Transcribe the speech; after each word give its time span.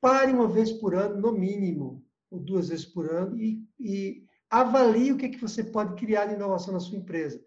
pare 0.00 0.32
uma 0.32 0.48
vez 0.48 0.72
por 0.72 0.94
ano, 0.94 1.20
no 1.20 1.32
mínimo, 1.32 2.04
ou 2.30 2.38
duas 2.38 2.68
vezes 2.68 2.84
por 2.84 3.10
ano, 3.10 3.38
e, 3.40 3.64
e 3.78 4.24
avalie 4.50 5.12
o 5.12 5.16
que, 5.16 5.26
é 5.26 5.28
que 5.28 5.40
você 5.40 5.64
pode 5.64 5.94
criar 5.94 6.26
de 6.26 6.34
inovação 6.34 6.72
na 6.72 6.80
sua 6.80 6.98
empresa. 6.98 7.40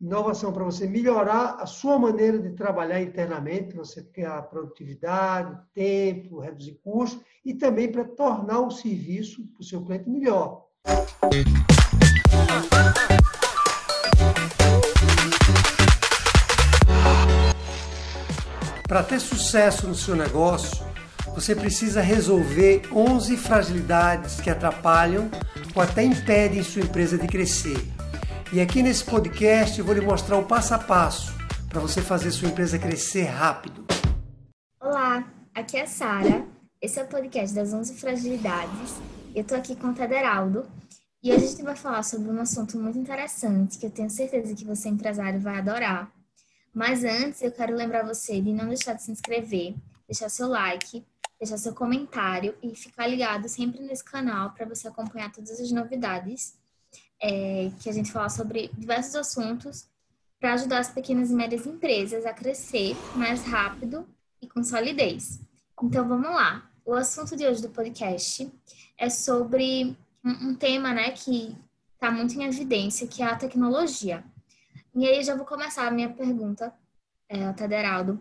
Inovação 0.00 0.50
para 0.50 0.64
você 0.64 0.86
melhorar 0.86 1.56
a 1.60 1.66
sua 1.66 1.98
maneira 1.98 2.38
de 2.38 2.54
trabalhar 2.54 3.02
internamente, 3.02 3.76
você 3.76 4.02
criar 4.02 4.42
produtividade, 4.42 5.60
tempo, 5.74 6.40
reduzir 6.40 6.80
custos, 6.82 7.22
e 7.44 7.52
também 7.54 7.92
para 7.92 8.04
tornar 8.04 8.60
o 8.60 8.70
serviço 8.70 9.46
para 9.48 9.60
o 9.60 9.64
seu 9.64 9.84
cliente 9.84 10.08
melhor. 10.08 10.66
Para 18.88 19.04
ter 19.04 19.20
sucesso 19.20 19.86
no 19.86 19.94
seu 19.94 20.16
negócio, 20.16 20.89
você 21.34 21.54
precisa 21.54 22.00
resolver 22.00 22.82
11 22.92 23.36
fragilidades 23.36 24.40
que 24.40 24.50
atrapalham 24.50 25.30
ou 25.74 25.82
até 25.82 26.02
impedem 26.02 26.62
sua 26.62 26.82
empresa 26.82 27.16
de 27.16 27.26
crescer. 27.26 27.78
E 28.52 28.60
aqui 28.60 28.82
nesse 28.82 29.04
podcast 29.04 29.78
eu 29.78 29.84
vou 29.84 29.94
lhe 29.94 30.00
mostrar 30.00 30.36
o 30.38 30.44
passo 30.44 30.74
a 30.74 30.78
passo 30.78 31.32
para 31.68 31.80
você 31.80 32.02
fazer 32.02 32.30
sua 32.30 32.48
empresa 32.48 32.78
crescer 32.78 33.24
rápido. 33.24 33.84
Olá, 34.80 35.24
aqui 35.54 35.76
é 35.76 35.82
a 35.82 35.86
Sara. 35.86 36.44
Esse 36.82 36.98
é 36.98 37.04
o 37.04 37.06
podcast 37.06 37.54
das 37.54 37.72
11 37.72 37.94
fragilidades. 37.94 38.96
Eu 39.34 39.42
estou 39.42 39.56
aqui 39.56 39.76
com 39.76 39.88
o 39.88 39.94
Tederaldo 39.94 40.66
e 41.22 41.32
hoje 41.32 41.44
a 41.44 41.48
gente 41.48 41.62
vai 41.62 41.76
falar 41.76 42.02
sobre 42.02 42.30
um 42.30 42.40
assunto 42.40 42.78
muito 42.78 42.98
interessante 42.98 43.78
que 43.78 43.86
eu 43.86 43.90
tenho 43.90 44.10
certeza 44.10 44.54
que 44.54 44.64
você, 44.64 44.88
empresário, 44.88 45.38
vai 45.38 45.58
adorar 45.58 46.10
mas 46.72 47.02
antes, 47.02 47.42
eu 47.42 47.50
quero 47.50 47.74
lembrar 47.74 48.04
você 48.04 48.40
de 48.40 48.52
não 48.52 48.68
deixar 48.68 48.94
de 48.94 49.02
se 49.02 49.10
inscrever, 49.10 49.74
deixar 50.06 50.28
seu 50.28 50.46
like, 50.46 51.04
deixar 51.40 51.56
seu 51.56 51.74
comentário 51.74 52.54
e 52.62 52.74
ficar 52.76 53.06
ligado 53.06 53.48
sempre 53.48 53.80
nesse 53.80 54.04
canal 54.04 54.50
para 54.50 54.66
você 54.66 54.86
acompanhar 54.86 55.32
todas 55.32 55.58
as 55.58 55.72
novidades 55.72 56.58
é, 57.20 57.70
que 57.80 57.88
a 57.88 57.92
gente 57.92 58.12
fala 58.12 58.28
sobre 58.28 58.70
diversos 58.76 59.14
assuntos 59.16 59.88
para 60.38 60.52
ajudar 60.54 60.78
as 60.78 60.90
pequenas 60.90 61.30
e 61.30 61.34
médias 61.34 61.66
empresas 61.66 62.26
a 62.26 62.32
crescer 62.32 62.94
mais 63.16 63.42
rápido 63.44 64.06
e 64.40 64.46
com 64.46 64.62
solidez. 64.62 65.40
Então 65.82 66.06
vamos 66.06 66.30
lá. 66.30 66.70
O 66.84 66.94
assunto 66.94 67.36
de 67.36 67.46
hoje 67.46 67.62
do 67.62 67.70
podcast 67.70 68.50
é 68.98 69.08
sobre 69.08 69.96
um, 70.24 70.54
tema 70.54 70.92
né, 70.92 71.10
que 71.10 71.56
está 71.94 72.10
muito 72.10 72.38
em 72.38 72.44
evidência, 72.44 73.06
que 73.06 73.22
é 73.22 73.26
a 73.26 73.36
tecnologia. 73.36 74.24
E 74.94 75.06
aí 75.06 75.22
já 75.22 75.34
vou 75.34 75.46
começar 75.46 75.86
a 75.86 75.90
minha 75.90 76.08
pergunta, 76.08 76.74
é, 77.28 77.52
Tederaldo, 77.52 78.18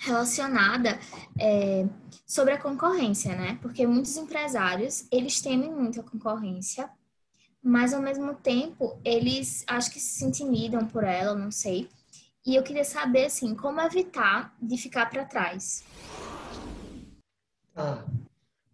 relacionada 0.00 0.98
é, 1.38 1.86
sobre 2.26 2.54
a 2.54 2.60
concorrência, 2.60 3.36
né? 3.36 3.58
Porque 3.60 3.86
muitos 3.86 4.16
empresários, 4.16 5.06
eles 5.12 5.40
temem 5.40 5.72
muito 5.72 6.00
a 6.00 6.04
concorrência, 6.04 6.90
mas 7.62 7.92
ao 7.92 8.00
mesmo 8.00 8.34
tempo, 8.34 8.98
eles 9.04 9.64
acho 9.68 9.90
que 9.90 10.00
se 10.00 10.24
intimidam 10.24 10.86
por 10.86 11.04
ela, 11.04 11.34
não 11.34 11.50
sei. 11.50 11.88
E 12.46 12.56
eu 12.56 12.62
queria 12.62 12.84
saber, 12.84 13.26
assim, 13.26 13.54
como 13.54 13.80
evitar 13.80 14.56
de 14.60 14.78
ficar 14.78 15.10
para 15.10 15.26
trás. 15.26 15.84
Ah, 17.76 18.02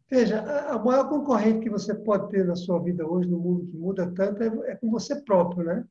veja, 0.09 0.41
a 0.71 0.79
maior 0.79 1.09
concorrente 1.09 1.65
que 1.65 1.71
você 1.71 1.93
pode 1.93 2.31
ter 2.31 2.47
na 2.47 2.55
sua 2.55 2.81
vida 2.81 3.05
hoje, 3.05 3.29
no 3.29 3.39
mundo 3.39 3.67
que 3.67 3.77
muda 3.77 4.13
tanto, 4.15 4.43
é, 4.43 4.73
é 4.73 4.77
com 4.77 4.91
você 4.91 5.21
próprio, 5.23 5.65
né? 5.65 5.85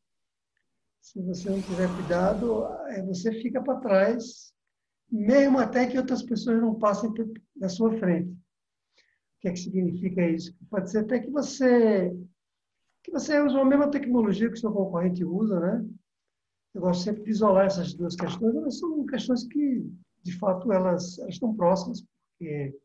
se 1.06 1.22
você 1.22 1.52
não 1.52 1.61
tiver 1.61 1.88
cuidado, 1.88 2.67
você 3.06 3.31
fica 3.33 3.61
para 3.61 3.80
trás, 3.80 4.54
mesmo 5.11 5.59
até 5.59 5.85
que 5.87 5.97
outras 5.97 6.23
pessoas 6.23 6.61
não 6.61 6.75
passem 6.75 7.11
na 7.55 7.69
sua 7.69 7.91
frente. 7.97 8.31
O 8.31 9.41
que 9.41 9.47
é 9.49 9.51
que 9.51 9.59
significa 9.59 10.27
isso? 10.27 10.55
Pode 10.69 10.89
ser 10.89 10.99
até 10.99 11.19
que 11.19 11.29
você 11.29 12.11
que 13.03 13.11
você 13.11 13.39
usa 13.39 13.59
a 13.59 13.65
mesma 13.65 13.91
tecnologia 13.91 14.49
que 14.49 14.55
o 14.55 14.59
seu 14.59 14.71
concorrente 14.71 15.23
usa, 15.23 15.59
né? 15.59 15.85
Eu 16.73 16.81
gosto 16.81 17.03
sempre 17.03 17.23
de 17.23 17.29
isolar 17.29 17.67
essas 17.67 17.94
duas 17.94 18.15
questões, 18.15 18.55
mas 18.55 18.79
são 18.79 19.05
questões 19.05 19.44
que, 19.44 19.88
de 20.23 20.38
fato, 20.39 20.73
elas, 20.73 21.19
elas 21.19 21.35
estão 21.35 21.55
próximas, 21.55 22.01
porque 22.01 22.75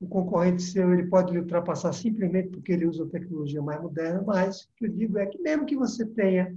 o 0.00 0.08
concorrente 0.08 0.62
seu 0.62 0.94
ele 0.94 1.08
pode 1.08 1.32
lhe 1.32 1.40
ultrapassar 1.40 1.92
simplesmente 1.92 2.48
porque 2.48 2.72
ele 2.72 2.86
usa 2.86 3.04
a 3.04 3.08
tecnologia 3.08 3.60
mais 3.60 3.82
moderna, 3.82 4.22
mas 4.22 4.62
o 4.62 4.68
que 4.76 4.86
eu 4.86 4.90
digo 4.90 5.18
é 5.18 5.26
que 5.26 5.38
mesmo 5.38 5.66
que 5.66 5.76
você 5.76 6.06
tenha 6.06 6.56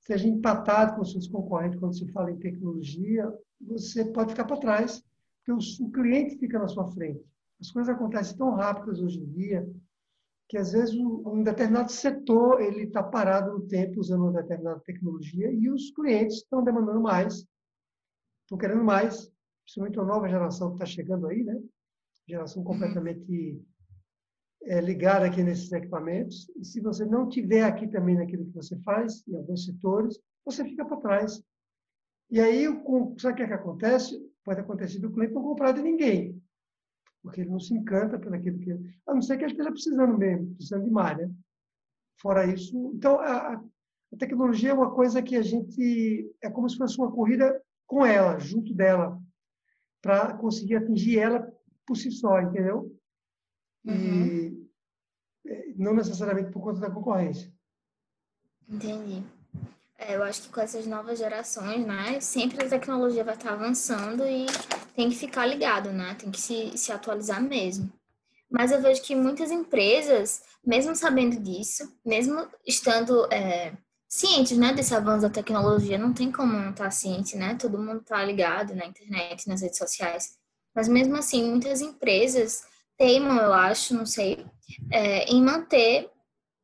seja 0.00 0.26
empatado 0.26 0.96
com 0.96 1.04
seus 1.04 1.28
concorrentes 1.28 1.78
quando 1.78 1.96
se 1.96 2.10
fala 2.10 2.32
em 2.32 2.38
tecnologia, 2.38 3.32
você 3.60 4.04
pode 4.04 4.30
ficar 4.30 4.44
para 4.44 4.56
trás, 4.56 5.04
porque 5.44 5.82
o, 5.82 5.90
cliente 5.90 6.38
fica 6.38 6.58
na 6.58 6.68
sua 6.68 6.90
frente. 6.92 7.24
As 7.60 7.70
coisas 7.70 7.94
acontecem 7.94 8.36
tão 8.36 8.54
rápidas 8.54 9.00
hoje 9.00 9.18
em 9.18 9.26
dia 9.26 9.68
que 10.48 10.58
às 10.58 10.72
vezes 10.72 10.96
um 10.96 11.44
determinado 11.44 11.92
setor 11.92 12.60
ele 12.60 12.82
está 12.82 13.02
parado 13.02 13.52
no 13.52 13.68
tempo 13.68 14.00
usando 14.00 14.22
uma 14.22 14.42
determinada 14.42 14.80
tecnologia 14.80 15.52
e 15.52 15.70
os 15.70 15.92
clientes 15.92 16.38
estão 16.38 16.64
demandando 16.64 17.00
mais, 17.00 17.46
estão 18.42 18.58
querendo 18.58 18.82
mais, 18.82 19.30
principalmente 19.62 20.00
a 20.00 20.04
nova 20.04 20.28
geração 20.28 20.70
que 20.70 20.74
está 20.74 20.86
chegando 20.86 21.28
aí, 21.28 21.44
né? 21.44 21.56
Geração 22.28 22.64
completamente 22.64 23.62
é, 24.64 24.80
ligar 24.80 25.22
aqui 25.22 25.40
nesses 25.42 25.70
equipamentos. 25.70 26.50
E 26.56 26.64
se 26.64 26.80
você 26.80 27.04
não 27.04 27.28
tiver 27.28 27.62
aqui 27.62 27.86
também 27.86 28.16
naquilo 28.16 28.46
que 28.46 28.54
você 28.54 28.76
faz, 28.80 29.26
em 29.28 29.36
alguns 29.36 29.64
setores, 29.64 30.18
você 30.44 30.64
fica 30.64 30.84
para 30.84 30.96
trás. 30.96 31.40
E 32.30 32.40
aí, 32.40 32.64
sabe 33.18 33.34
o 33.34 33.36
que, 33.36 33.42
é 33.42 33.46
que 33.46 33.52
acontece? 33.52 34.18
Pode 34.44 34.60
acontecer 34.60 35.00
do 35.00 35.12
cliente 35.12 35.34
não 35.34 35.42
comprar 35.42 35.72
de 35.72 35.82
ninguém, 35.82 36.40
porque 37.22 37.40
ele 37.40 37.50
não 37.50 37.60
se 37.60 37.74
encanta 37.74 38.18
pelo 38.18 38.34
aquilo 38.34 38.58
que... 38.58 38.72
A 39.06 39.14
não 39.14 39.20
ser 39.20 39.36
que 39.36 39.44
ele 39.44 39.52
esteja 39.52 39.70
precisando 39.70 40.16
mesmo, 40.16 40.54
precisando 40.54 40.84
de 40.84 40.90
mais, 40.90 41.18
né? 41.18 41.30
Fora 42.20 42.46
isso... 42.46 42.92
Então, 42.94 43.18
a, 43.18 43.54
a 43.54 44.16
tecnologia 44.18 44.70
é 44.70 44.74
uma 44.74 44.94
coisa 44.94 45.22
que 45.22 45.36
a 45.36 45.42
gente... 45.42 46.32
É 46.42 46.48
como 46.48 46.68
se 46.68 46.76
fosse 46.76 46.96
uma 46.98 47.10
corrida 47.10 47.60
com 47.86 48.06
ela, 48.06 48.38
junto 48.38 48.72
dela, 48.72 49.20
para 50.00 50.34
conseguir 50.36 50.76
atingir 50.76 51.18
ela 51.18 51.52
por 51.86 51.96
si 51.96 52.10
só, 52.12 52.40
entendeu? 52.40 52.96
Uhum. 53.84 54.26
E 54.26 54.70
é, 55.46 55.74
não 55.74 55.94
necessariamente 55.94 56.52
por 56.52 56.62
conta 56.62 56.80
da 56.80 56.90
concorrência. 56.90 57.52
Entendi. 58.68 59.24
É, 60.00 60.16
eu 60.16 60.22
acho 60.22 60.42
que 60.42 60.48
com 60.48 60.62
essas 60.62 60.86
novas 60.86 61.18
gerações, 61.18 61.84
né, 61.86 62.18
sempre 62.20 62.64
a 62.64 62.68
tecnologia 62.68 63.22
vai 63.22 63.34
estar 63.34 63.52
avançando 63.52 64.26
e 64.26 64.46
tem 64.96 65.10
que 65.10 65.14
ficar 65.14 65.44
ligado, 65.44 65.92
né? 65.92 66.16
Tem 66.18 66.30
que 66.30 66.40
se, 66.40 66.72
se 66.76 66.90
atualizar 66.90 67.40
mesmo. 67.42 67.92
Mas 68.50 68.72
eu 68.72 68.80
vejo 68.80 69.02
que 69.02 69.14
muitas 69.14 69.50
empresas, 69.50 70.42
mesmo 70.66 70.96
sabendo 70.96 71.38
disso, 71.38 71.86
mesmo 72.04 72.48
estando 72.66 73.30
é, 73.30 73.74
cientes, 74.08 74.56
né, 74.56 74.72
desse 74.72 74.94
avanço 74.94 75.22
da 75.22 75.30
tecnologia, 75.30 75.98
não 75.98 76.14
tem 76.14 76.32
como 76.32 76.50
não 76.50 76.70
estar 76.70 76.90
ciente, 76.90 77.36
né? 77.36 77.54
Todo 77.56 77.78
mundo 77.78 78.00
está 78.00 78.24
ligado 78.24 78.74
na 78.74 78.86
internet, 78.86 79.46
nas 79.46 79.60
redes 79.60 79.76
sociais. 79.76 80.38
Mas 80.74 80.88
mesmo 80.88 81.14
assim, 81.16 81.44
muitas 81.50 81.82
empresas 81.82 82.64
teimam, 82.96 83.36
eu 83.36 83.52
acho, 83.52 83.94
não 83.94 84.06
sei, 84.06 84.46
é, 84.90 85.24
em 85.24 85.42
manter, 85.42 86.10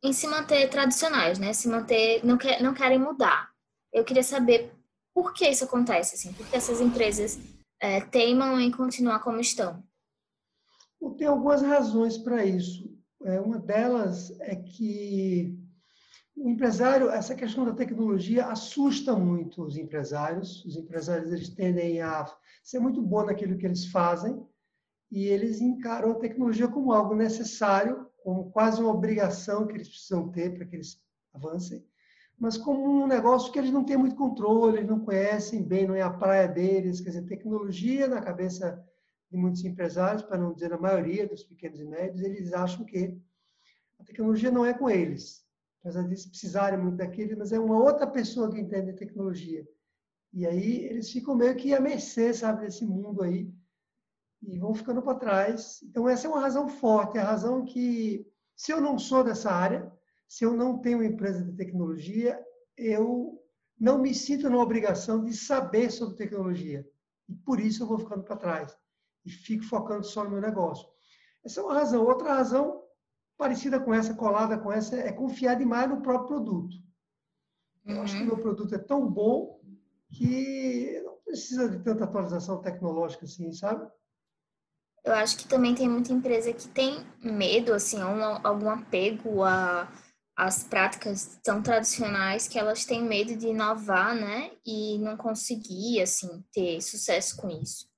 em 0.03 0.13
se 0.13 0.27
manter 0.27 0.69
tradicionais, 0.69 1.39
né? 1.39 1.53
Se 1.53 1.69
manter, 1.69 2.25
não, 2.25 2.37
quer, 2.37 2.63
não 2.63 2.75
querem 2.75 2.99
mudar. 2.99 3.51
Eu 3.93 4.05
queria 4.05 4.23
saber 4.23 4.73
por 5.15 5.33
que 5.33 5.49
isso 5.49 5.65
acontece, 5.65 6.15
assim, 6.15 6.33
por 6.33 6.47
que 6.47 6.57
essas 6.57 6.81
empresas 6.81 7.39
é, 7.81 8.01
teimam 8.01 8.61
em 8.61 8.71
continuar 8.71 9.21
como 9.21 9.41
estão. 9.41 9.83
Tem 11.17 11.27
algumas 11.27 11.63
razões 11.63 12.19
para 12.19 12.45
isso. 12.45 12.95
É, 13.23 13.41
uma 13.41 13.59
delas 13.59 14.39
é 14.41 14.57
que 14.57 15.59
o 16.37 16.51
empresário, 16.51 17.09
essa 17.09 17.35
questão 17.35 17.65
da 17.65 17.73
tecnologia 17.73 18.47
assusta 18.47 19.15
muito 19.15 19.63
os 19.63 19.77
empresários. 19.77 20.65
Os 20.65 20.77
empresários 20.77 21.33
eles 21.33 21.49
tendem 21.49 22.01
a 22.03 22.27
ser 22.63 22.79
muito 22.79 23.01
bons 23.01 23.27
naquilo 23.27 23.57
que 23.57 23.65
eles 23.65 23.87
fazem, 23.87 24.45
e 25.11 25.25
eles 25.27 25.61
encaram 25.61 26.11
a 26.11 26.17
tecnologia 26.17 26.67
como 26.67 26.93
algo 26.93 27.15
necessário, 27.15 28.07
como 28.27 28.51
quase 28.51 28.81
uma 28.81 28.91
obrigação 28.91 29.69
que 29.69 29.75
eles 29.75 29.89
precisam 29.89 30.29
ter 30.33 30.53
para 30.53 30.67
que 30.67 30.75
eles 30.75 31.01
avancem, 31.33 31.87
mas 32.37 32.59
como 32.59 33.05
um 33.05 33.07
negócio 33.07 33.53
que 33.53 33.59
eles 33.61 33.71
não 33.71 33.85
têm 33.85 33.97
muito 33.97 34.17
controle, 34.17 34.79
eles 34.79 34.89
não 34.91 34.99
conhecem 34.99 35.63
bem, 35.63 35.87
não 35.87 35.95
é 35.95 36.03
a 36.03 36.11
praia 36.11 36.49
deles. 36.49 37.01
Quer 37.01 37.11
dizer, 37.11 37.23
tecnologia 37.23 38.09
na 38.09 38.21
cabeça 38.21 38.85
de 39.31 39.39
muitos 39.39 39.65
empresários, 39.65 40.25
para 40.25 40.39
não 40.39 40.53
dizer 40.53 40.73
a 40.73 40.77
maioria 40.77 41.29
dos 41.29 41.45
pequenos 41.45 41.79
e 41.79 41.85
médios, 41.85 42.21
eles 42.21 42.53
acham 42.53 42.85
que 42.85 43.17
a 44.01 44.03
tecnologia 44.03 44.51
não 44.51 44.67
é 44.67 44.75
com 44.75 44.91
eles. 44.91 45.47
Apesar 45.81 46.03
de 46.03 46.29
precisarem 46.29 46.81
muito 46.81 46.97
daquele, 46.97 47.37
mas 47.37 47.53
é 47.53 47.61
uma 47.61 47.79
outra 47.81 48.09
pessoa 48.09 48.51
que 48.51 48.61
entende 48.61 48.93
tecnologia. 48.93 49.65
E 50.33 50.45
aí 50.45 50.85
eles 50.87 51.13
ficam 51.13 51.37
meio 51.37 51.55
que 51.55 51.73
à 51.73 51.81
mercê, 51.81 52.35
sabe, 52.35 52.63
desse 52.63 52.85
mundo 52.85 53.23
aí 53.23 53.49
e 54.43 54.59
vão 54.59 54.75
ficando 54.75 55.03
para 55.03 55.19
trás. 55.19 55.81
Então, 55.83 56.09
essa 56.09 56.27
é 56.27 56.31
uma 56.31 56.41
razão 56.41 56.69
forte, 56.69 57.19
é 57.19 57.21
a 57.21 57.25
razão 57.27 57.65
que, 57.65 58.27
se 58.55 58.73
eu 58.73 58.81
não 58.81 58.99
sou 58.99 59.25
dessa 59.25 59.51
área, 59.51 59.93
se 60.29 60.45
eu 60.45 60.55
não 60.55 60.79
tenho 60.79 60.99
uma 60.99 61.07
empresa 61.07 61.45
de 61.45 61.53
tecnologia, 61.53 62.43
eu 62.77 63.41
não 63.79 63.99
me 63.99 64.15
sinto 64.15 64.49
na 64.49 64.59
obrigação 64.59 65.23
de 65.23 65.35
saber 65.35 65.91
sobre 65.91 66.17
tecnologia. 66.17 66.87
E 67.29 67.35
por 67.35 67.61
isso 67.61 67.83
eu 67.83 67.87
vou 67.87 67.99
ficando 67.99 68.23
para 68.23 68.37
trás. 68.37 68.77
e 69.25 69.31
fico 69.31 69.65
focando 69.65 70.05
só 70.05 70.23
no 70.23 70.31
meu 70.31 70.41
negócio. 70.41 70.89
Essa 71.45 71.61
é 71.61 71.65
uma 71.65 71.75
razão. 71.75 72.05
Outra 72.05 72.35
razão, 72.35 72.85
parecida 73.37 73.81
com 73.81 73.93
essa, 73.93 74.15
colada 74.15 74.57
com 74.57 74.71
essa, 74.71 74.97
é 74.97 75.11
confiar 75.13 75.57
demais 75.57 75.91
no 75.91 76.01
próprio 76.01 76.29
produto. 76.29 76.77
Eu 77.85 78.03
acho 78.03 78.15
que 78.15 78.21
o 78.21 78.23
uhum. 78.23 78.35
meu 78.35 78.39
produto 78.39 78.75
é 78.75 78.79
tão 78.79 79.11
bom 79.11 79.61
que 80.13 81.01
não 81.05 81.17
precisa 81.25 81.69
de 81.69 81.83
tanta 81.83 82.05
atualização 82.05 82.61
tecnológica 82.61 83.25
assim, 83.25 83.53
sabe? 83.53 83.89
Eu 85.07 85.15
acho 85.15 85.39
que 85.39 85.47
também 85.47 85.75
tem 85.75 85.89
muita 85.89 86.13
empresa 86.13 86.53
que 86.53 86.69
tem 86.69 87.07
medo, 87.23 87.73
assim, 87.73 88.03
um, 88.03 88.23
algum 88.45 88.69
apego 88.69 89.45
a 89.45 89.89
as 90.37 90.63
práticas 90.63 91.41
tão 91.43 91.63
tradicionais 91.63 92.47
que 92.47 92.59
elas 92.59 92.85
têm 92.85 93.03
medo 93.03 93.35
de 93.35 93.47
inovar, 93.47 94.15
né? 94.15 94.51
E 94.67 94.99
não 94.99 95.17
conseguir, 95.17 96.03
assim, 96.03 96.45
ter 96.53 96.83
sucesso 96.83 97.39
com 97.39 97.49
isso. 97.49 97.89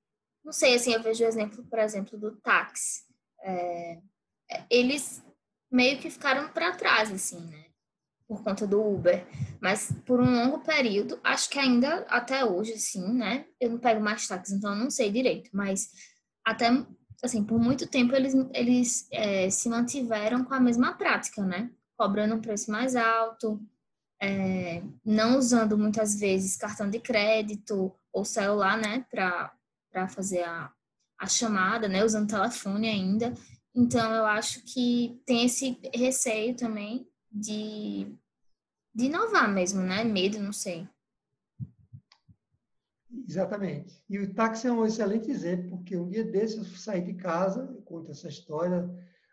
Não 0.44 0.52
sei, 0.52 0.76
assim, 0.76 0.93
eu 0.93 1.02
vejo 1.02 1.25
o 1.25 1.26
exemplo, 1.26 1.64
por 1.64 1.81
exemplo, 1.81 2.16
do 2.16 2.37
táxi. 2.37 3.02
É, 3.43 4.00
eles 4.70 5.20
meio 5.69 5.99
que 5.99 6.08
ficaram 6.08 6.49
para 6.50 6.76
trás, 6.76 7.11
assim, 7.11 7.40
né? 7.40 7.64
Por 8.28 8.44
conta 8.44 8.69
do 8.69 8.81
Uber. 8.81 9.26
Mas 9.61 9.90
por 10.06 10.20
um 10.20 10.31
longo 10.31 10.61
período, 10.61 11.19
acho 11.25 11.50
que 11.50 11.58
ainda 11.58 12.06
até 12.08 12.44
hoje, 12.44 12.75
assim, 12.75 13.12
né? 13.14 13.46
Eu 13.61 13.70
não 13.70 13.78
pego 13.78 14.00
mais 14.00 14.28
táxi, 14.28 14.54
então 14.54 14.70
eu 14.75 14.78
não 14.78 14.90
sei 14.90 15.11
direito. 15.11 15.50
Mas 15.52 15.90
até, 16.44 16.69
assim, 17.22 17.44
por 17.44 17.58
muito 17.58 17.86
tempo 17.86 18.14
eles, 18.14 18.34
eles 18.54 19.08
é, 19.10 19.50
se 19.50 19.68
mantiveram 19.68 20.44
com 20.44 20.54
a 20.54 20.60
mesma 20.60 20.94
prática, 20.94 21.42
né? 21.44 21.70
Cobrando 21.96 22.36
um 22.36 22.40
preço 22.40 22.70
mais 22.70 22.94
alto, 22.94 23.60
é, 24.20 24.82
não 25.04 25.38
usando 25.38 25.76
muitas 25.76 26.18
vezes 26.18 26.56
cartão 26.56 26.88
de 26.88 27.00
crédito 27.00 27.92
ou 28.12 28.24
celular, 28.24 28.76
né? 28.76 29.04
Para 29.10 30.08
fazer 30.08 30.44
a, 30.44 30.72
a 31.18 31.26
chamada, 31.26 31.88
né? 31.88 32.04
Usando 32.04 32.30
telefone 32.30 32.88
ainda. 32.88 33.34
Então, 33.74 34.12
eu 34.12 34.26
acho 34.26 34.62
que 34.64 35.20
tem 35.24 35.44
esse 35.44 35.78
receio 35.94 36.56
também 36.56 37.08
de, 37.30 38.12
de 38.94 39.06
inovar 39.06 39.48
mesmo, 39.48 39.82
né? 39.82 40.04
Medo, 40.04 40.40
não 40.40 40.52
sei. 40.52 40.88
Exatamente. 43.28 44.02
E 44.08 44.19
o 44.19 44.32
táxi 44.32 44.66
é 44.66 44.72
um 44.72 44.86
excelente 44.86 45.30
exemplo, 45.30 45.69
porque 45.69 45.94
um 45.94 46.08
dia 46.08 46.25
desses 46.25 46.56
eu 46.56 46.64
saí 46.64 47.02
de 47.02 47.12
casa, 47.12 47.69
eu 47.70 47.82
conto 47.82 48.10
essa 48.10 48.26
história 48.26 48.88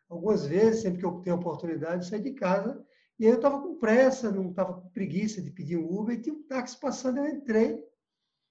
algumas 0.09 0.45
vezes, 0.45 0.81
sempre 0.81 0.99
que 0.99 1.05
eu 1.05 1.21
tenho 1.21 1.37
oportunidade, 1.37 2.05
sair 2.05 2.21
de 2.21 2.33
casa, 2.33 2.85
e 3.17 3.25
aí 3.25 3.31
eu 3.31 3.37
estava 3.37 3.61
com 3.61 3.79
pressa, 3.79 4.29
não 4.29 4.49
estava 4.49 4.73
com 4.73 4.89
preguiça 4.89 5.41
de 5.41 5.49
pedir 5.49 5.77
um 5.77 5.97
Uber, 5.97 6.13
e 6.13 6.21
tinha 6.21 6.35
um 6.35 6.43
táxi 6.43 6.77
passando, 6.77 7.19
eu 7.19 7.27
entrei, 7.27 7.85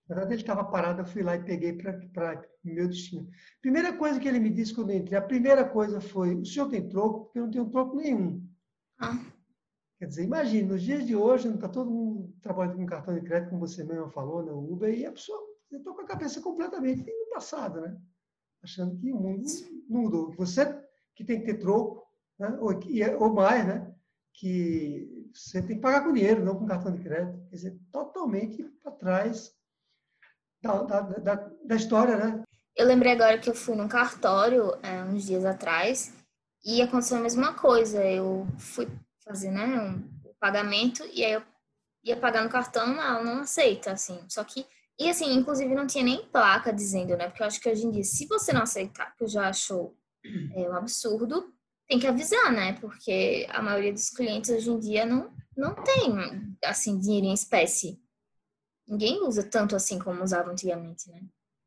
na 0.08 0.14
verdade, 0.16 0.34
ele 0.34 0.42
estava 0.42 0.64
parado, 0.64 1.02
eu 1.02 1.06
fui 1.06 1.22
lá 1.22 1.36
e 1.36 1.44
peguei 1.44 1.74
para 1.74 2.42
meu 2.62 2.88
destino. 2.88 3.28
Primeira 3.60 3.92
coisa 3.92 4.18
que 4.18 4.26
ele 4.26 4.40
me 4.40 4.50
disse 4.50 4.74
quando 4.74 4.90
eu 4.90 4.96
entrei, 4.96 5.18
a 5.18 5.22
primeira 5.22 5.66
coisa 5.66 6.00
foi: 6.00 6.34
o 6.34 6.44
senhor 6.44 6.68
tem 6.68 6.88
troco? 6.88 7.24
Porque 7.24 7.38
eu 7.38 7.44
não 7.44 7.50
tenho 7.50 7.70
troco 7.70 7.96
nenhum. 7.96 8.46
Ah. 8.98 9.18
Quer 9.98 10.06
dizer, 10.06 10.24
imagine, 10.24 10.68
nos 10.68 10.82
dias 10.82 11.06
de 11.06 11.14
hoje, 11.14 11.48
não 11.48 11.54
está 11.54 11.68
todo 11.68 11.90
mundo 11.90 12.34
trabalhando 12.42 12.76
com 12.76 12.86
cartão 12.86 13.14
de 13.14 13.22
crédito, 13.22 13.50
como 13.50 13.66
você 13.66 13.84
mesmo 13.84 14.10
falou, 14.10 14.42
no 14.42 14.62
né, 14.62 14.72
Uber, 14.72 14.92
e 14.92 15.06
a 15.06 15.12
pessoa 15.12 15.38
estou 15.70 15.94
com 15.94 16.02
a 16.02 16.06
cabeça 16.06 16.40
completamente 16.40 17.04
no 17.04 17.30
passado, 17.30 17.80
né? 17.80 17.96
Achando 18.62 18.96
que 18.96 19.12
o 19.12 19.16
mundo 19.16 19.44
não 19.88 20.02
mudou. 20.02 20.32
Você 20.36 20.64
que 21.14 21.24
tem 21.24 21.40
que 21.40 21.46
ter 21.46 21.58
troco, 21.58 22.06
né? 22.38 22.56
ou, 22.60 22.72
ou 23.20 23.32
mais, 23.32 23.66
né? 23.66 23.94
Que 24.32 25.30
você 25.32 25.62
tem 25.62 25.76
que 25.76 25.82
pagar 25.82 26.02
com 26.02 26.12
dinheiro, 26.12 26.44
não 26.44 26.58
com 26.58 26.66
cartão 26.66 26.92
de 26.92 27.02
crédito. 27.02 27.46
Quer 27.48 27.56
dizer, 27.56 27.80
totalmente 27.92 28.64
para 28.82 28.92
trás 28.92 29.52
da, 30.62 30.82
da, 30.82 31.00
da, 31.00 31.34
da, 31.64 31.76
história, 31.76 32.16
né? 32.16 32.42
Eu 32.74 32.86
lembrei 32.86 33.12
agora 33.12 33.38
que 33.38 33.48
eu 33.48 33.54
fui 33.54 33.76
num 33.76 33.86
cartório 33.86 34.74
é, 34.82 35.04
uns 35.04 35.24
dias 35.24 35.44
atrás 35.44 36.12
e 36.64 36.82
aconteceu 36.82 37.18
a 37.18 37.20
mesma 37.20 37.54
coisa. 37.54 38.04
Eu 38.04 38.46
fui 38.58 38.88
fazer 39.24 39.50
né, 39.50 39.64
um, 39.80 40.28
o 40.28 40.34
pagamento 40.38 41.04
e 41.12 41.24
aí 41.24 41.32
eu 41.32 41.42
ia 42.04 42.16
pagar 42.16 42.44
no 42.44 42.50
cartão, 42.50 43.00
ela 43.00 43.22
não 43.22 43.40
aceita, 43.40 43.92
assim. 43.92 44.20
Só 44.28 44.44
que, 44.44 44.66
e 44.98 45.08
assim, 45.08 45.32
inclusive 45.32 45.74
não 45.74 45.86
tinha 45.86 46.04
nem 46.04 46.26
placa 46.26 46.72
dizendo, 46.72 47.16
né? 47.16 47.28
Porque 47.28 47.42
eu 47.42 47.46
acho 47.46 47.60
que 47.60 47.68
hoje 47.68 47.86
em 47.86 47.90
dia, 47.90 48.04
se 48.04 48.26
você 48.26 48.52
não 48.52 48.62
aceitar, 48.62 49.14
que 49.16 49.24
eu 49.24 49.28
já 49.28 49.48
acho 49.48 49.96
é, 50.54 50.68
um 50.68 50.74
absurdo, 50.74 51.52
tem 51.88 51.98
que 51.98 52.06
avisar, 52.06 52.52
né? 52.52 52.74
Porque 52.74 53.46
a 53.50 53.62
maioria 53.62 53.92
dos 53.92 54.10
clientes 54.10 54.50
hoje 54.50 54.70
em 54.70 54.78
dia 54.78 55.06
não, 55.06 55.34
não 55.56 55.74
tem, 55.74 56.56
assim, 56.64 56.98
dinheiro 56.98 57.26
em 57.26 57.34
espécie. 57.34 57.98
Ninguém 58.86 59.22
usa 59.26 59.42
tanto 59.42 59.74
assim 59.74 59.98
como 59.98 60.22
usava 60.22 60.50
antigamente, 60.50 61.10
né? 61.10 61.22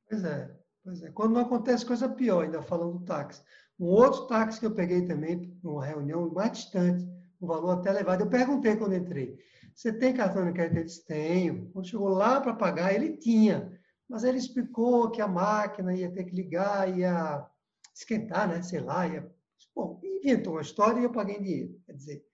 Pois 0.08 0.24
é, 0.24 0.56
pois 0.84 1.02
é. 1.02 1.12
Quando 1.12 1.34
não 1.34 1.42
acontece 1.42 1.86
coisa 1.86 2.08
pior, 2.08 2.44
ainda 2.44 2.62
falando 2.62 3.00
do 3.00 3.06
táxi. 3.06 3.42
Um 3.80 3.88
outro 3.88 4.28
táxi 4.28 4.60
que 4.60 4.66
eu 4.66 4.74
peguei 4.74 5.06
também, 5.06 5.60
numa 5.64 5.86
reunião 5.86 6.30
mais 6.32 6.52
distante, 6.52 7.06
um 7.42 7.48
valor 7.48 7.80
até 7.80 7.90
elevado, 7.90 8.24
eu 8.24 8.30
perguntei 8.30 8.76
quando 8.76 8.96
entrei, 8.96 9.38
você 9.74 9.94
tem 9.94 10.14
cartão 10.14 10.44
de 10.44 10.54
crédito? 10.54 10.78
Ele 10.78 10.86
disse, 10.86 11.06
tenho. 11.06 11.70
Quando 11.72 11.88
chegou 11.88 12.10
lá 12.10 12.42
para 12.42 12.56
pagar, 12.56 12.94
ele 12.96 13.16
tinha. 13.16 13.72
Mas 14.10 14.24
ele 14.24 14.40
explicou 14.40 15.12
que 15.12 15.22
a 15.22 15.28
máquina 15.28 15.94
ia 15.94 16.12
ter 16.12 16.24
que 16.24 16.36
ligar, 16.36 16.98
ia 16.98 17.46
esquentar, 17.94 18.48
né? 18.48 18.64
Sei 18.64 18.80
lá, 18.80 19.08
ia... 19.08 19.32
Bom, 19.76 20.00
inventou 20.04 20.54
uma 20.54 20.62
história 20.62 21.00
e 21.00 21.04
eu 21.04 21.12
paguei 21.12 21.36
em 21.36 21.44
dinheiro. 21.44 21.82
Quer 21.86 21.94
dizer, 21.94 22.26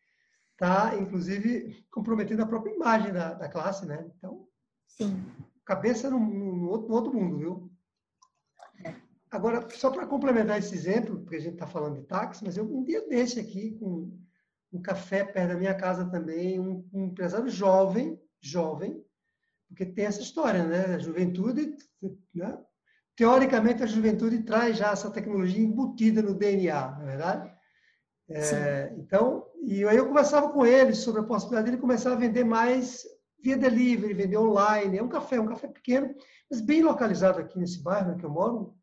está, 0.54 0.96
inclusive, 0.96 1.86
comprometendo 1.92 2.44
a 2.44 2.46
própria 2.46 2.74
imagem 2.74 3.12
da, 3.12 3.34
da 3.34 3.50
classe, 3.50 3.86
né? 3.86 4.10
Então, 4.18 4.48
Sim. 4.88 5.22
Cabeça 5.66 6.10
no, 6.10 6.20
no, 6.20 6.70
outro, 6.70 6.88
no 6.88 6.96
outro 6.96 7.14
mundo, 7.14 7.38
viu? 7.38 7.72
Agora, 9.32 9.68
só 9.72 9.90
para 9.90 10.06
complementar 10.06 10.60
esse 10.60 10.76
exemplo, 10.76 11.20
porque 11.20 11.38
a 11.38 11.42
gente 11.42 11.56
está 11.56 11.66
falando 11.66 12.00
de 12.00 12.06
táxi, 12.06 12.44
mas 12.46 12.56
eu 12.56 12.64
um 12.64 12.84
dia 12.84 13.06
desse 13.08 13.40
aqui, 13.40 13.72
com 13.80 14.18
um 14.74 14.82
café 14.82 15.24
perto 15.24 15.50
da 15.50 15.58
minha 15.58 15.76
casa 15.76 16.06
também, 16.10 16.60
um, 16.60 16.88
um 16.92 17.06
empresário 17.06 17.50
jovem, 17.50 18.20
jovem, 18.42 19.02
porque 19.68 19.86
tem 19.86 20.06
essa 20.06 20.22
história, 20.22 20.64
né? 20.66 20.96
A 20.96 21.00
juventude, 21.00 21.78
né? 22.34 22.58
teoricamente, 23.16 23.84
a 23.84 23.88
juventude 23.88 24.44
traz 24.44 24.78
já 24.78 24.92
essa 24.92 25.12
tecnologia 25.12 25.64
embutida 25.64 26.22
no 26.22 26.34
DNA, 26.34 26.92
não 26.92 27.04
é 27.04 27.06
verdade? 27.06 27.54
É, 28.30 28.94
então, 28.98 29.46
e 29.62 29.86
aí 29.86 29.98
eu 29.98 30.08
conversava 30.08 30.50
com 30.50 30.66
ele 30.66 30.96
sobre 30.96 31.22
a 31.22 31.26
possibilidade 31.26 31.66
dele 31.70 31.82
começar 31.82 32.12
a 32.12 32.16
vender 32.16 32.44
mais 32.44 33.04
via 33.40 33.58
delivery, 33.58 34.14
vender 34.14 34.38
online. 34.38 34.98
É 34.98 35.04
um 35.04 35.10
café, 35.10 35.40
um 35.40 35.46
café 35.46 35.68
pequeno, 35.68 36.16
mas 36.50 36.62
bem 36.62 36.82
localizado 36.82 37.40
aqui 37.40 37.60
nesse 37.60 37.84
bairro 37.84 38.18
que 38.18 38.26
eu 38.26 38.30
moro. 38.30 38.74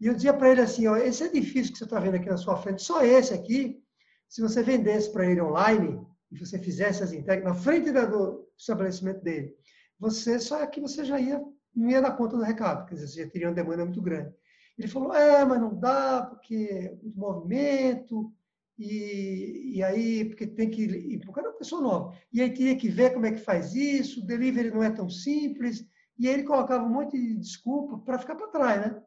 E 0.00 0.06
eu 0.06 0.14
dizia 0.14 0.32
para 0.32 0.50
ele 0.50 0.62
assim: 0.62 0.86
ó, 0.86 0.96
esse 0.96 1.22
edifício 1.24 1.72
que 1.72 1.78
você 1.78 1.84
está 1.84 2.00
vendo 2.00 2.16
aqui 2.16 2.28
na 2.28 2.36
sua 2.36 2.56
frente, 2.56 2.82
só 2.82 3.04
esse 3.04 3.34
aqui, 3.34 3.82
se 4.28 4.40
você 4.40 4.62
vendesse 4.62 5.12
para 5.12 5.30
ele 5.30 5.40
online 5.40 6.00
e 6.30 6.38
você 6.38 6.58
fizesse 6.58 7.02
as 7.02 7.12
entregas 7.12 7.44
na 7.44 7.54
frente 7.54 7.90
do 7.90 8.46
estabelecimento 8.56 9.22
dele, 9.22 9.54
você 9.98 10.38
só 10.38 10.62
aqui 10.62 10.80
você 10.80 11.04
já 11.04 11.20
ia 11.20 11.42
não 11.74 11.90
ia 11.90 12.00
dar 12.00 12.16
conta 12.16 12.36
do 12.36 12.42
recado, 12.42 12.86
quer 12.86 12.94
dizer, 12.94 13.08
você 13.08 13.24
já 13.24 13.30
teria 13.30 13.48
uma 13.48 13.54
demanda 13.54 13.84
muito 13.84 14.00
grande. 14.00 14.32
Ele 14.78 14.88
falou: 14.88 15.14
é, 15.14 15.44
mas 15.44 15.60
não 15.60 15.78
dá 15.78 16.22
porque 16.22 16.54
é 16.70 16.94
muito 17.02 17.18
movimento 17.18 18.32
e, 18.78 19.76
e 19.76 19.82
aí, 19.82 20.24
porque 20.24 20.46
tem 20.46 20.70
que. 20.70 21.18
Porque 21.24 21.40
era 21.40 21.50
uma 21.50 21.58
pessoa 21.58 21.80
nova. 21.80 22.18
E 22.32 22.40
aí 22.40 22.52
tinha 22.52 22.76
que 22.76 22.88
ver 22.88 23.12
como 23.12 23.26
é 23.26 23.32
que 23.32 23.40
faz 23.40 23.74
isso, 23.74 24.20
o 24.20 24.26
delivery 24.26 24.70
não 24.70 24.82
é 24.82 24.90
tão 24.90 25.08
simples. 25.08 25.86
E 26.18 26.28
aí 26.28 26.34
ele 26.34 26.44
colocava 26.44 26.84
um 26.84 26.88
monte 26.88 27.18
de 27.18 27.36
desculpa 27.36 27.98
para 27.98 28.18
ficar 28.18 28.34
para 28.34 28.48
trás, 28.48 28.80
né? 28.80 29.02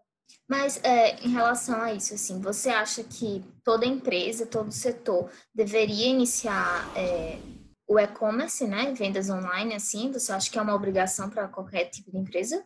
Mas 0.47 0.79
é, 0.83 1.15
em 1.23 1.29
relação 1.29 1.81
a 1.81 1.93
isso, 1.93 2.13
assim, 2.13 2.41
você 2.41 2.69
acha 2.69 3.03
que 3.03 3.43
toda 3.63 3.85
empresa, 3.85 4.45
todo 4.45 4.71
setor 4.71 5.29
deveria 5.53 6.07
iniciar 6.07 6.91
é, 6.97 7.39
o 7.87 7.99
e-commerce, 7.99 8.65
né, 8.67 8.93
vendas 8.93 9.29
online, 9.29 9.75
assim? 9.75 10.11
Você 10.11 10.31
acha 10.31 10.49
que 10.49 10.57
é 10.57 10.61
uma 10.61 10.75
obrigação 10.75 11.29
para 11.29 11.47
qualquer 11.47 11.85
tipo 11.85 12.11
de 12.11 12.17
empresa? 12.17 12.65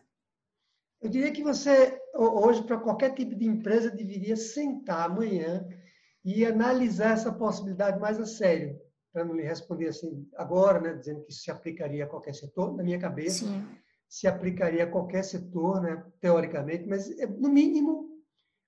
Eu 1.00 1.10
diria 1.10 1.32
que 1.32 1.42
você, 1.42 2.00
hoje, 2.14 2.62
para 2.62 2.78
qualquer 2.78 3.14
tipo 3.14 3.34
de 3.34 3.46
empresa, 3.46 3.90
deveria 3.90 4.36
sentar 4.36 5.10
amanhã 5.10 5.66
e 6.24 6.46
analisar 6.46 7.12
essa 7.12 7.30
possibilidade 7.30 8.00
mais 8.00 8.18
a 8.18 8.24
sério, 8.24 8.80
para 9.12 9.24
não 9.24 9.34
lhe 9.34 9.42
responder 9.42 9.88
assim 9.88 10.26
agora, 10.36 10.80
né, 10.80 10.94
dizendo 10.94 11.22
que 11.22 11.30
isso 11.30 11.42
se 11.42 11.50
aplicaria 11.50 12.04
a 12.04 12.08
qualquer 12.08 12.34
setor, 12.34 12.74
na 12.74 12.82
minha 12.82 12.98
cabeça, 12.98 13.44
Sim. 13.44 13.62
Se 14.14 14.28
aplicaria 14.28 14.84
a 14.84 14.90
qualquer 14.90 15.24
setor, 15.24 15.82
né, 15.82 16.04
teoricamente, 16.20 16.86
mas 16.86 17.10
é, 17.18 17.26
no 17.26 17.48
mínimo, 17.48 18.16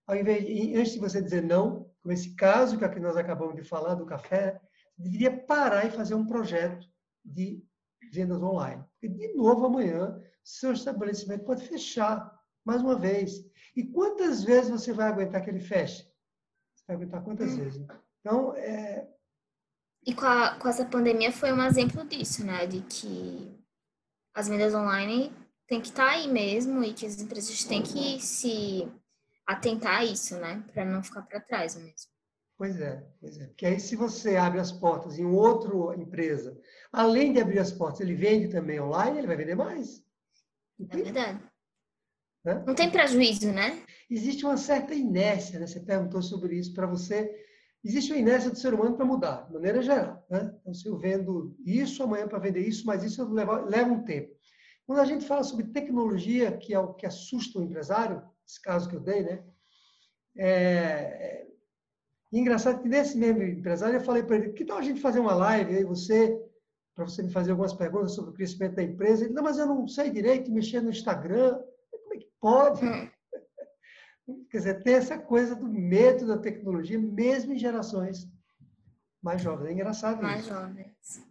ao 0.04 0.16
invés 0.16 0.44
de, 0.44 0.76
antes 0.76 0.94
de 0.94 0.98
você 0.98 1.22
dizer 1.22 1.40
não, 1.40 1.88
como 2.02 2.12
esse 2.12 2.34
caso 2.34 2.76
que 2.76 2.84
aqui 2.84 2.98
nós 2.98 3.16
acabamos 3.16 3.54
de 3.54 3.62
falar 3.62 3.94
do 3.94 4.04
café, 4.04 4.60
deveria 4.98 5.30
parar 5.30 5.86
e 5.86 5.92
fazer 5.92 6.16
um 6.16 6.26
projeto 6.26 6.84
de 7.24 7.64
vendas 8.12 8.42
online. 8.42 8.84
Porque, 9.00 9.08
de 9.08 9.34
novo, 9.34 9.66
amanhã, 9.66 10.20
seu 10.42 10.72
estabelecimento 10.72 11.44
pode 11.44 11.64
fechar 11.68 12.28
mais 12.64 12.82
uma 12.82 12.98
vez. 12.98 13.48
E 13.76 13.84
quantas 13.84 14.42
vezes 14.42 14.72
você 14.72 14.92
vai 14.92 15.06
aguentar 15.06 15.44
que 15.44 15.50
ele 15.50 15.60
feche? 15.60 16.10
Vai 16.88 16.96
aguentar 16.96 17.22
quantas 17.22 17.52
hum. 17.52 17.56
vezes? 17.58 17.86
Então, 18.18 18.52
é... 18.56 19.08
E 20.04 20.12
com, 20.12 20.26
a, 20.26 20.58
com 20.58 20.68
essa 20.68 20.84
pandemia 20.84 21.30
foi 21.30 21.52
um 21.52 21.62
exemplo 21.62 22.04
disso, 22.04 22.44
né? 22.44 22.66
De 22.66 22.80
que 22.80 23.55
as 24.36 24.48
vendas 24.48 24.74
online 24.74 25.32
têm 25.66 25.80
que 25.80 25.88
estar 25.88 26.04
tá 26.04 26.12
aí 26.12 26.28
mesmo 26.28 26.84
e 26.84 26.92
que 26.92 27.06
as 27.06 27.18
empresas 27.18 27.64
têm 27.64 27.82
que 27.82 28.20
se 28.20 28.86
atentar 29.46 30.00
a 30.00 30.04
isso, 30.04 30.36
né? 30.36 30.62
Para 30.74 30.84
não 30.84 31.02
ficar 31.02 31.22
para 31.22 31.40
trás 31.40 31.74
mesmo. 31.74 32.10
Pois 32.58 32.78
é, 32.78 33.02
pois 33.18 33.38
é. 33.38 33.46
Porque 33.46 33.64
aí 33.64 33.80
se 33.80 33.96
você 33.96 34.36
abre 34.36 34.60
as 34.60 34.70
portas 34.70 35.18
em 35.18 35.24
outra 35.24 35.98
empresa, 35.98 36.58
além 36.92 37.32
de 37.32 37.40
abrir 37.40 37.58
as 37.58 37.72
portas, 37.72 38.00
ele 38.00 38.14
vende 38.14 38.48
também 38.48 38.78
online, 38.78 39.18
ele 39.18 39.26
vai 39.26 39.36
vender 39.36 39.54
mais. 39.54 40.04
É 40.78 40.96
verdade. 40.96 41.42
Né? 42.44 42.62
Não 42.66 42.74
tem 42.74 42.90
prejuízo, 42.90 43.50
né? 43.52 43.82
Existe 44.10 44.44
uma 44.44 44.58
certa 44.58 44.94
inércia, 44.94 45.58
né? 45.58 45.66
Você 45.66 45.80
perguntou 45.80 46.22
sobre 46.22 46.56
isso 46.56 46.74
para 46.74 46.86
você. 46.86 47.45
Existe 47.86 48.12
uma 48.12 48.18
inércia 48.18 48.50
do 48.50 48.58
ser 48.58 48.74
humano 48.74 48.96
para 48.96 49.04
mudar, 49.04 49.46
de 49.46 49.52
maneira 49.52 49.80
geral. 49.80 50.26
Né? 50.28 50.52
Então, 50.60 50.74
se 50.74 50.88
eu 50.88 50.98
vendo 50.98 51.56
isso 51.64 52.02
amanhã 52.02 52.26
para 52.26 52.40
vender 52.40 52.66
isso, 52.66 52.84
mas 52.84 53.04
isso 53.04 53.24
leva, 53.32 53.60
leva 53.60 53.92
um 53.92 54.02
tempo. 54.02 54.34
Quando 54.84 54.98
a 54.98 55.04
gente 55.04 55.24
fala 55.24 55.44
sobre 55.44 55.68
tecnologia, 55.68 56.50
que 56.50 56.74
é 56.74 56.78
o 56.80 56.94
que 56.94 57.06
assusta 57.06 57.60
o 57.60 57.62
empresário, 57.62 58.20
esse 58.44 58.60
caso 58.60 58.88
que 58.88 58.96
eu 58.96 59.00
dei, 59.00 59.22
né? 59.22 59.44
É, 60.36 61.46
e 62.32 62.40
engraçado 62.40 62.82
que 62.82 62.88
nesse 62.88 63.16
mesmo 63.16 63.40
empresário 63.44 63.96
eu 63.96 64.04
falei 64.04 64.24
para 64.24 64.34
ele, 64.34 64.52
que 64.52 64.64
tal 64.64 64.78
a 64.78 64.82
gente 64.82 65.00
fazer 65.00 65.20
uma 65.20 65.34
live 65.34 65.76
aí, 65.76 65.84
você, 65.84 66.36
para 66.92 67.04
você 67.04 67.22
me 67.22 67.30
fazer 67.30 67.52
algumas 67.52 67.72
perguntas 67.72 68.16
sobre 68.16 68.30
o 68.30 68.34
crescimento 68.34 68.74
da 68.74 68.82
empresa? 68.82 69.24
Ele, 69.24 69.32
não, 69.32 69.44
mas 69.44 69.58
eu 69.58 69.66
não 69.66 69.86
sei 69.86 70.10
direito 70.10 70.50
mexer 70.50 70.80
no 70.80 70.90
Instagram. 70.90 71.56
Como 71.90 72.14
é 72.14 72.18
que 72.18 72.28
pode? 72.40 73.12
Quer 74.50 74.58
dizer, 74.58 74.82
tem 74.82 74.94
essa 74.94 75.18
coisa 75.18 75.54
do 75.54 75.68
medo 75.68 76.26
da 76.26 76.38
tecnologia, 76.38 76.98
mesmo 76.98 77.52
em 77.52 77.58
gerações 77.58 78.28
mais 79.22 79.40
jovens. 79.40 79.68
É 79.68 79.72
engraçado 79.72 80.22
mais 80.22 80.40
isso. 80.40 80.52
Mais 80.52 80.62
jovens. 80.68 81.26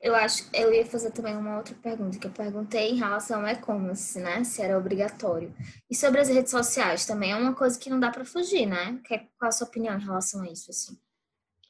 Eu 0.00 0.14
acho, 0.14 0.46
eu 0.52 0.70
ia 0.70 0.84
fazer 0.84 1.12
também 1.12 1.34
uma 1.34 1.56
outra 1.56 1.74
pergunta 1.76 2.18
que 2.18 2.26
eu 2.26 2.30
perguntei 2.30 2.90
em 2.90 2.96
relação 2.96 3.40
ao 3.40 3.48
e-commerce, 3.48 4.20
né? 4.20 4.44
Se 4.44 4.60
era 4.60 4.78
obrigatório. 4.78 5.54
E 5.88 5.94
sobre 5.94 6.20
as 6.20 6.28
redes 6.28 6.50
sociais 6.50 7.06
também 7.06 7.32
é 7.32 7.36
uma 7.36 7.54
coisa 7.54 7.78
que 7.78 7.88
não 7.88 7.98
dá 7.98 8.10
para 8.10 8.24
fugir, 8.24 8.66
né? 8.66 9.00
Qual 9.38 9.48
a 9.48 9.52
sua 9.52 9.66
opinião 9.66 9.96
em 9.96 10.04
relação 10.04 10.42
a 10.42 10.46
isso, 10.46 10.70
assim? 10.70 10.98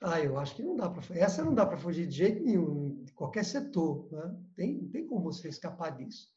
Ah, 0.02 0.20
eu 0.20 0.36
acho 0.36 0.56
que 0.56 0.64
não 0.64 0.74
dá 0.74 0.90
para 0.90 1.02
essa 1.16 1.44
não 1.44 1.54
dá 1.54 1.64
para 1.64 1.78
fugir 1.78 2.08
de 2.08 2.16
jeito 2.16 2.42
nenhum, 2.42 3.04
de 3.04 3.12
qualquer 3.12 3.44
setor, 3.44 4.08
né? 4.10 4.36
Tem, 4.56 4.82
não 4.82 4.88
tem 4.88 5.06
como 5.06 5.22
você 5.22 5.48
escapar 5.48 5.96
disso. 5.96 6.33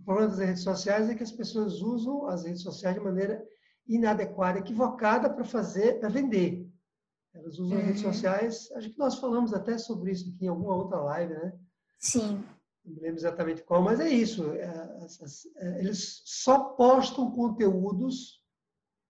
O 0.00 0.04
problema 0.04 0.28
das 0.30 0.38
redes 0.38 0.62
sociais 0.62 1.08
é 1.08 1.14
que 1.14 1.22
as 1.22 1.32
pessoas 1.32 1.80
usam 1.82 2.26
as 2.26 2.44
redes 2.44 2.62
sociais 2.62 2.96
de 2.96 3.02
maneira 3.02 3.44
inadequada, 3.86 4.58
equivocada 4.58 5.28
para 5.28 5.44
fazer, 5.44 6.00
para 6.00 6.08
vender. 6.08 6.68
Elas 7.34 7.58
usam 7.58 7.78
uhum. 7.78 7.84
redes 7.84 8.00
sociais. 8.00 8.70
Acho 8.72 8.90
que 8.90 8.98
nós 8.98 9.18
falamos 9.18 9.52
até 9.52 9.78
sobre 9.78 10.12
isso 10.12 10.30
aqui 10.30 10.46
em 10.46 10.48
alguma 10.48 10.74
outra 10.74 11.00
live, 11.00 11.34
né? 11.34 11.52
Sim. 11.98 12.42
Não 12.84 12.94
me 12.94 13.00
lembro 13.00 13.18
exatamente 13.18 13.62
qual, 13.62 13.82
mas 13.82 14.00
é 14.00 14.08
isso. 14.08 14.50
É, 14.52 15.06
é, 15.56 15.78
eles 15.80 16.22
só 16.24 16.70
postam 16.70 17.30
conteúdos 17.30 18.42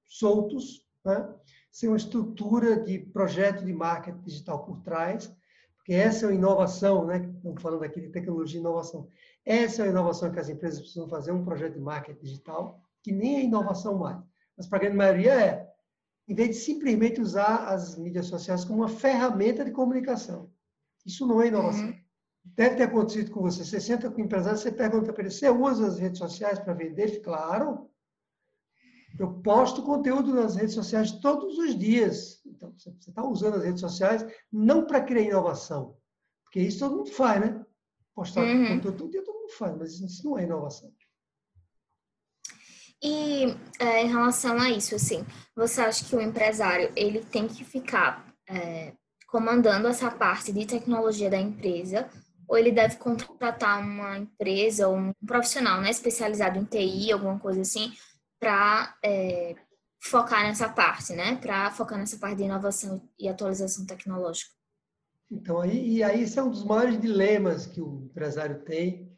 soltos, 0.08 0.84
né? 1.04 1.34
sem 1.70 1.88
uma 1.88 1.96
estrutura 1.96 2.82
de 2.82 2.98
projeto 2.98 3.64
de 3.64 3.72
marketing 3.72 4.20
digital 4.22 4.64
por 4.64 4.82
trás, 4.82 5.32
porque 5.76 5.92
essa 5.92 6.26
é 6.26 6.30
a 6.30 6.34
inovação, 6.34 7.06
né? 7.06 7.32
Estamos 7.36 7.62
falando 7.62 7.84
aqui 7.84 8.00
de 8.00 8.10
tecnologia 8.10 8.58
e 8.58 8.60
inovação. 8.60 9.08
Essa 9.44 9.82
é 9.82 9.86
a 9.86 9.90
inovação 9.90 10.30
que 10.30 10.38
as 10.38 10.48
empresas 10.48 10.80
precisam 10.80 11.08
fazer, 11.08 11.32
um 11.32 11.44
projeto 11.44 11.74
de 11.74 11.80
marketing 11.80 12.20
digital, 12.20 12.80
que 13.02 13.12
nem 13.12 13.36
é 13.36 13.42
inovação 13.42 13.98
mais. 13.98 14.18
Mas 14.56 14.66
para 14.66 14.78
a 14.78 14.80
grande 14.82 14.96
maioria 14.96 15.32
é 15.32 15.70
em 16.28 16.34
vez 16.34 16.50
de 16.50 16.54
simplesmente 16.56 17.20
usar 17.20 17.66
as 17.68 17.96
mídias 17.96 18.26
sociais 18.26 18.64
como 18.64 18.80
uma 18.80 18.88
ferramenta 18.88 19.64
de 19.64 19.72
comunicação. 19.72 20.48
Isso 21.04 21.26
não 21.26 21.42
é 21.42 21.48
inovação. 21.48 21.86
Uhum. 21.86 22.00
Deve 22.44 22.76
ter 22.76 22.84
acontecido 22.84 23.32
com 23.32 23.40
você. 23.40 23.64
Você 23.64 23.80
senta 23.80 24.08
com 24.08 24.20
o 24.20 24.24
empresário, 24.24 24.56
você 24.56 24.70
pergunta 24.70 25.12
para 25.12 25.24
ele, 25.24 25.32
você 25.32 25.50
usa 25.50 25.88
as 25.88 25.98
redes 25.98 26.18
sociais 26.18 26.60
para 26.60 26.72
vender? 26.72 27.20
Claro. 27.20 27.90
Eu 29.18 29.40
posto 29.42 29.82
conteúdo 29.82 30.32
nas 30.32 30.54
redes 30.54 30.74
sociais 30.74 31.10
todos 31.10 31.58
os 31.58 31.76
dias. 31.76 32.40
Então, 32.46 32.72
você 32.78 32.90
está 32.90 33.26
usando 33.26 33.56
as 33.56 33.64
redes 33.64 33.80
sociais 33.80 34.24
não 34.52 34.86
para 34.86 35.02
criar 35.02 35.22
inovação. 35.22 35.96
Porque 36.44 36.60
isso 36.60 36.78
todo 36.78 36.98
mundo 36.98 37.10
faz, 37.10 37.40
né? 37.40 37.59
Postar 38.14 38.42
uhum. 38.42 38.76
conteúdo 38.76 38.98
todo 38.98 39.10
dia 39.10 39.24
todo 39.24 39.38
mundo 39.38 39.52
faz, 39.52 39.76
mas 39.76 40.00
isso 40.00 40.24
não 40.28 40.38
é 40.38 40.44
inovação. 40.44 40.92
E 43.02 43.56
é, 43.78 44.02
em 44.02 44.08
relação 44.08 44.60
a 44.60 44.68
isso, 44.70 44.94
assim, 44.94 45.24
você 45.56 45.80
acha 45.80 46.04
que 46.04 46.14
o 46.14 46.20
empresário 46.20 46.92
ele 46.94 47.24
tem 47.24 47.48
que 47.48 47.64
ficar 47.64 48.30
é, 48.48 48.92
comandando 49.26 49.88
essa 49.88 50.10
parte 50.10 50.52
de 50.52 50.66
tecnologia 50.66 51.30
da 51.30 51.38
empresa 51.38 52.10
ou 52.46 52.58
ele 52.58 52.72
deve 52.72 52.96
contratar 52.96 53.80
uma 53.80 54.18
empresa 54.18 54.88
ou 54.88 54.96
um 54.96 55.12
profissional 55.24 55.80
né, 55.80 55.88
especializado 55.88 56.58
em 56.58 56.64
TI, 56.64 57.12
alguma 57.12 57.38
coisa 57.38 57.60
assim, 57.60 57.92
para 58.40 58.94
é, 59.04 59.54
focar 60.02 60.42
nessa 60.42 60.68
parte, 60.68 61.12
né? 61.12 61.36
Para 61.36 61.70
focar 61.70 61.96
nessa 61.96 62.18
parte 62.18 62.38
de 62.38 62.44
inovação 62.44 63.08
e 63.18 63.28
atualização 63.28 63.86
tecnológica. 63.86 64.50
Então, 65.30 65.60
aí, 65.60 65.96
e 65.96 66.02
aí 66.02 66.22
esse 66.22 66.38
é 66.38 66.42
um 66.42 66.50
dos 66.50 66.64
maiores 66.64 67.00
dilemas 67.00 67.66
que 67.66 67.80
o 67.80 68.02
empresário 68.06 68.62
tem, 68.64 69.16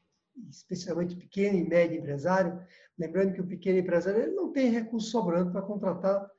especialmente 0.50 1.14
o 1.14 1.18
pequeno 1.18 1.56
e 1.56 1.66
médio 1.66 1.98
empresário, 1.98 2.60
lembrando 2.98 3.32
que 3.32 3.40
o 3.40 3.46
pequeno 3.46 3.78
empresário 3.78 4.20
ele 4.20 4.34
não 4.34 4.52
tem 4.52 4.70
recurso 4.70 5.10
sobrando 5.10 5.50
para 5.50 5.62
contratar 5.62 6.30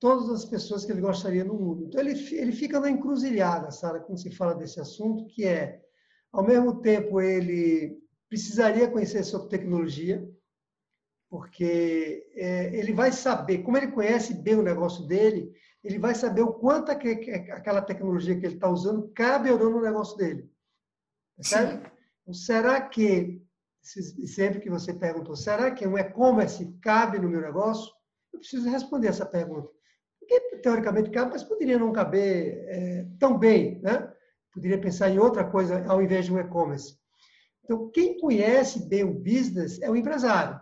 todas 0.00 0.30
as 0.30 0.44
pessoas 0.44 0.84
que 0.84 0.90
ele 0.90 1.00
gostaria 1.00 1.44
no 1.44 1.54
mundo. 1.54 1.84
Então, 1.84 2.00
ele, 2.00 2.12
ele 2.34 2.52
fica 2.52 2.80
na 2.80 2.90
encruzilhada, 2.90 3.70
Sara, 3.70 4.00
quando 4.00 4.18
se 4.18 4.30
fala 4.30 4.54
desse 4.54 4.80
assunto, 4.80 5.26
que 5.26 5.44
é, 5.44 5.80
ao 6.32 6.44
mesmo 6.44 6.80
tempo, 6.80 7.20
ele 7.20 7.98
precisaria 8.28 8.90
conhecer 8.90 9.22
sobre 9.24 9.48
tecnologia, 9.48 10.28
porque 11.28 12.26
é, 12.34 12.76
ele 12.76 12.92
vai 12.92 13.12
saber, 13.12 13.58
como 13.58 13.76
ele 13.76 13.92
conhece 13.92 14.34
bem 14.34 14.56
o 14.56 14.62
negócio 14.62 15.06
dele, 15.06 15.52
ele 15.82 15.98
vai 15.98 16.14
saber 16.14 16.42
o 16.42 16.52
quanto 16.52 16.90
aquela 16.90 17.80
tecnologia 17.80 18.38
que 18.38 18.44
ele 18.44 18.54
está 18.54 18.68
usando 18.68 19.10
cabe 19.14 19.50
ou 19.50 19.58
não 19.58 19.70
no 19.70 19.80
negócio 19.80 20.16
dele. 20.16 20.50
Certo? 21.40 21.90
Então, 22.22 22.34
será 22.34 22.80
que, 22.80 23.42
sempre 23.82 24.60
que 24.60 24.68
você 24.68 24.92
perguntou, 24.92 25.34
será 25.34 25.70
que 25.70 25.86
um 25.86 25.96
e-commerce 25.96 26.66
cabe 26.82 27.18
no 27.18 27.28
meu 27.28 27.40
negócio? 27.40 27.90
Eu 28.32 28.40
preciso 28.40 28.68
responder 28.68 29.08
essa 29.08 29.24
pergunta. 29.24 29.70
Porque, 30.18 30.58
teoricamente, 30.58 31.10
cabe, 31.10 31.32
mas 31.32 31.42
poderia 31.42 31.78
não 31.78 31.92
caber 31.92 32.64
é, 32.68 33.06
tão 33.18 33.38
bem, 33.38 33.80
né? 33.80 34.12
Poderia 34.52 34.80
pensar 34.80 35.08
em 35.08 35.18
outra 35.18 35.44
coisa 35.44 35.84
ao 35.86 36.02
invés 36.02 36.26
de 36.26 36.34
um 36.34 36.38
e-commerce. 36.38 36.98
Então, 37.64 37.90
quem 37.90 38.18
conhece 38.18 38.86
bem 38.86 39.04
o 39.04 39.14
business 39.14 39.80
é 39.80 39.90
o 39.90 39.96
empresário. 39.96 40.60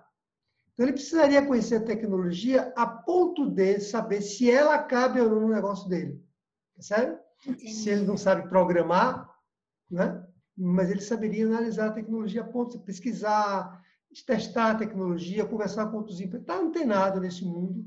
Então, 0.79 0.87
ele 0.87 0.93
precisaria 0.93 1.45
conhecer 1.45 1.75
a 1.75 1.85
tecnologia 1.85 2.73
a 2.77 2.87
ponto 2.87 3.51
de 3.51 3.81
saber 3.81 4.23
se 4.23 4.49
ela 4.49 4.79
cabe 4.79 5.21
ou 5.21 5.29
não 5.29 5.41
no 5.41 5.49
negócio 5.49 5.89
dele. 5.89 6.25
Percebe? 6.73 7.19
Entendi. 7.45 7.75
Se 7.75 7.91
ele 7.91 8.07
não 8.07 8.17
sabe 8.17 8.49
programar, 8.49 9.29
né? 9.91 10.25
mas 10.57 10.89
ele 10.89 11.01
saberia 11.01 11.47
analisar 11.47 11.89
a 11.89 11.93
tecnologia 11.93 12.43
a 12.43 12.47
ponto 12.47 12.79
de 12.79 12.85
pesquisar, 12.85 13.83
testar 14.25 14.71
a 14.71 14.75
tecnologia, 14.77 15.45
conversar 15.45 15.87
com 15.87 15.97
outros 15.97 16.21
empresários. 16.21 16.49
Está 16.49 16.65
antenado 16.65 17.21
nesse 17.21 17.45
mundo. 17.45 17.85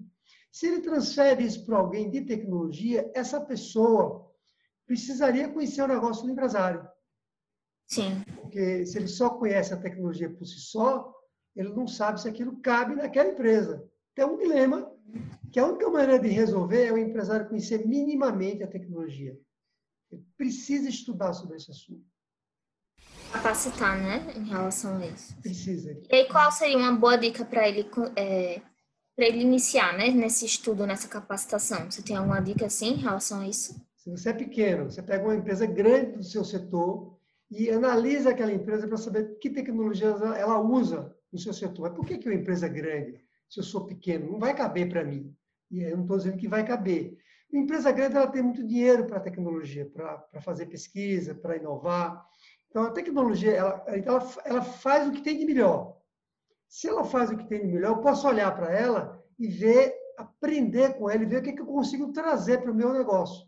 Se 0.51 0.67
ele 0.67 0.81
transfere 0.81 1.45
isso 1.45 1.65
para 1.65 1.77
alguém 1.77 2.09
de 2.09 2.19
tecnologia, 2.25 3.09
essa 3.15 3.39
pessoa 3.39 4.29
precisaria 4.85 5.47
conhecer 5.47 5.81
o 5.81 5.87
negócio 5.87 6.25
do 6.25 6.31
empresário. 6.31 6.85
Sim. 7.87 8.21
Porque 8.35 8.85
se 8.85 8.97
ele 8.97 9.07
só 9.07 9.29
conhece 9.29 9.73
a 9.73 9.79
tecnologia 9.79 10.29
por 10.29 10.45
si 10.45 10.59
só, 10.59 11.20
ele 11.55 11.69
não 11.69 11.87
sabe 11.87 12.21
se 12.21 12.27
aquilo 12.27 12.57
cabe 12.61 12.95
naquela 12.95 13.29
empresa. 13.29 13.87
Tem 14.15 14.25
um 14.25 14.37
dilema 14.37 14.91
que 15.51 15.59
a 15.59 15.65
única 15.65 15.89
maneira 15.89 16.19
de 16.19 16.29
resolver 16.29 16.85
é 16.85 16.91
o 16.91 16.97
empresário 16.97 17.47
conhecer 17.47 17.85
minimamente 17.85 18.63
a 18.63 18.67
tecnologia. 18.67 19.37
Ele 20.11 20.25
precisa 20.37 20.89
estudar 20.89 21.33
sobre 21.33 21.57
esse 21.57 21.71
assunto 21.71 22.11
capacitar, 23.31 23.97
né, 23.97 24.33
em 24.35 24.43
relação 24.43 24.97
a 24.97 25.05
isso. 25.07 25.35
Precisa. 25.37 25.97
E 26.09 26.15
aí, 26.15 26.27
qual 26.27 26.51
seria 26.51 26.77
uma 26.77 26.93
boa 26.93 27.17
dica 27.17 27.45
para 27.45 27.67
ele, 27.67 27.89
é, 28.15 28.61
para 29.15 29.25
ele 29.25 29.39
iniciar, 29.39 29.97
né, 29.97 30.09
nesse 30.09 30.45
estudo, 30.45 30.85
nessa 30.85 31.07
capacitação? 31.07 31.89
Você 31.89 32.01
tem 32.01 32.15
alguma 32.15 32.41
dica 32.41 32.65
assim 32.65 32.93
em 32.93 32.97
relação 32.97 33.39
a 33.39 33.47
isso? 33.47 33.81
Se 33.95 34.09
você 34.09 34.29
é 34.29 34.33
pequeno, 34.33 34.91
você 34.91 35.01
pega 35.01 35.23
uma 35.23 35.35
empresa 35.35 35.65
grande 35.65 36.17
do 36.17 36.23
seu 36.23 36.43
setor 36.43 37.17
e 37.49 37.69
analisa 37.69 38.31
aquela 38.31 38.51
empresa 38.51 38.87
para 38.87 38.97
saber 38.97 39.37
que 39.39 39.49
tecnologias 39.49 40.21
ela 40.21 40.59
usa 40.59 41.10
no 41.31 41.39
seu 41.39 41.53
setor. 41.53 41.89
Mas 41.89 41.93
por 41.93 42.05
que, 42.05 42.17
que 42.17 42.27
uma 42.29 42.35
empresa 42.35 42.67
grande, 42.67 43.23
se 43.49 43.59
eu 43.59 43.63
sou 43.63 43.85
pequeno, 43.85 44.31
não 44.31 44.39
vai 44.39 44.55
caber 44.55 44.89
para 44.89 45.03
mim? 45.03 45.35
E 45.69 45.81
eu 45.81 45.95
não 45.95 46.03
estou 46.03 46.17
dizendo 46.17 46.37
que 46.37 46.47
vai 46.47 46.65
caber. 46.65 47.17
Uma 47.51 47.63
empresa 47.63 47.91
grande 47.91 48.15
ela 48.15 48.27
tem 48.27 48.41
muito 48.41 48.65
dinheiro 48.65 49.05
para 49.05 49.19
tecnologia, 49.19 49.85
para 49.85 50.41
fazer 50.41 50.67
pesquisa, 50.67 51.35
para 51.35 51.57
inovar. 51.57 52.25
Então, 52.69 52.83
a 52.83 52.91
tecnologia, 52.91 53.51
ela, 53.51 53.83
ela, 53.87 54.31
ela 54.45 54.61
faz 54.61 55.07
o 55.07 55.11
que 55.11 55.21
tem 55.21 55.37
de 55.37 55.45
melhor. 55.45 55.97
Se 56.69 56.87
ela 56.87 57.03
faz 57.03 57.29
o 57.29 57.37
que 57.37 57.47
tem 57.47 57.61
de 57.61 57.67
melhor, 57.67 57.91
eu 57.91 58.01
posso 58.01 58.25
olhar 58.27 58.55
para 58.55 58.71
ela 58.71 59.21
e 59.37 59.47
ver, 59.47 59.93
aprender 60.17 60.93
com 60.93 61.09
ela 61.09 61.23
e 61.23 61.25
ver 61.25 61.39
o 61.39 61.43
que, 61.43 61.51
que 61.51 61.61
eu 61.61 61.65
consigo 61.65 62.13
trazer 62.13 62.61
para 62.61 62.71
o 62.71 62.75
meu 62.75 62.93
negócio. 62.93 63.45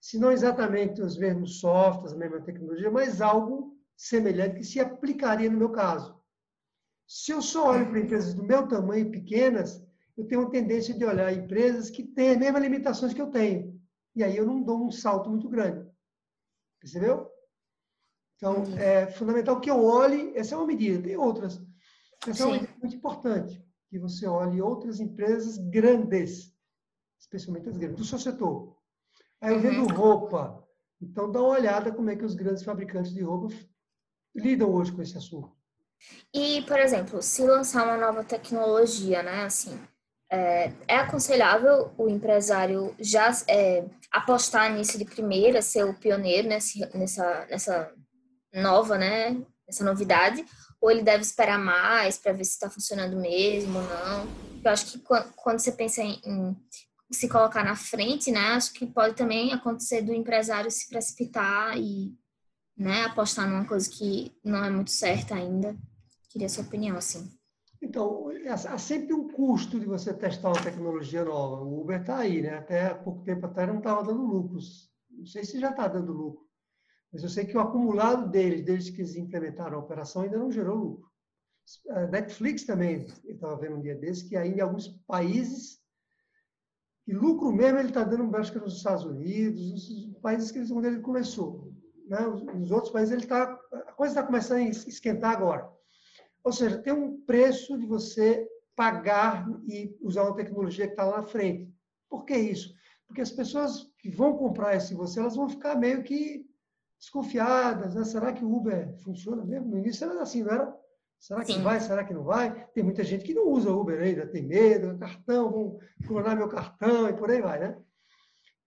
Se 0.00 0.18
não 0.18 0.30
exatamente 0.30 1.02
os 1.02 1.18
mesmos 1.18 1.58
softwares, 1.58 2.12
a 2.12 2.16
mesma 2.16 2.40
tecnologia, 2.40 2.90
mas 2.90 3.20
algo 3.20 3.76
semelhante 3.96 4.56
que 4.56 4.64
se 4.64 4.78
aplicaria 4.78 5.50
no 5.50 5.58
meu 5.58 5.70
caso. 5.70 6.19
Se 7.12 7.32
eu 7.32 7.42
só 7.42 7.70
olho 7.70 7.90
para 7.90 7.98
empresas 7.98 8.34
do 8.34 8.44
meu 8.44 8.68
tamanho 8.68 9.10
pequenas, 9.10 9.84
eu 10.16 10.28
tenho 10.28 10.42
uma 10.42 10.50
tendência 10.50 10.94
de 10.94 11.04
olhar 11.04 11.32
empresas 11.32 11.90
que 11.90 12.04
têm 12.04 12.30
as 12.30 12.38
mesmas 12.38 12.62
limitações 12.62 13.12
que 13.12 13.20
eu 13.20 13.32
tenho. 13.32 13.82
E 14.14 14.22
aí 14.22 14.36
eu 14.36 14.46
não 14.46 14.62
dou 14.62 14.86
um 14.86 14.92
salto 14.92 15.28
muito 15.28 15.48
grande. 15.48 15.90
Percebeu? 16.78 17.28
Então, 18.36 18.62
é 18.78 19.08
fundamental 19.10 19.60
que 19.60 19.68
eu 19.68 19.84
olhe, 19.84 20.32
essa 20.36 20.54
é 20.54 20.58
uma 20.58 20.68
medida, 20.68 21.02
tem 21.02 21.16
outras. 21.16 21.60
Essa 22.28 22.34
Sim. 22.34 22.42
é 22.42 22.46
uma 22.46 22.52
medida 22.52 22.78
muito 22.80 22.94
importante, 22.94 23.66
que 23.88 23.98
você 23.98 24.28
olhe 24.28 24.62
outras 24.62 25.00
empresas 25.00 25.58
grandes, 25.58 26.54
especialmente 27.18 27.70
as 27.70 27.76
grandes, 27.76 27.98
do 27.98 28.04
seu 28.04 28.20
setor. 28.20 28.76
Aí 29.40 29.52
eu 29.52 29.58
vendo 29.58 29.80
uhum. 29.80 29.96
roupa. 29.96 30.64
Então, 31.02 31.32
dá 31.32 31.40
uma 31.40 31.58
olhada 31.58 31.92
como 31.92 32.08
é 32.08 32.14
que 32.14 32.24
os 32.24 32.36
grandes 32.36 32.62
fabricantes 32.62 33.12
de 33.12 33.20
roupa 33.20 33.52
lidam 34.32 34.72
hoje 34.72 34.92
com 34.92 35.02
esse 35.02 35.18
assunto. 35.18 35.59
E, 36.34 36.62
por 36.62 36.78
exemplo, 36.78 37.22
se 37.22 37.42
lançar 37.42 37.84
uma 37.84 37.96
nova 37.96 38.22
tecnologia, 38.24 39.22
né, 39.22 39.44
assim, 39.44 39.78
é, 40.30 40.72
é 40.86 40.96
aconselhável 40.96 41.92
o 41.98 42.08
empresário 42.08 42.94
já 43.00 43.30
é, 43.48 43.84
apostar 44.12 44.72
nisso 44.72 44.96
de 44.96 45.04
primeira, 45.04 45.60
ser 45.60 45.84
o 45.84 45.94
pioneiro 45.94 46.48
nesse, 46.48 46.78
nessa, 46.96 47.46
nessa 47.50 47.92
nova, 48.54 48.96
né, 48.96 49.36
nessa 49.66 49.84
novidade, 49.84 50.44
ou 50.80 50.90
ele 50.90 51.02
deve 51.02 51.22
esperar 51.22 51.58
mais 51.58 52.16
para 52.16 52.32
ver 52.32 52.44
se 52.44 52.52
está 52.52 52.70
funcionando 52.70 53.16
mesmo 53.16 53.78
ou 53.78 53.84
não? 53.84 54.28
Eu 54.64 54.70
acho 54.70 54.86
que 54.86 54.98
quando 55.36 55.58
você 55.58 55.72
pensa 55.72 56.02
em, 56.02 56.20
em 56.24 56.56
se 57.12 57.28
colocar 57.28 57.64
na 57.64 57.74
frente, 57.74 58.30
né, 58.30 58.52
acho 58.52 58.72
que 58.72 58.86
pode 58.86 59.16
também 59.16 59.52
acontecer 59.52 60.02
do 60.02 60.14
empresário 60.14 60.70
se 60.70 60.88
precipitar 60.88 61.76
e 61.76 62.14
né, 62.76 63.04
apostar 63.04 63.48
numa 63.48 63.64
coisa 63.64 63.90
que 63.90 64.32
não 64.44 64.64
é 64.64 64.70
muito 64.70 64.90
certa 64.90 65.34
ainda. 65.34 65.76
Queria 66.30 66.48
sua 66.48 66.64
opinião, 66.64 66.96
assim. 66.96 67.28
Então, 67.82 68.28
há 68.48 68.78
sempre 68.78 69.12
um 69.12 69.28
custo 69.28 69.80
de 69.80 69.86
você 69.86 70.14
testar 70.14 70.50
uma 70.50 70.62
tecnologia 70.62 71.24
nova. 71.24 71.64
O 71.64 71.80
Uber 71.80 72.00
está 72.00 72.18
aí, 72.18 72.40
né? 72.40 72.58
Até 72.58 72.94
pouco 72.94 73.24
tempo 73.24 73.46
atrás 73.46 73.68
não 73.68 73.78
estava 73.78 74.04
dando 74.04 74.22
lucros. 74.22 74.90
Não 75.10 75.26
sei 75.26 75.44
se 75.44 75.58
já 75.58 75.70
está 75.70 75.88
dando 75.88 76.12
lucro. 76.12 76.46
Mas 77.12 77.24
eu 77.24 77.28
sei 77.28 77.44
que 77.44 77.56
o 77.56 77.60
acumulado 77.60 78.30
deles, 78.30 78.64
desde 78.64 78.92
que 78.92 79.00
eles 79.00 79.16
implementaram 79.16 79.76
a 79.76 79.80
operação, 79.80 80.22
ainda 80.22 80.38
não 80.38 80.52
gerou 80.52 80.76
lucro. 80.76 81.10
A 81.88 82.06
Netflix 82.06 82.64
também, 82.64 83.06
eu 83.24 83.34
estava 83.34 83.56
vendo 83.56 83.76
um 83.76 83.82
dia 83.82 83.96
desse, 83.96 84.28
que 84.28 84.36
ainda 84.36 84.58
em 84.58 84.60
alguns 84.60 84.88
países, 85.06 85.80
e 87.06 87.12
lucro 87.12 87.52
mesmo 87.52 87.78
ele 87.78 87.88
está 87.88 88.04
dando, 88.04 88.36
acho 88.36 88.52
que 88.52 88.58
nos 88.58 88.76
Estados 88.76 89.04
Unidos, 89.04 89.70
nos 90.06 90.18
países 90.20 90.52
que 90.52 90.60
onde 90.72 90.86
ele 90.86 91.00
começou. 91.00 91.72
Né? 92.06 92.20
Nos 92.54 92.70
outros 92.70 92.92
países 92.92 93.12
ele 93.12 93.26
tá, 93.26 93.58
a 93.72 93.92
coisa 93.92 94.12
está 94.12 94.22
começando 94.22 94.58
a 94.58 94.62
esquentar 94.62 95.32
agora. 95.32 95.79
Ou 96.42 96.52
seja, 96.52 96.78
tem 96.78 96.92
um 96.92 97.20
preço 97.22 97.78
de 97.78 97.86
você 97.86 98.48
pagar 98.74 99.46
e 99.66 99.94
usar 100.00 100.24
uma 100.24 100.36
tecnologia 100.36 100.86
que 100.86 100.92
está 100.92 101.04
lá 101.04 101.18
na 101.18 101.26
frente. 101.26 101.70
Por 102.08 102.24
que 102.24 102.36
isso? 102.36 102.74
Porque 103.06 103.20
as 103.20 103.30
pessoas 103.30 103.92
que 103.98 104.08
vão 104.08 104.36
comprar 104.36 104.76
esse 104.76 104.94
você, 104.94 105.20
elas 105.20 105.36
vão 105.36 105.48
ficar 105.48 105.74
meio 105.74 106.02
que 106.02 106.46
desconfiadas. 106.98 107.94
Né? 107.94 108.04
Será 108.04 108.32
que 108.32 108.44
o 108.44 108.54
Uber 108.54 108.96
funciona 109.02 109.44
mesmo? 109.44 109.68
No 109.68 109.78
início 109.78 110.08
era 110.08 110.22
assim, 110.22 110.42
não 110.42 110.52
era? 110.52 110.80
Será 111.18 111.44
que 111.44 111.52
Sim. 111.52 111.62
vai? 111.62 111.80
Será 111.80 112.04
que 112.04 112.14
não 112.14 112.24
vai? 112.24 112.66
Tem 112.68 112.82
muita 112.82 113.04
gente 113.04 113.24
que 113.24 113.34
não 113.34 113.48
usa 113.48 113.70
Uber 113.70 114.00
ainda, 114.00 114.26
tem 114.26 114.42
medo, 114.42 114.98
cartão, 114.98 115.50
vão 115.50 115.78
clonar 116.06 116.36
meu 116.36 116.48
cartão 116.48 117.08
e 117.08 117.12
por 117.12 117.30
aí 117.30 117.42
vai, 117.42 117.60
né? 117.60 117.78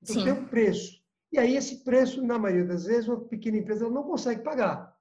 Então 0.01 0.15
Sim. 0.15 0.24
tem 0.24 0.34
um 0.34 0.46
preço. 0.46 1.01
E 1.32 1.39
aí 1.39 1.56
esse 1.56 1.84
preço, 1.84 2.22
na 2.22 2.38
maioria 2.38 2.65
das 2.65 2.86
vezes, 2.86 3.08
uma 3.08 3.20
pequena 3.22 3.58
empresa 3.58 3.89
não 3.89 4.03
consegue 4.03 4.44
pagar. 4.44 4.92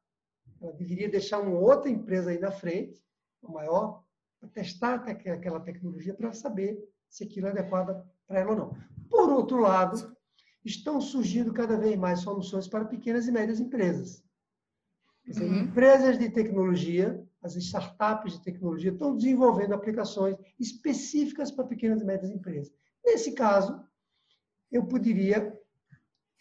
Ela 0.62 0.72
deveria 0.72 1.08
deixar 1.08 1.40
uma 1.40 1.58
outra 1.58 1.90
empresa 1.90 2.30
aí 2.30 2.38
na 2.38 2.52
frente, 2.52 3.02
uma 3.42 3.54
maior, 3.54 4.04
para 4.38 4.48
testar 4.48 4.94
aquela 4.94 5.60
tecnologia 5.60 6.14
para 6.14 6.32
saber 6.32 6.78
se 7.08 7.24
aquilo 7.24 7.48
é 7.48 7.50
adequado 7.50 8.04
para 8.26 8.40
ela 8.40 8.50
ou 8.52 8.56
não. 8.56 8.76
Por 9.10 9.30
outro 9.30 9.60
lado, 9.60 10.16
estão 10.64 11.00
surgindo 11.00 11.52
cada 11.52 11.76
vez 11.76 11.96
mais 11.96 12.20
soluções 12.20 12.68
para 12.68 12.84
pequenas 12.84 13.26
e 13.26 13.32
médias 13.32 13.60
empresas. 13.60 14.24
Dizer, 15.24 15.44
uhum. 15.44 15.58
Empresas 15.64 16.18
de 16.18 16.30
tecnologia, 16.30 17.24
as 17.42 17.56
startups 17.56 18.34
de 18.34 18.42
tecnologia, 18.42 18.92
estão 18.92 19.16
desenvolvendo 19.16 19.74
aplicações 19.74 20.36
específicas 20.58 21.50
para 21.50 21.66
pequenas 21.66 22.00
e 22.00 22.04
médias 22.04 22.30
empresas. 22.30 22.72
Nesse 23.04 23.32
caso, 23.32 23.84
eu 24.70 24.84
poderia, 24.86 25.56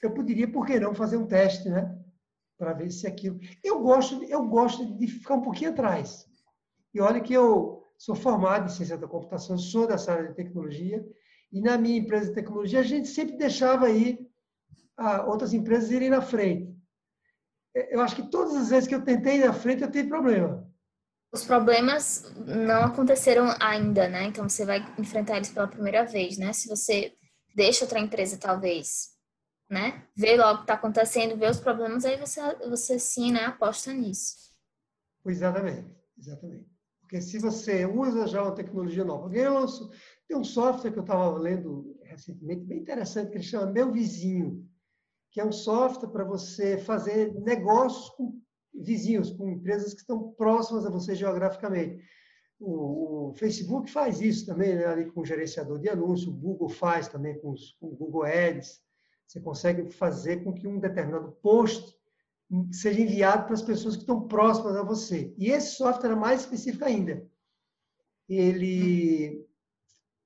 eu 0.02 0.14
poderia, 0.14 0.50
por 0.50 0.66
que 0.66 0.80
não, 0.80 0.96
fazer 0.96 1.18
um 1.18 1.28
teste, 1.28 1.70
né? 1.70 2.01
Para 2.62 2.74
ver 2.74 2.92
se 2.92 3.08
aquilo. 3.08 3.40
Eu 3.64 3.80
gosto, 3.80 4.24
eu 4.26 4.46
gosto 4.46 4.86
de 4.86 5.08
ficar 5.08 5.34
um 5.34 5.42
pouquinho 5.42 5.72
atrás. 5.72 6.28
E 6.94 7.02
olha 7.02 7.20
que 7.20 7.34
eu 7.34 7.84
sou 7.98 8.14
formado 8.14 8.66
em 8.66 8.70
ciência 8.70 9.00
da 9.00 9.08
computação, 9.08 9.58
sou 9.58 9.88
dessa 9.88 10.14
área 10.14 10.30
de 10.30 10.36
tecnologia, 10.36 11.04
e 11.52 11.60
na 11.60 11.76
minha 11.76 11.98
empresa 11.98 12.28
de 12.28 12.36
tecnologia 12.36 12.80
a 12.80 12.84
gente 12.84 13.08
sempre 13.08 13.36
deixava 13.36 13.88
aí 13.88 14.20
a, 14.96 15.26
outras 15.26 15.54
empresas 15.54 15.90
irem 15.90 16.12
na 16.12 16.22
frente. 16.22 16.72
Eu 17.90 18.02
acho 18.02 18.16
que 18.16 18.30
todas 18.30 18.56
as 18.56 18.70
vezes 18.70 18.88
que 18.88 18.94
eu 18.94 19.04
tentei 19.04 19.38
ir 19.38 19.46
na 19.46 19.54
frente, 19.54 19.82
eu 19.82 19.90
tive 19.90 20.08
problema. 20.08 20.70
Os 21.34 21.44
problemas 21.44 22.32
não 22.46 22.84
aconteceram 22.84 23.56
ainda, 23.60 24.08
né? 24.08 24.26
Então 24.26 24.48
você 24.48 24.66
vai 24.66 24.86
enfrentar 25.00 25.38
eles 25.38 25.50
pela 25.50 25.68
primeira 25.68 26.06
vez, 26.06 26.38
né? 26.38 26.54
Se 26.54 26.68
você 26.68 27.14
deixa 27.56 27.86
outra 27.86 28.00
empresa, 28.00 28.38
talvez, 28.38 29.11
né? 29.72 30.06
Ver 30.14 30.36
logo 30.36 30.54
o 30.54 30.58
que 30.58 30.64
está 30.64 30.74
acontecendo, 30.74 31.38
ver 31.38 31.50
os 31.50 31.62
problemas, 31.62 32.04
aí 32.04 32.20
você, 32.20 32.42
você 32.68 33.00
sim, 33.00 33.32
né, 33.32 33.46
aposta 33.46 33.94
nisso. 33.94 34.52
Exatamente, 35.26 35.90
exatamente. 36.20 36.70
Porque 37.00 37.22
se 37.22 37.40
você 37.40 37.86
usa 37.86 38.28
já 38.28 38.44
uma 38.44 38.54
tecnologia 38.54 39.06
nova, 39.06 39.24
alguém 39.24 39.48
lançou, 39.48 39.90
tem 40.28 40.38
um 40.38 40.44
software 40.44 40.92
que 40.92 41.00
eu 41.00 41.04
estava 41.04 41.38
lendo 41.38 41.98
recentemente, 42.04 42.66
bem 42.66 42.80
interessante, 42.80 43.32
que 43.32 43.38
ele 43.38 43.44
chama 43.44 43.72
Meu 43.72 43.94
Vizinho, 43.94 44.70
que 45.32 45.40
é 45.40 45.46
um 45.46 45.54
software 45.54 46.10
para 46.10 46.26
você 46.26 46.78
fazer 46.78 47.34
negócios 47.36 48.10
com 48.10 48.42
vizinhos, 48.74 49.32
com 49.32 49.50
empresas 49.50 49.94
que 49.94 50.02
estão 50.02 50.34
próximas 50.34 50.86
a 50.86 50.90
você 50.90 51.16
geograficamente. 51.16 52.04
O, 52.60 53.30
o 53.30 53.34
Facebook 53.36 53.90
faz 53.90 54.20
isso 54.20 54.46
também, 54.46 54.76
né, 54.76 54.86
ali 54.86 55.10
com 55.12 55.22
o 55.22 55.26
gerenciador 55.26 55.80
de 55.80 55.88
anúncios, 55.88 56.28
o 56.28 56.38
Google 56.38 56.68
faz 56.68 57.08
também 57.08 57.40
com, 57.40 57.52
os, 57.52 57.72
com 57.80 57.88
o 57.88 57.96
Google 57.96 58.24
Ads. 58.24 58.82
Você 59.32 59.40
consegue 59.40 59.90
fazer 59.94 60.44
com 60.44 60.52
que 60.52 60.68
um 60.68 60.78
determinado 60.78 61.32
post 61.42 61.98
seja 62.70 63.00
enviado 63.00 63.46
para 63.46 63.54
as 63.54 63.62
pessoas 63.62 63.96
que 63.96 64.02
estão 64.02 64.28
próximas 64.28 64.76
a 64.76 64.84
você. 64.84 65.34
E 65.38 65.50
esse 65.50 65.78
software 65.78 66.12
é 66.12 66.16
mais 66.16 66.42
específico 66.42 66.84
ainda. 66.84 67.26
Ele, 68.28 69.48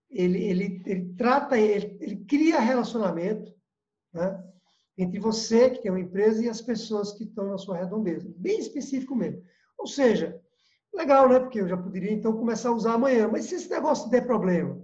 ele, 0.10 0.44
ele, 0.44 0.84
ele 0.88 1.14
trata, 1.14 1.56
ele, 1.56 1.96
ele 2.02 2.26
cria 2.26 2.60
relacionamento 2.60 3.54
né, 4.12 4.44
entre 4.98 5.20
você, 5.20 5.70
que 5.70 5.84
tem 5.84 5.92
uma 5.92 6.00
empresa, 6.00 6.44
e 6.44 6.50
as 6.50 6.62
pessoas 6.62 7.14
que 7.14 7.26
estão 7.26 7.48
na 7.52 7.60
sua 7.60 7.78
redondeza. 7.78 8.28
Bem 8.36 8.58
específico 8.58 9.16
mesmo. 9.16 9.44
Ou 9.78 9.86
seja, 9.86 10.42
legal, 10.92 11.30
né? 11.30 11.40
Porque 11.40 11.62
eu 11.62 11.68
já 11.68 11.78
poderia, 11.78 12.12
então, 12.12 12.34
começar 12.34 12.70
a 12.70 12.76
usar 12.76 12.94
amanhã. 12.94 13.28
Mas 13.28 13.46
se 13.46 13.54
esse 13.54 13.70
negócio 13.70 14.10
der 14.10 14.26
problema, 14.26 14.84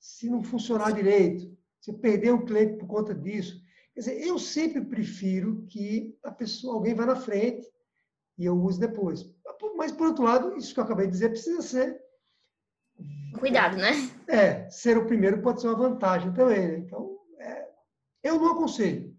se 0.00 0.30
não 0.30 0.42
funcionar 0.42 0.90
direito, 0.94 1.57
você 1.88 1.92
perder 1.92 2.32
um 2.32 2.44
cliente 2.44 2.76
por 2.76 2.86
conta 2.86 3.14
disso. 3.14 3.60
Quer 3.94 4.00
dizer, 4.00 4.26
eu 4.26 4.38
sempre 4.38 4.84
prefiro 4.84 5.66
que 5.68 6.16
a 6.22 6.30
pessoa, 6.30 6.74
alguém 6.74 6.94
vá 6.94 7.06
na 7.06 7.16
frente 7.16 7.66
e 8.38 8.44
eu 8.44 8.56
use 8.56 8.78
depois. 8.78 9.28
Mas, 9.76 9.92
por 9.92 10.08
outro 10.08 10.24
lado, 10.24 10.56
isso 10.56 10.74
que 10.74 10.80
eu 10.80 10.84
acabei 10.84 11.06
de 11.06 11.12
dizer 11.12 11.30
precisa 11.30 11.62
ser. 11.62 12.00
Cuidado, 13.38 13.76
né? 13.76 13.92
É, 14.26 14.68
ser 14.70 14.98
o 14.98 15.06
primeiro 15.06 15.40
pode 15.40 15.60
ser 15.60 15.68
uma 15.68 15.76
vantagem 15.76 16.32
também. 16.32 16.68
Né? 16.68 16.78
Então, 16.78 17.18
é, 17.38 17.68
eu 18.22 18.38
não 18.38 18.52
aconselho. 18.52 19.16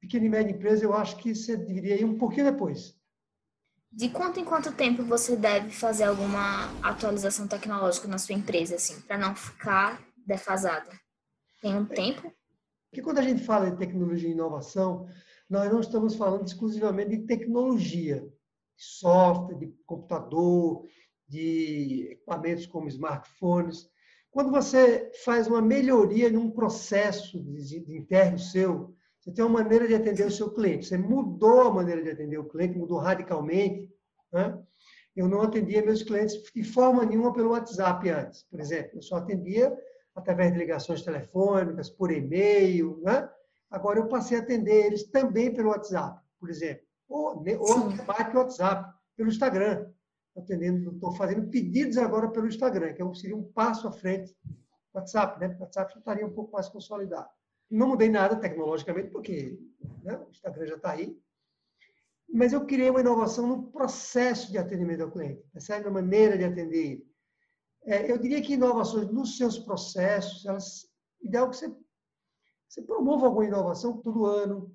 Pequena 0.00 0.26
e 0.26 0.28
média 0.28 0.52
empresa, 0.52 0.84
eu 0.84 0.94
acho 0.94 1.16
que 1.16 1.34
você 1.34 1.56
deveria 1.56 2.00
ir 2.00 2.04
um 2.04 2.18
pouquinho 2.18 2.50
depois. 2.50 2.96
De 3.90 4.08
quanto 4.08 4.40
em 4.40 4.44
quanto 4.44 4.72
tempo 4.72 5.04
você 5.04 5.36
deve 5.36 5.70
fazer 5.70 6.04
alguma 6.04 6.72
atualização 6.82 7.46
tecnológica 7.46 8.08
na 8.08 8.18
sua 8.18 8.34
empresa, 8.34 8.74
assim, 8.74 9.00
para 9.02 9.18
não 9.18 9.34
ficar 9.36 10.02
defasada? 10.26 10.90
Tem 11.62 11.76
um 11.76 11.86
tempo? 11.86 12.32
Porque 12.90 13.00
quando 13.00 13.18
a 13.18 13.22
gente 13.22 13.42
fala 13.44 13.70
de 13.70 13.78
tecnologia 13.78 14.28
e 14.28 14.32
inovação, 14.32 15.06
nós 15.48 15.72
não 15.72 15.80
estamos 15.80 16.16
falando 16.16 16.46
exclusivamente 16.46 17.16
de 17.16 17.26
tecnologia, 17.26 18.20
de 18.76 18.84
software, 18.84 19.58
de 19.58 19.72
computador, 19.86 20.84
de 21.28 22.08
equipamentos 22.10 22.66
como 22.66 22.88
smartphones. 22.88 23.88
Quando 24.30 24.50
você 24.50 25.10
faz 25.24 25.46
uma 25.46 25.62
melhoria 25.62 26.30
num 26.30 26.50
processo 26.50 27.40
de, 27.40 27.96
interno 27.96 28.38
seu, 28.38 28.94
você 29.20 29.32
tem 29.32 29.44
uma 29.44 29.62
maneira 29.62 29.86
de 29.86 29.94
atender 29.94 30.26
o 30.26 30.30
seu 30.30 30.50
cliente. 30.50 30.86
Você 30.86 30.98
mudou 30.98 31.62
a 31.62 31.72
maneira 31.72 32.02
de 32.02 32.10
atender 32.10 32.38
o 32.38 32.48
cliente, 32.48 32.76
mudou 32.76 32.98
radicalmente. 32.98 33.88
Né? 34.32 34.58
Eu 35.14 35.28
não 35.28 35.42
atendia 35.42 35.84
meus 35.84 36.02
clientes 36.02 36.42
de 36.52 36.64
forma 36.64 37.04
nenhuma 37.04 37.32
pelo 37.32 37.50
WhatsApp 37.50 38.08
antes, 38.10 38.42
por 38.50 38.58
exemplo. 38.58 38.96
Eu 38.96 39.02
só 39.02 39.16
atendia 39.16 39.72
através 40.14 40.52
de 40.52 40.58
ligações 40.58 41.02
telefônicas, 41.02 41.90
por 41.90 42.10
e-mail, 42.10 43.00
né? 43.02 43.28
Agora 43.70 43.98
eu 43.98 44.08
passei 44.08 44.38
a 44.38 44.40
atender 44.40 44.86
eles 44.86 45.04
também 45.04 45.52
pelo 45.52 45.70
WhatsApp, 45.70 46.20
por 46.38 46.50
exemplo, 46.50 46.84
ou, 47.08 47.36
ou 47.36 47.78
mais 48.06 48.28
que 48.28 48.36
o 48.36 48.40
WhatsApp, 48.40 48.92
pelo 49.16 49.30
Instagram. 49.30 49.90
Estou 50.34 51.12
fazendo 51.12 51.48
pedidos 51.48 51.98
agora 51.98 52.28
pelo 52.28 52.48
Instagram, 52.48 52.94
que 52.94 53.02
é 53.02 53.14
seria 53.14 53.36
um 53.36 53.44
passo 53.52 53.86
à 53.86 53.92
frente 53.92 54.34
WhatsApp, 54.94 55.40
né? 55.40 55.56
O 55.58 55.62
WhatsApp 55.62 55.92
já 55.92 55.98
estaria 55.98 56.26
um 56.26 56.32
pouco 56.32 56.52
mais 56.52 56.68
consolidado. 56.68 57.28
Não 57.70 57.88
mudei 57.88 58.08
nada 58.08 58.36
tecnologicamente, 58.36 59.10
porque 59.10 59.58
né, 60.02 60.18
o 60.18 60.30
Instagram 60.30 60.66
já 60.66 60.76
está 60.76 60.90
aí. 60.92 61.18
Mas 62.32 62.52
eu 62.52 62.66
criei 62.66 62.90
uma 62.90 63.00
inovação 63.00 63.46
no 63.46 63.70
processo 63.70 64.50
de 64.50 64.58
atendimento 64.58 65.02
ao 65.02 65.10
cliente, 65.10 65.42
percebe? 65.52 65.84
Na 65.84 65.90
maneira 65.90 66.36
de 66.36 66.44
atender 66.44 66.92
ele. 66.92 67.11
É, 67.84 68.10
eu 68.10 68.18
diria 68.18 68.40
que 68.40 68.54
inovações 68.54 69.10
nos 69.10 69.36
seus 69.36 69.58
processos, 69.58 70.46
elas, 70.46 70.88
ideal 71.20 71.50
que 71.50 71.56
você, 71.56 71.74
você 72.68 72.82
promova 72.82 73.26
alguma 73.26 73.46
inovação 73.46 74.00
todo 74.00 74.26
ano, 74.26 74.72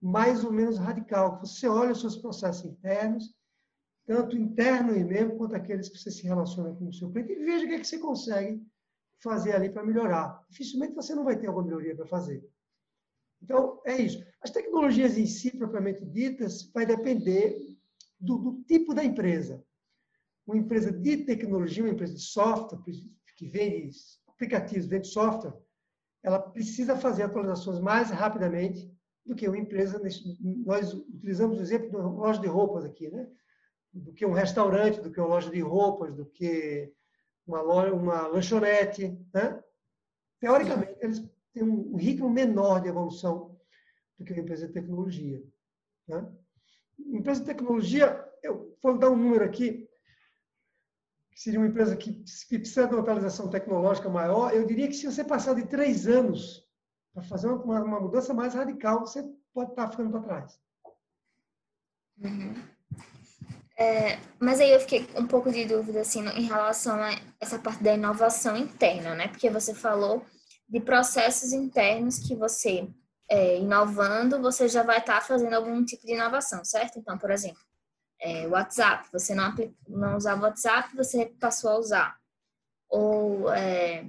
mais 0.00 0.44
ou 0.44 0.52
menos 0.52 0.78
radical, 0.78 1.40
que 1.40 1.48
você 1.48 1.68
olha 1.68 1.92
os 1.92 2.00
seus 2.00 2.16
processos 2.16 2.64
internos, 2.64 3.34
tanto 4.06 4.36
interno 4.36 4.94
e 4.94 5.04
mesmo, 5.04 5.36
quanto 5.36 5.54
aqueles 5.54 5.88
que 5.88 5.98
você 5.98 6.10
se 6.10 6.24
relaciona 6.24 6.74
com 6.74 6.88
o 6.88 6.92
seu 6.92 7.10
cliente, 7.10 7.32
e 7.32 7.44
veja 7.44 7.64
o 7.64 7.68
que, 7.68 7.74
é 7.74 7.78
que 7.78 7.86
você 7.86 7.98
consegue 7.98 8.62
fazer 9.22 9.54
ali 9.54 9.70
para 9.70 9.84
melhorar. 9.84 10.44
Dificilmente 10.50 10.94
você 10.94 11.14
não 11.14 11.24
vai 11.24 11.38
ter 11.38 11.46
alguma 11.46 11.66
melhoria 11.66 11.96
para 11.96 12.06
fazer. 12.06 12.46
Então, 13.42 13.80
é 13.84 13.96
isso. 13.96 14.24
As 14.40 14.50
tecnologias 14.50 15.18
em 15.18 15.26
si, 15.26 15.56
propriamente 15.56 16.04
ditas, 16.04 16.70
vai 16.72 16.86
depender 16.86 17.56
do, 18.18 18.38
do 18.38 18.64
tipo 18.64 18.94
da 18.94 19.04
empresa. 19.04 19.62
Uma 20.46 20.58
empresa 20.58 20.92
de 20.92 21.18
tecnologia, 21.18 21.82
uma 21.82 21.92
empresa 21.92 22.14
de 22.14 22.20
software, 22.20 22.80
que 23.36 23.48
vende 23.48 23.90
aplicativos, 24.28 24.86
vende 24.86 25.08
software, 25.08 25.54
ela 26.22 26.38
precisa 26.38 26.96
fazer 26.96 27.22
atualizações 27.22 27.80
mais 27.80 28.10
rapidamente 28.10 28.90
do 29.24 29.34
que 29.34 29.48
uma 29.48 29.58
empresa. 29.58 30.00
Nós 30.64 30.92
utilizamos 30.92 31.58
o 31.58 31.62
exemplo 31.62 31.90
de 31.90 31.96
uma 31.96 32.10
loja 32.10 32.40
de 32.40 32.46
roupas 32.46 32.84
aqui, 32.84 33.10
né? 33.10 33.28
Do 33.92 34.12
que 34.12 34.26
um 34.26 34.32
restaurante, 34.32 35.00
do 35.00 35.10
que 35.10 35.20
uma 35.20 35.28
loja 35.28 35.50
de 35.50 35.60
roupas, 35.60 36.14
do 36.14 36.26
que 36.26 36.92
uma, 37.46 37.60
loja, 37.60 37.94
uma 37.94 38.26
lanchonete, 38.26 39.18
né? 39.32 39.62
Teoricamente, 40.40 40.96
eles 41.00 41.24
têm 41.52 41.62
um 41.62 41.96
ritmo 41.96 42.28
menor 42.28 42.80
de 42.80 42.88
evolução 42.88 43.58
do 44.18 44.24
que 44.24 44.32
uma 44.32 44.42
empresa 44.42 44.66
de 44.66 44.72
tecnologia. 44.72 45.42
Né? 46.06 46.30
Empresa 46.98 47.40
de 47.40 47.46
tecnologia, 47.46 48.28
eu 48.42 48.76
vou 48.82 48.98
dar 48.98 49.10
um 49.10 49.16
número 49.16 49.44
aqui, 49.44 49.83
que 51.34 51.40
seria 51.40 51.58
uma 51.58 51.66
empresa 51.66 51.96
que, 51.96 52.22
que 52.48 52.58
precisa 52.58 52.86
de 52.86 52.94
uma 52.94 53.02
atualização 53.02 53.50
tecnológica 53.50 54.08
maior, 54.08 54.54
eu 54.54 54.64
diria 54.64 54.86
que 54.86 54.94
se 54.94 55.06
você 55.06 55.24
passar 55.24 55.54
de 55.54 55.66
três 55.66 56.06
anos 56.06 56.64
para 57.12 57.24
fazer 57.24 57.48
uma, 57.48 57.82
uma, 57.82 58.00
mudança 58.00 58.32
mais 58.32 58.54
radical, 58.54 59.00
você 59.00 59.24
pode 59.52 59.70
estar 59.70 59.90
ficando 59.90 60.10
para 60.10 60.22
trás. 60.22 60.60
Uhum. 62.18 62.54
É, 63.76 64.20
mas 64.38 64.60
aí 64.60 64.70
eu 64.70 64.78
fiquei 64.78 65.08
um 65.16 65.26
pouco 65.26 65.50
de 65.50 65.64
dúvida 65.64 66.00
assim 66.00 66.24
em 66.28 66.44
relação 66.44 66.94
a 67.02 67.10
essa 67.40 67.58
parte 67.58 67.82
da 67.82 67.94
inovação 67.94 68.56
interna, 68.56 69.16
né? 69.16 69.26
Porque 69.26 69.50
você 69.50 69.74
falou 69.74 70.24
de 70.68 70.80
processos 70.80 71.52
internos 71.52 72.20
que 72.20 72.36
você 72.36 72.88
é, 73.28 73.58
inovando, 73.58 74.40
você 74.40 74.68
já 74.68 74.84
vai 74.84 74.98
estar 74.98 75.20
fazendo 75.22 75.54
algum 75.54 75.84
tipo 75.84 76.06
de 76.06 76.12
inovação, 76.12 76.64
certo? 76.64 77.00
Então, 77.00 77.18
por 77.18 77.32
exemplo, 77.32 77.60
é, 78.24 78.48
WhatsApp, 78.48 79.06
você 79.12 79.34
não, 79.34 79.54
não 79.86 80.16
usava 80.16 80.46
WhatsApp, 80.46 80.96
você 80.96 81.26
passou 81.38 81.70
a 81.70 81.78
usar. 81.78 82.18
Ou 82.88 83.52
é, 83.52 84.06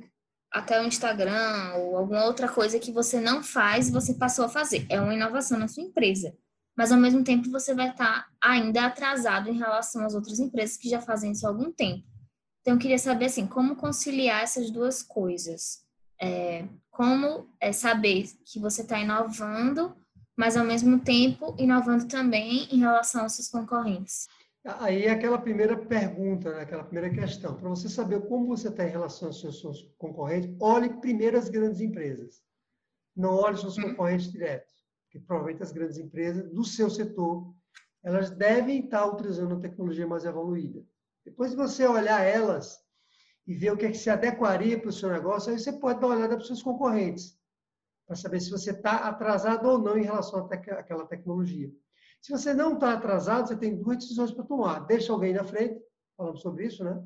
até 0.50 0.82
o 0.82 0.86
Instagram, 0.86 1.74
ou 1.76 1.98
alguma 1.98 2.24
outra 2.24 2.48
coisa 2.48 2.80
que 2.80 2.94
você 2.94 3.20
não 3.20 3.44
faz, 3.44 3.90
você 3.90 4.14
passou 4.14 4.46
a 4.46 4.50
fazer. 4.50 4.86
É 4.90 5.02
uma 5.02 5.14
inovação 5.14 5.60
na 5.60 5.68
sua 5.68 5.84
empresa. 5.84 6.34
Mas, 6.78 6.94
ao 6.94 6.98
mesmo 6.98 7.26
tempo, 7.26 7.52
você 7.52 7.74
vai 7.74 7.90
estar 7.90 8.28
ainda 8.42 8.86
atrasado 8.86 9.50
em 9.50 9.58
relação 9.58 10.06
às 10.06 10.16
outras 10.16 10.40
empresas 10.40 10.78
que 10.78 10.90
já 10.90 11.02
fazem 11.02 11.34
isso 11.34 11.46
há 11.46 11.50
algum 11.50 11.72
tempo. 11.72 12.06
Então, 12.62 12.76
eu 12.76 12.80
queria 12.80 12.98
saber, 12.98 13.26
assim, 13.26 13.46
como 13.46 13.76
conciliar 13.76 14.44
essas 14.44 14.72
duas 14.72 15.04
coisas. 15.04 15.84
É, 16.22 16.66
como 16.90 17.50
é, 17.60 17.74
saber 17.74 18.30
que 18.46 18.60
você 18.60 18.82
está 18.82 18.98
inovando 18.98 19.94
mas 20.36 20.58
ao 20.58 20.66
mesmo 20.66 21.00
tempo 21.00 21.56
inovando 21.58 22.08
também 22.08 22.68
em 22.72 22.80
relação 22.80 23.24
aos 23.24 23.34
seus 23.34 23.50
concorrentes? 23.50 24.28
Aí 24.80 25.04
é 25.04 25.12
aquela 25.12 25.38
primeira 25.38 25.78
pergunta, 25.78 26.52
né? 26.52 26.62
aquela 26.62 26.84
primeira 26.84 27.14
questão. 27.14 27.56
Para 27.56 27.70
você 27.70 27.88
saber 27.88 28.28
como 28.28 28.48
você 28.48 28.70
está 28.70 28.84
em 28.84 28.90
relação 28.90 29.28
aos 29.28 29.40
seus, 29.40 29.62
seus, 29.62 29.94
concorrentes, 29.98 30.56
olhe 30.60 30.90
primeiro 31.00 31.38
as 31.38 31.50
grandes 31.50 31.80
empresas. 31.82 32.42
Não 33.16 33.36
olhe 33.36 33.56
os 33.56 33.62
seus 33.62 33.78
uhum. 33.78 33.90
concorrentes 33.90 34.32
diretos. 34.32 34.74
Porque 35.04 35.20
provavelmente 35.20 35.62
as 35.62 35.72
grandes 35.72 35.98
empresas 36.00 36.52
do 36.52 36.64
seu 36.64 36.90
setor, 36.90 37.54
elas 38.04 38.32
devem 38.32 38.84
estar 38.84 39.06
utilizando 39.06 39.56
a 39.56 39.60
tecnologia 39.60 40.08
mais 40.08 40.26
evoluída. 40.26 40.84
Depois 41.24 41.52
de 41.52 41.58
você 41.58 41.86
olhar 41.88 42.22
elas 42.24 42.80
e 43.46 43.54
ver 43.54 43.72
o 43.72 43.78
que, 43.78 43.86
é 43.86 43.92
que 43.92 43.98
se 43.98 44.10
adequaria 44.10 44.80
para 44.80 44.90
o 44.90 44.94
seu 44.94 45.10
negócio, 45.10 45.52
aí 45.52 45.60
você 45.60 45.74
pode 45.74 46.00
dar 46.00 46.08
uma 46.08 46.16
olhada 46.16 46.36
para 46.36 46.42
os 46.42 46.48
seus 46.48 46.64
concorrentes 46.64 47.35
para 48.06 48.16
saber 48.16 48.40
se 48.40 48.52
você 48.52 48.72
está 48.72 49.08
atrasado 49.08 49.68
ou 49.68 49.80
não 49.80 49.98
em 49.98 50.04
relação 50.04 50.48
àquela 50.52 51.06
tecnologia. 51.06 51.72
Se 52.22 52.32
você 52.32 52.54
não 52.54 52.74
está 52.74 52.94
atrasado, 52.94 53.48
você 53.48 53.56
tem 53.56 53.76
duas 53.76 53.98
decisões 53.98 54.32
para 54.32 54.44
tomar. 54.44 54.80
Deixa 54.82 55.12
alguém 55.12 55.34
na 55.34 55.44
frente, 55.44 55.80
falamos 56.18 56.42
sobre 56.42 56.66
isso, 56.66 56.84
né? 56.84 57.04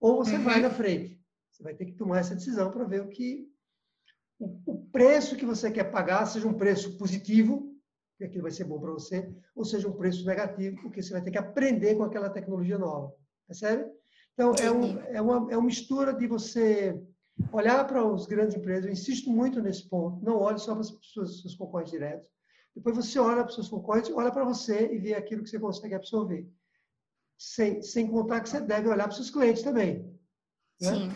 Ou 0.00 0.16
você 0.16 0.36
uhum. 0.36 0.44
vai 0.44 0.60
na 0.60 0.70
frente. 0.70 1.20
Você 1.50 1.62
vai 1.62 1.74
ter 1.74 1.86
que 1.86 1.92
tomar 1.92 2.20
essa 2.20 2.34
decisão 2.34 2.70
para 2.70 2.84
ver 2.84 3.02
o 3.02 3.08
que 3.08 3.50
o 4.66 4.84
preço 4.90 5.36
que 5.36 5.46
você 5.46 5.70
quer 5.70 5.84
pagar, 5.84 6.26
seja 6.26 6.48
um 6.48 6.54
preço 6.54 6.96
positivo, 6.98 7.72
que 8.18 8.24
aquilo 8.24 8.42
vai 8.42 8.50
ser 8.50 8.64
bom 8.64 8.80
para 8.80 8.90
você, 8.90 9.32
ou 9.54 9.64
seja 9.64 9.88
um 9.88 9.96
preço 9.96 10.24
negativo, 10.26 10.80
porque 10.82 11.02
você 11.02 11.12
vai 11.12 11.22
ter 11.22 11.30
que 11.30 11.38
aprender 11.38 11.94
com 11.94 12.02
aquela 12.02 12.30
tecnologia 12.30 12.78
nova. 12.78 13.14
Percebe? 13.46 13.90
Então, 14.32 14.54
é, 14.54 14.70
um, 14.70 15.00
é, 15.00 15.20
uma, 15.20 15.52
é 15.52 15.56
uma 15.56 15.66
mistura 15.66 16.12
de 16.12 16.26
você 16.26 17.00
Olhar 17.50 17.86
para 17.86 18.04
os 18.04 18.26
grandes 18.26 18.56
empresas, 18.56 18.86
eu 18.86 18.92
insisto 18.92 19.30
muito 19.30 19.60
nesse 19.60 19.88
ponto, 19.88 20.24
não 20.24 20.36
olhe 20.36 20.58
só 20.58 20.74
para 20.74 20.82
os 20.82 21.12
seus, 21.12 21.54
concorrentes 21.54 21.92
diretos. 21.92 22.28
Depois 22.74 22.96
você 22.96 23.18
olha 23.18 23.42
para 23.42 23.48
os 23.48 23.54
seus 23.54 23.68
concorrentes, 23.68 24.10
olha 24.10 24.30
para 24.30 24.44
você 24.44 24.92
e 24.92 24.98
vê 24.98 25.14
aquilo 25.14 25.42
que 25.42 25.50
você 25.50 25.58
consegue 25.58 25.94
absorver. 25.94 26.48
Sem, 27.38 27.82
sem 27.82 28.06
contar 28.06 28.40
que 28.40 28.48
você 28.48 28.60
deve 28.60 28.88
olhar 28.88 29.04
para 29.04 29.10
os 29.10 29.16
seus 29.16 29.30
clientes 29.30 29.62
também. 29.62 30.04
Né? 30.80 30.94
Sim. 30.94 31.12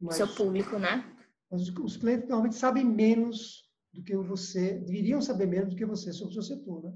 Mas, 0.00 0.16
Seu 0.16 0.28
público, 0.28 0.78
né? 0.78 1.04
Mas 1.50 1.62
os, 1.62 1.76
os, 1.76 1.96
clientes 1.96 2.28
normalmente 2.28 2.56
sabem 2.56 2.84
menos 2.84 3.70
do 3.92 4.02
que 4.02 4.16
você, 4.16 4.74
deveriam 4.78 5.20
saber 5.20 5.46
menos 5.46 5.70
do 5.70 5.76
que 5.76 5.86
você 5.86 6.12
sobre 6.12 6.30
o 6.30 6.42
seu 6.42 6.56
setor, 6.56 6.82
né? 6.82 6.92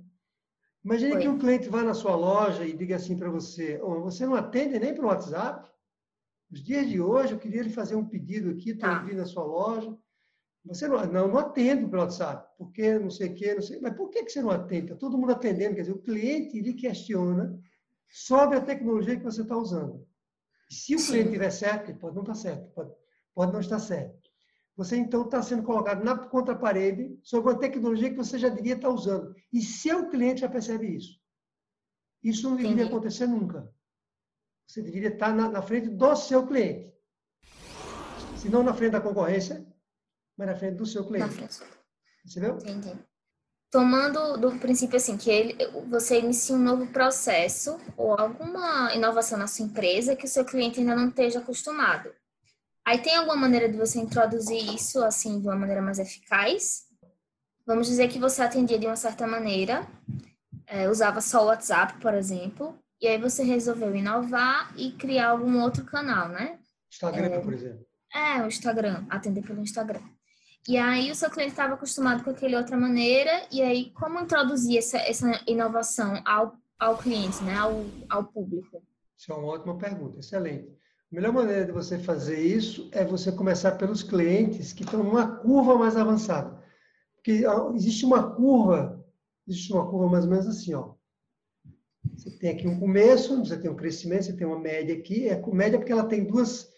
Imagine 0.85 1.13
Foi. 1.13 1.21
que 1.23 1.29
um 1.29 1.39
cliente 1.39 1.69
vá 1.69 1.83
na 1.83 1.95
sua 1.95 2.17
loja 2.17 2.65
e 2.65 2.77
diga 2.77 2.97
assim 2.97 3.17
para 3.17 3.31
você, 3.31 3.79
oh, 3.83 4.01
você 4.01 4.25
não 4.25 4.35
atende 4.35 4.79
nem 4.79 4.95
pelo 4.95 5.09
WhatsApp? 5.09 5.71
Os 6.51 6.63
dias 6.63 6.89
de 6.89 7.01
hoje, 7.01 7.33
eu 7.33 7.39
queria 7.39 7.63
lhe 7.63 7.71
fazer 7.71 7.95
um 7.95 8.05
pedido 8.05 8.51
aqui, 8.51 8.71
estou 8.71 8.89
tá. 8.89 9.03
na 9.05 9.25
sua 9.25 9.45
loja. 9.45 9.97
Você 10.65 10.87
não, 10.89 11.05
não, 11.07 11.29
não 11.29 11.39
atendo 11.39 11.89
pelo 11.89 12.03
WhatsApp, 12.03 12.47
porque 12.59 12.99
não 12.99 13.11
sei 13.11 13.29
o 13.29 13.35
quê, 13.35 13.55
não 13.55 13.63
sei. 13.63 13.81
Mas 13.81 13.95
por 13.95 14.11
que, 14.11 14.25
que 14.25 14.31
você 14.31 14.43
não 14.43 14.51
atende? 14.51 14.87
Está 14.87 14.97
todo 14.97 15.17
mundo 15.17 15.33
atendendo. 15.33 15.75
Quer 15.75 15.83
dizer, 15.83 15.93
o 15.93 16.03
cliente 16.03 16.61
lhe 16.61 16.75
questiona 16.75 17.59
sobre 18.11 18.59
a 18.59 18.61
tecnologia 18.61 19.17
que 19.17 19.25
você 19.25 19.43
está 19.43 19.57
usando. 19.57 20.07
Se 20.69 20.95
o 20.95 20.99
Sim. 20.99 21.07
cliente 21.07 21.29
estiver 21.29 21.51
certo, 21.51 21.91
ele 21.91 21.99
pode 21.99 22.15
não 22.15 22.23
estar 22.23 22.35
tá 22.35 22.39
certo, 22.39 22.71
pode, 22.75 22.93
pode 23.35 23.53
não 23.53 23.61
estar 23.61 23.79
certo. 23.79 24.31
Você 24.77 24.97
então 24.97 25.23
está 25.23 25.43
sendo 25.43 25.63
colocado 25.63 26.05
na 26.05 26.17
contra-parede 26.17 27.19
sobre 27.23 27.51
uma 27.51 27.59
tecnologia 27.59 28.11
que 28.11 28.17
você 28.17 28.39
já 28.39 28.49
devia 28.49 28.75
estar 28.75 28.89
tá 28.89 28.95
usando. 28.95 29.35
E 29.53 29.63
seu 29.63 30.09
cliente 30.09 30.41
já 30.43 30.49
percebe 30.49 30.95
isso. 30.95 31.19
Isso 32.23 32.49
não 32.49 32.57
deveria 32.57 32.87
acontecer 32.87 33.27
nunca. 33.27 33.71
Você 34.71 34.83
deveria 34.83 35.09
estar 35.09 35.35
na, 35.35 35.49
na 35.49 35.61
frente 35.61 35.89
do 35.89 36.15
seu 36.15 36.47
cliente. 36.47 36.95
Se 38.37 38.49
não 38.49 38.63
na 38.63 38.73
frente 38.73 38.93
da 38.93 39.01
concorrência, 39.01 39.67
mas 40.39 40.47
na 40.47 40.55
frente 40.55 40.77
do 40.77 40.87
seu 40.87 41.05
cliente. 41.05 41.45
Entendeu? 42.25 42.57
Entendi. 42.57 42.97
Tomando 43.69 44.37
do 44.37 44.57
princípio 44.61 44.97
assim 44.97 45.17
que 45.17 45.29
ele, 45.29 45.57
você 45.89 46.21
inicia 46.21 46.55
um 46.55 46.61
novo 46.61 46.87
processo 46.87 47.81
ou 47.97 48.13
alguma 48.17 48.95
inovação 48.95 49.37
na 49.37 49.49
sua 49.49 49.67
empresa 49.67 50.15
que 50.15 50.27
o 50.27 50.29
seu 50.29 50.45
cliente 50.45 50.79
ainda 50.79 50.95
não 50.95 51.09
esteja 51.09 51.41
acostumado. 51.41 52.15
Aí 52.85 53.03
tem 53.03 53.17
alguma 53.17 53.37
maneira 53.37 53.69
de 53.69 53.77
você 53.77 53.99
introduzir 53.99 54.73
isso 54.73 55.03
assim 55.03 55.41
de 55.41 55.49
uma 55.49 55.57
maneira 55.57 55.83
mais 55.83 55.99
eficaz? 55.99 56.85
Vamos 57.67 57.89
dizer 57.89 58.07
que 58.07 58.21
você 58.21 58.41
atendia 58.41 58.79
de 58.79 58.87
uma 58.87 58.97
certa 58.97 59.27
maneira, 59.27 59.85
é, 60.65 60.89
usava 60.89 61.21
só 61.21 61.43
o 61.43 61.47
WhatsApp, 61.47 61.99
por 62.01 62.15
exemplo, 62.15 62.80
e 63.01 63.09
aí 63.09 63.19
você 63.19 63.43
resolveu 63.43 63.95
inovar 63.95 64.73
e 64.77 64.93
criar 64.93 65.31
algum 65.31 65.61
outro 65.63 65.85
canal, 65.85 66.29
né? 66.29 66.59
Instagram, 66.93 67.27
é, 67.27 67.41
por 67.41 67.55
exemplo. 67.55 67.87
É, 68.15 68.43
o 68.43 68.47
Instagram, 68.47 69.07
atender 69.09 69.43
pelo 69.43 69.61
Instagram. 69.61 70.03
E 70.69 70.77
aí 70.77 71.11
o 71.11 71.15
seu 71.15 71.31
cliente 71.31 71.53
estava 71.53 71.75
acostumado 71.75 72.23
com 72.23 72.31
aquele 72.31 72.57
outra 72.57 72.77
maneira, 72.77 73.47
e 73.51 73.63
aí 73.63 73.91
como 73.93 74.21
introduzir 74.21 74.79
essa, 74.79 74.99
essa 74.99 75.43
inovação 75.47 76.21
ao, 76.27 76.55
ao 76.79 76.99
cliente, 76.99 77.43
né? 77.43 77.57
Ao, 77.57 77.85
ao 78.09 78.25
público? 78.25 78.83
Isso 79.17 79.33
é 79.33 79.35
uma 79.35 79.49
ótima 79.49 79.79
pergunta, 79.79 80.19
excelente. 80.19 80.69
A 81.11 81.15
melhor 81.15 81.33
maneira 81.33 81.65
de 81.65 81.73
você 81.73 81.99
fazer 81.99 82.39
isso 82.39 82.89
é 82.93 83.05
você 83.05 83.33
começar 83.33 83.73
pelos 83.73 84.03
clientes 84.03 84.73
que 84.73 84.85
estão 84.85 85.03
numa 85.03 85.39
curva 85.39 85.77
mais 85.77 85.97
avançada. 85.97 86.63
Porque 87.15 87.45
existe 87.75 88.05
uma 88.05 88.35
curva, 88.35 89.05
existe 89.49 89.73
uma 89.73 89.89
curva 89.91 90.09
mais 90.09 90.25
ou 90.25 90.31
menos 90.31 90.47
assim, 90.47 90.75
ó. 90.75 90.95
Você 92.21 92.31
tem 92.33 92.51
aqui 92.51 92.69
um 92.69 92.79
começo, 92.79 93.39
você 93.39 93.57
tem 93.57 93.71
um 93.71 93.77
crescimento, 93.77 94.27
você 94.27 94.37
tem 94.37 94.47
uma 94.47 94.59
média 94.59 94.95
aqui. 94.95 95.27
É 95.27 95.43
média 95.53 95.79
porque 95.79 95.93
ela 95.93 96.07
tem 96.07 96.25
duas, 96.25 96.69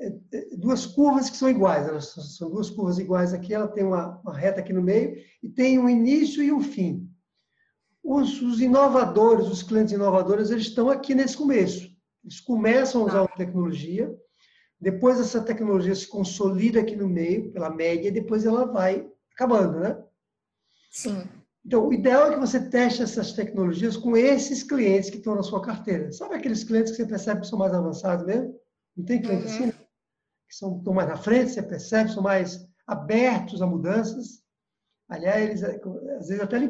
é, 0.00 0.08
é, 0.32 0.56
duas 0.56 0.84
curvas 0.84 1.30
que 1.30 1.36
são 1.36 1.48
iguais. 1.48 1.86
Elas 1.86 2.12
são 2.36 2.50
duas 2.50 2.68
curvas 2.68 2.98
iguais 2.98 3.32
aqui. 3.32 3.54
Ela 3.54 3.68
tem 3.68 3.84
uma, 3.84 4.18
uma 4.18 4.36
reta 4.36 4.58
aqui 4.58 4.72
no 4.72 4.82
meio 4.82 5.16
e 5.40 5.48
tem 5.48 5.78
um 5.78 5.88
início 5.88 6.42
e 6.42 6.52
um 6.52 6.60
fim. 6.60 7.08
Os, 8.02 8.42
os, 8.42 8.60
inovadores, 8.60 9.46
os 9.46 9.62
clientes 9.62 9.92
inovadores, 9.92 10.50
eles 10.50 10.66
estão 10.66 10.90
aqui 10.90 11.14
nesse 11.14 11.36
começo. 11.36 11.88
Eles 12.24 12.40
começam 12.40 13.02
a 13.02 13.04
usar 13.04 13.22
a 13.22 13.28
tecnologia, 13.28 14.12
depois 14.80 15.20
essa 15.20 15.40
tecnologia 15.40 15.94
se 15.94 16.08
consolida 16.08 16.80
aqui 16.80 16.96
no 16.96 17.08
meio, 17.08 17.52
pela 17.52 17.70
média, 17.70 18.08
e 18.08 18.12
depois 18.12 18.44
ela 18.44 18.64
vai 18.64 19.08
acabando, 19.32 19.78
né? 19.78 20.02
Sim. 20.90 21.28
Então, 21.64 21.86
o 21.86 21.92
ideal 21.92 22.26
é 22.26 22.34
que 22.34 22.40
você 22.40 22.68
teste 22.68 23.02
essas 23.02 23.32
tecnologias 23.32 23.96
com 23.96 24.16
esses 24.16 24.64
clientes 24.64 25.10
que 25.10 25.18
estão 25.18 25.36
na 25.36 25.42
sua 25.42 25.62
carteira. 25.62 26.10
Sabe 26.10 26.34
aqueles 26.34 26.64
clientes 26.64 26.90
que 26.90 26.96
você 26.96 27.06
percebe 27.06 27.42
que 27.42 27.46
são 27.46 27.58
mais 27.58 27.72
avançados 27.72 28.26
mesmo? 28.26 28.58
Não 28.96 29.04
tem 29.04 29.22
clientes 29.22 29.50
uhum. 29.52 29.56
assim? 29.56 29.66
Né? 29.66 29.72
Que 30.48 30.56
são, 30.56 30.78
estão 30.78 30.92
mais 30.92 31.08
na 31.08 31.16
frente, 31.16 31.52
você 31.52 31.62
percebe, 31.62 32.12
são 32.12 32.22
mais 32.22 32.66
abertos 32.86 33.62
a 33.62 33.66
mudanças. 33.66 34.42
Aliás, 35.08 35.62
eles, 35.62 35.62
às 35.62 36.28
vezes 36.28 36.40
até, 36.40 36.68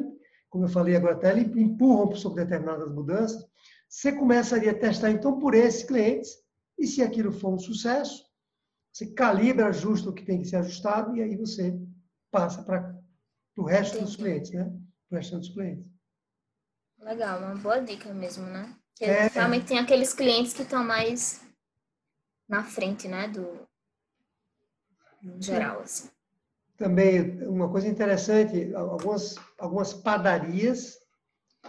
como 0.50 0.64
eu 0.64 0.68
falei 0.68 0.94
agora, 0.94 1.14
até 1.14 1.38
empurram 1.38 2.14
sobre 2.14 2.44
determinadas 2.44 2.92
mudanças. 2.92 3.42
Você 3.88 4.12
começaria 4.12 4.72
a 4.72 4.78
testar, 4.78 5.10
então, 5.10 5.38
por 5.38 5.54
esses 5.54 5.84
clientes, 5.84 6.30
e 6.78 6.86
se 6.86 7.02
aquilo 7.02 7.32
for 7.32 7.54
um 7.54 7.58
sucesso, 7.58 8.24
você 8.92 9.06
calibra, 9.06 9.68
ajusta 9.68 10.10
o 10.10 10.12
que 10.12 10.24
tem 10.24 10.40
que 10.40 10.48
ser 10.48 10.56
ajustado, 10.56 11.16
e 11.16 11.22
aí 11.22 11.36
você 11.36 11.78
passa 12.30 12.62
para 12.62 12.94
o 13.56 13.64
resto 13.64 14.00
dos 14.00 14.16
clientes, 14.16 14.50
né? 14.50 14.70
Para 15.12 15.18
o 15.18 15.20
resto 15.20 15.38
dos 15.38 15.50
clientes. 15.50 15.84
Legal, 17.00 17.38
uma 17.38 17.54
boa 17.56 17.78
dica 17.82 18.14
mesmo, 18.14 18.46
né? 18.46 18.74
É, 18.98 19.26
realmente 19.26 19.66
tem 19.66 19.78
aqueles 19.78 20.14
clientes 20.14 20.54
que 20.54 20.62
estão 20.62 20.82
mais 20.82 21.42
na 22.48 22.64
frente, 22.64 23.08
né? 23.08 23.28
Do 23.28 23.68
geral, 25.38 25.80
assim. 25.80 26.08
Também, 26.78 27.46
uma 27.46 27.70
coisa 27.70 27.88
interessante, 27.88 28.74
algumas, 28.74 29.34
algumas 29.58 29.92
padarias, 29.92 30.98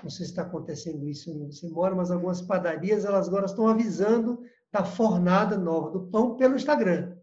não 0.01 0.09
sei 0.09 0.25
se 0.25 0.31
está 0.31 0.43
acontecendo 0.43 1.05
isso 1.09 1.29
onde 1.29 1.53
você 1.53 1.67
mora, 1.67 1.93
mas 1.93 2.11
algumas 2.11 2.41
padarias, 2.41 3.03
elas 3.03 3.27
agora 3.27 3.45
estão 3.45 3.67
avisando 3.67 4.41
da 4.71 4.85
fornada 4.85 5.57
nova 5.57 5.91
do 5.91 6.07
pão 6.07 6.37
pelo 6.37 6.55
Instagram. 6.55 7.17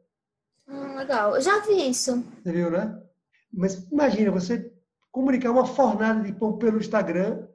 Hum, 0.68 0.96
legal, 0.96 1.36
eu 1.36 1.40
já 1.40 1.60
vi 1.60 1.88
isso. 1.88 2.22
Você 2.42 2.52
viu, 2.52 2.70
né? 2.70 3.02
Mas 3.50 3.82
imagina, 3.90 4.30
você 4.30 4.69
comunicar 5.10 5.50
uma 5.50 5.66
fornada 5.66 6.22
de 6.22 6.32
pão 6.32 6.56
pelo 6.58 6.78
Instagram, 6.78 7.46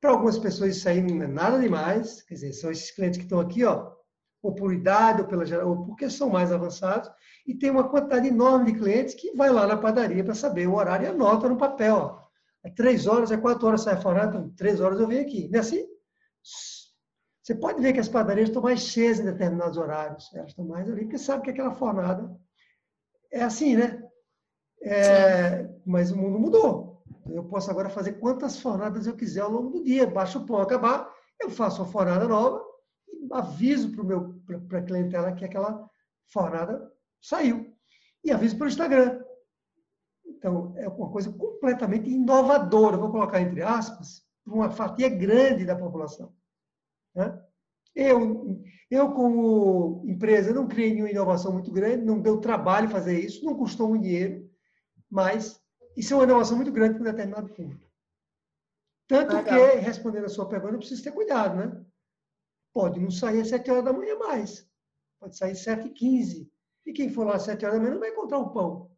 para 0.00 0.10
algumas 0.10 0.38
pessoas 0.38 0.76
isso 0.76 0.88
aí 0.88 1.00
não 1.02 1.22
é 1.22 1.26
nada 1.26 1.58
demais, 1.58 2.22
quer 2.22 2.34
dizer, 2.34 2.52
são 2.52 2.70
esses 2.70 2.90
clientes 2.90 3.18
que 3.18 3.24
estão 3.24 3.40
aqui, 3.40 3.64
ó, 3.64 3.92
ou 4.42 4.54
por 4.54 4.72
idade, 4.72 5.22
ou, 5.22 5.28
pela, 5.28 5.64
ou 5.64 5.84
porque 5.86 6.10
são 6.10 6.28
mais 6.28 6.52
avançados, 6.52 7.10
e 7.46 7.54
tem 7.54 7.70
uma 7.70 7.88
quantidade 7.88 8.26
enorme 8.28 8.72
de 8.72 8.78
clientes 8.78 9.14
que 9.14 9.34
vai 9.36 9.50
lá 9.50 9.66
na 9.66 9.76
padaria 9.76 10.24
para 10.24 10.34
saber 10.34 10.66
o 10.66 10.74
horário 10.74 11.06
e 11.06 11.08
anota 11.08 11.48
no 11.48 11.56
papel, 11.56 11.96
ó. 11.96 12.22
É 12.64 12.70
três 12.70 13.06
horas, 13.06 13.32
é 13.32 13.36
quatro 13.36 13.66
horas 13.66 13.82
sai 13.82 13.94
a 13.94 14.00
fornada, 14.00 14.36
então, 14.36 14.50
três 14.50 14.80
horas 14.80 15.00
eu 15.00 15.08
venho 15.08 15.22
aqui. 15.22 15.48
Não 15.48 15.58
é 15.58 15.60
assim? 15.60 15.84
Você 17.42 17.56
pode 17.56 17.82
ver 17.82 17.92
que 17.92 17.98
as 17.98 18.08
padarias 18.08 18.48
estão 18.48 18.62
mais 18.62 18.80
cheias 18.80 19.18
em 19.18 19.24
determinados 19.24 19.76
horários. 19.76 20.32
Elas 20.32 20.50
estão 20.50 20.64
mais 20.64 20.88
ali, 20.88 21.02
porque 21.02 21.18
sabe 21.18 21.42
que 21.42 21.50
aquela 21.50 21.72
fornada 21.72 22.30
é 23.32 23.42
assim, 23.42 23.76
né? 23.76 24.00
É, 24.80 25.68
mas 25.84 26.12
o 26.12 26.16
mundo 26.16 26.38
mudou. 26.38 26.91
Eu 27.30 27.44
posso 27.44 27.70
agora 27.70 27.88
fazer 27.88 28.14
quantas 28.14 28.60
fornadas 28.60 29.06
eu 29.06 29.16
quiser 29.16 29.42
ao 29.42 29.50
longo 29.50 29.70
do 29.70 29.84
dia. 29.84 30.06
Baixa 30.06 30.38
o 30.38 30.46
pão 30.46 30.60
acabar, 30.60 31.10
eu 31.40 31.50
faço 31.50 31.82
uma 31.82 31.90
fornada 31.90 32.26
nova 32.26 32.64
e 33.08 33.28
aviso 33.32 33.92
para 34.68 34.78
a 34.78 34.82
clientela 34.82 35.32
que 35.32 35.44
aquela 35.44 35.88
fornada 36.32 36.90
saiu. 37.20 37.72
E 38.24 38.30
aviso 38.30 38.56
para 38.56 38.64
o 38.64 38.68
Instagram. 38.68 39.22
Então, 40.24 40.74
é 40.76 40.88
uma 40.88 41.10
coisa 41.10 41.32
completamente 41.32 42.10
inovadora, 42.10 42.96
vou 42.96 43.10
colocar 43.10 43.40
entre 43.40 43.62
aspas, 43.62 44.22
para 44.44 44.54
uma 44.54 44.70
fatia 44.70 45.08
grande 45.08 45.64
da 45.64 45.76
população. 45.76 46.32
Né? 47.14 47.40
Eu, 47.94 48.60
eu, 48.90 49.12
como 49.12 50.02
empresa, 50.06 50.52
não 50.52 50.66
criei 50.66 50.92
nenhuma 50.92 51.10
inovação 51.10 51.52
muito 51.52 51.70
grande, 51.70 52.04
não 52.04 52.20
deu 52.20 52.40
trabalho 52.40 52.88
fazer 52.88 53.20
isso, 53.20 53.44
não 53.44 53.54
custou 53.54 53.88
muito 53.88 54.02
dinheiro, 54.02 54.50
mas 55.10 55.61
isso 55.96 56.12
é 56.12 56.16
uma 56.16 56.24
inovação 56.24 56.56
muito 56.56 56.72
grande 56.72 56.94
para 56.94 57.02
um 57.02 57.10
determinado 57.10 57.48
público. 57.48 57.90
Tanto 59.08 59.36
Legal. 59.36 59.44
que, 59.44 59.76
respondendo 59.76 60.24
a 60.24 60.28
sua 60.28 60.48
pergunta, 60.48 60.74
eu 60.74 60.78
preciso 60.78 61.02
ter 61.02 61.12
cuidado, 61.12 61.56
né? 61.56 61.84
Pode 62.72 62.98
não 62.98 63.10
sair 63.10 63.40
às 63.40 63.48
7 63.48 63.70
horas 63.70 63.84
da 63.84 63.92
manhã 63.92 64.16
mais. 64.16 64.66
Pode 65.20 65.36
sair 65.36 65.52
às 65.52 65.62
7 65.62 65.88
e 65.88 65.90
15. 65.90 66.52
E 66.86 66.92
quem 66.92 67.10
for 67.10 67.26
lá 67.26 67.36
às 67.36 67.42
7 67.42 67.64
horas 67.64 67.76
da 67.76 67.82
manhã 67.82 67.94
não 67.94 68.00
vai 68.00 68.10
encontrar 68.10 68.38
o 68.38 68.50
pão. 68.50 68.90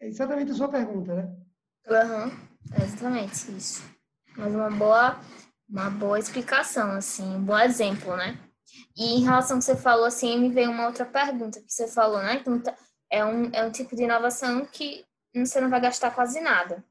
É 0.00 0.06
exatamente 0.06 0.52
a 0.52 0.54
sua 0.54 0.68
pergunta, 0.68 1.14
né? 1.14 1.36
Uhum. 1.86 2.48
É 2.72 2.84
exatamente 2.84 3.56
isso. 3.56 3.82
Mas 4.36 4.54
uma 4.54 4.70
boa, 4.70 5.20
uma 5.68 5.90
boa 5.90 6.18
explicação, 6.18 6.92
assim, 6.92 7.24
um 7.24 7.42
bom 7.42 7.58
exemplo, 7.58 8.16
né? 8.16 8.38
E 8.96 9.16
em 9.16 9.24
relação 9.24 9.56
ao 9.56 9.58
que 9.58 9.64
você 9.64 9.76
falou, 9.76 10.06
assim, 10.06 10.38
me 10.38 10.48
veio 10.48 10.70
uma 10.70 10.86
outra 10.86 11.04
pergunta 11.04 11.60
que 11.60 11.72
você 11.72 11.88
falou, 11.88 12.22
né? 12.22 12.36
Então, 12.36 12.60
tá, 12.60 12.74
é 13.10 13.24
um, 13.24 13.50
é 13.52 13.64
um 13.64 13.70
tipo 13.70 13.96
de 13.96 14.04
inovação 14.04 14.64
que 14.64 15.04
você 15.46 15.60
não 15.60 15.70
vai 15.70 15.80
gastar 15.80 16.10
quase 16.10 16.40
nada. 16.40 16.84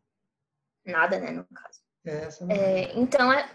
Nada, 0.86 1.20
né, 1.20 1.32
no 1.32 1.46
caso. 1.46 1.82
É, 2.06 2.30
é, 2.50 2.98
então, 2.98 3.32
é, 3.32 3.50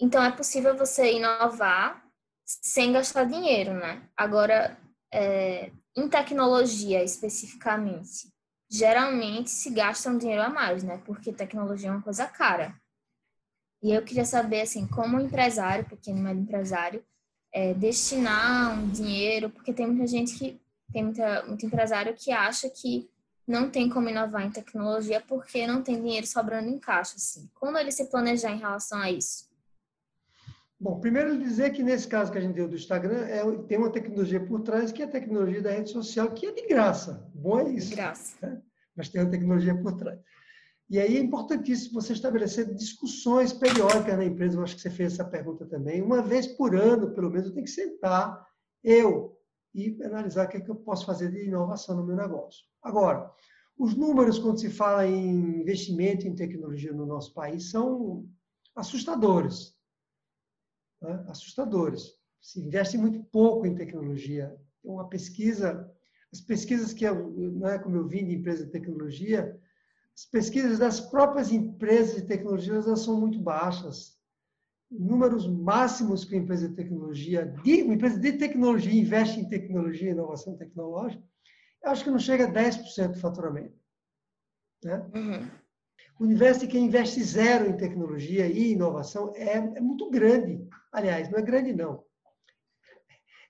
então 0.00 0.22
é 0.22 0.32
possível 0.32 0.76
você 0.76 1.12
inovar 1.12 2.04
sem 2.44 2.92
gastar 2.92 3.24
dinheiro, 3.24 3.74
né? 3.74 4.08
Agora, 4.16 4.76
é, 5.12 5.70
em 5.96 6.08
tecnologia 6.08 7.02
especificamente, 7.02 8.32
geralmente 8.68 9.50
se 9.50 9.70
gasta 9.70 10.10
um 10.10 10.18
dinheiro 10.18 10.42
a 10.42 10.48
mais, 10.48 10.82
né? 10.82 11.00
Porque 11.04 11.32
tecnologia 11.32 11.88
é 11.88 11.92
uma 11.92 12.02
coisa 12.02 12.26
cara. 12.26 12.74
E 13.82 13.92
eu 13.92 14.02
queria 14.02 14.24
saber, 14.24 14.62
assim, 14.62 14.86
como 14.86 15.20
empresário, 15.20 15.84
pequeno 15.84 16.20
médio 16.20 16.42
empresário, 16.42 17.04
é, 17.52 17.72
destinar 17.74 18.78
um 18.78 18.88
dinheiro, 18.88 19.50
porque 19.50 19.72
tem 19.72 19.86
muita 19.86 20.06
gente 20.06 20.36
que, 20.36 20.60
tem 20.92 21.04
muita, 21.04 21.44
muito 21.44 21.64
empresário 21.64 22.14
que 22.14 22.32
acha 22.32 22.68
que 22.68 23.08
não 23.46 23.70
tem 23.70 23.88
como 23.88 24.08
inovar 24.08 24.44
em 24.44 24.50
tecnologia 24.50 25.22
porque 25.26 25.66
não 25.66 25.82
tem 25.82 26.00
dinheiro 26.00 26.26
sobrando 26.26 26.68
em 26.68 26.78
caixa, 26.78 27.14
assim. 27.16 27.48
Como 27.54 27.78
ele 27.78 27.92
se 27.92 28.06
planejar 28.06 28.50
em 28.50 28.58
relação 28.58 28.98
a 28.98 29.10
isso? 29.10 29.46
Bom, 30.78 31.00
primeiro 31.00 31.38
dizer 31.38 31.72
que 31.72 31.82
nesse 31.82 32.06
caso 32.06 32.30
que 32.30 32.36
a 32.36 32.40
gente 32.40 32.54
deu 32.54 32.68
do 32.68 32.76
Instagram, 32.76 33.20
é, 33.26 33.42
tem 33.62 33.78
uma 33.78 33.90
tecnologia 33.90 34.44
por 34.44 34.60
trás 34.60 34.92
que 34.92 35.00
é 35.00 35.06
a 35.06 35.10
tecnologia 35.10 35.62
da 35.62 35.70
rede 35.70 35.90
social, 35.90 36.30
que 36.32 36.46
é 36.46 36.52
de 36.52 36.66
graça. 36.66 37.30
Bom 37.34 37.60
é 37.60 37.70
isso. 37.70 37.90
De 37.90 37.96
graça. 37.96 38.36
Né? 38.42 38.60
Mas 38.94 39.08
tem 39.08 39.22
uma 39.22 39.30
tecnologia 39.30 39.74
por 39.74 39.96
trás. 39.96 40.18
E 40.88 41.00
aí 41.00 41.16
é 41.16 41.20
importantíssimo 41.20 42.00
você 42.00 42.12
estabelecer 42.12 42.72
discussões 42.74 43.52
periódicas 43.52 44.16
na 44.16 44.24
empresa. 44.24 44.56
Eu 44.56 44.62
acho 44.62 44.76
que 44.76 44.82
você 44.82 44.90
fez 44.90 45.14
essa 45.14 45.24
pergunta 45.24 45.66
também. 45.66 46.00
Uma 46.00 46.22
vez 46.22 46.46
por 46.46 46.76
ano, 46.76 47.10
pelo 47.12 47.30
menos, 47.30 47.48
eu 47.48 47.54
tenho 47.54 47.64
que 47.64 47.70
sentar, 47.70 48.46
eu, 48.84 49.35
e 49.76 50.02
analisar 50.02 50.46
o 50.46 50.48
que, 50.48 50.56
é 50.56 50.60
que 50.60 50.70
eu 50.70 50.76
posso 50.76 51.04
fazer 51.04 51.30
de 51.30 51.44
inovação 51.44 51.94
no 51.94 52.06
meu 52.06 52.16
negócio. 52.16 52.64
Agora, 52.82 53.30
os 53.78 53.94
números, 53.94 54.38
quando 54.38 54.58
se 54.58 54.70
fala 54.70 55.06
em 55.06 55.60
investimento 55.60 56.26
em 56.26 56.34
tecnologia 56.34 56.94
no 56.94 57.04
nosso 57.04 57.34
país, 57.34 57.70
são 57.70 58.26
assustadores. 58.74 59.76
Né? 61.02 61.24
Assustadores. 61.28 62.14
Se 62.40 62.58
investe 62.58 62.96
muito 62.96 63.22
pouco 63.24 63.66
em 63.66 63.74
tecnologia. 63.74 64.56
Uma 64.82 65.08
pesquisa, 65.08 65.92
as 66.32 66.40
pesquisas 66.40 66.94
que 66.94 67.04
eu, 67.04 67.30
né, 67.32 67.78
como 67.78 67.96
eu 67.96 68.08
vim 68.08 68.24
de 68.24 68.34
empresa 68.34 68.64
de 68.64 68.72
tecnologia, 68.72 69.60
as 70.14 70.24
pesquisas 70.24 70.78
das 70.78 70.98
próprias 70.98 71.52
empresas 71.52 72.16
de 72.16 72.22
tecnologia 72.22 72.72
elas 72.72 73.00
são 73.00 73.20
muito 73.20 73.38
baixas. 73.38 74.15
Números 74.90 75.46
máximos 75.46 76.24
que 76.24 76.36
a 76.36 76.38
empresa 76.38 76.68
de 76.68 76.76
tecnologia, 76.76 77.46
de, 77.64 77.82
uma 77.82 77.94
empresa 77.94 78.18
de 78.20 78.32
tecnologia 78.34 79.00
investe 79.00 79.40
em 79.40 79.48
tecnologia, 79.48 80.12
inovação 80.12 80.56
tecnológica, 80.56 81.22
eu 81.82 81.90
acho 81.90 82.04
que 82.04 82.10
não 82.10 82.18
chega 82.18 82.44
a 82.46 82.52
10% 82.52 83.12
do 83.12 83.20
faturamento. 83.20 83.74
Né? 84.84 85.10
Uhum. 85.14 85.50
O 86.18 86.24
universo 86.24 86.60
de 86.60 86.68
quem 86.68 86.86
investe 86.86 87.22
zero 87.22 87.68
em 87.68 87.76
tecnologia 87.76 88.46
e 88.46 88.72
inovação 88.72 89.32
é, 89.34 89.56
é 89.56 89.80
muito 89.80 90.08
grande. 90.10 90.66
Aliás, 90.92 91.30
não 91.30 91.38
é 91.38 91.42
grande, 91.42 91.72
não. 91.72 92.04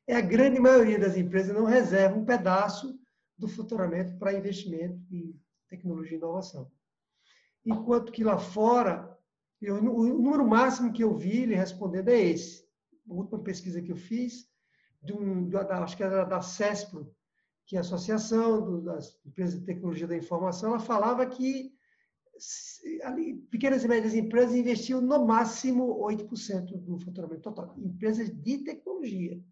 É 0.07 0.16
a 0.16 0.20
grande 0.20 0.59
maioria 0.61 0.99
das 0.99 1.16
empresas 1.16 1.55
não 1.55 1.64
reserva 1.64 2.16
um 2.16 2.25
pedaço 2.25 2.99
do 3.38 3.49
faturamento 3.49 4.16
para 4.18 4.33
investimento 4.33 5.01
em 5.11 5.38
tecnologia 5.68 6.14
e 6.14 6.18
inovação. 6.18 6.70
Enquanto 7.64 8.12
que 8.12 8.25
lá 8.25 8.38
fora, 8.38 9.15
eu, 9.66 9.76
o 9.76 10.05
número 10.05 10.46
máximo 10.46 10.92
que 10.92 11.02
eu 11.02 11.16
vi 11.16 11.42
ele 11.42 11.57
respondendo 11.57 12.09
é 12.09 12.20
esse. 12.20 12.64
A 13.11 13.12
última 13.12 13.42
pesquisa 13.42 13.83
que 13.83 13.90
eu 13.90 13.96
fiz, 13.96 14.48
de 15.02 15.12
um, 15.12 15.48
da, 15.48 15.83
acho 15.83 15.96
que 15.96 16.05
era 16.05 16.24
da 16.24 16.40
CESPRO, 16.40 17.12
que 17.66 17.74
é 17.74 17.79
a 17.79 17.81
Associação 17.81 18.85
das 18.85 19.18
Empresas 19.26 19.59
de 19.59 19.66
Tecnologia 19.66 20.07
da 20.07 20.16
Informação, 20.16 20.70
ela 20.70 20.79
falava 20.79 21.26
que 21.26 21.74
ali, 23.02 23.35
pequenas 23.50 23.83
e 23.83 23.88
médias 23.88 24.14
empresas 24.14 24.55
investiam 24.55 25.00
no 25.00 25.26
máximo 25.26 25.98
8% 25.98 26.79
do 26.79 26.98
faturamento 27.00 27.42
total. 27.42 27.74
Empresas 27.76 28.31
de 28.31 28.59
tecnologia. 28.59 29.42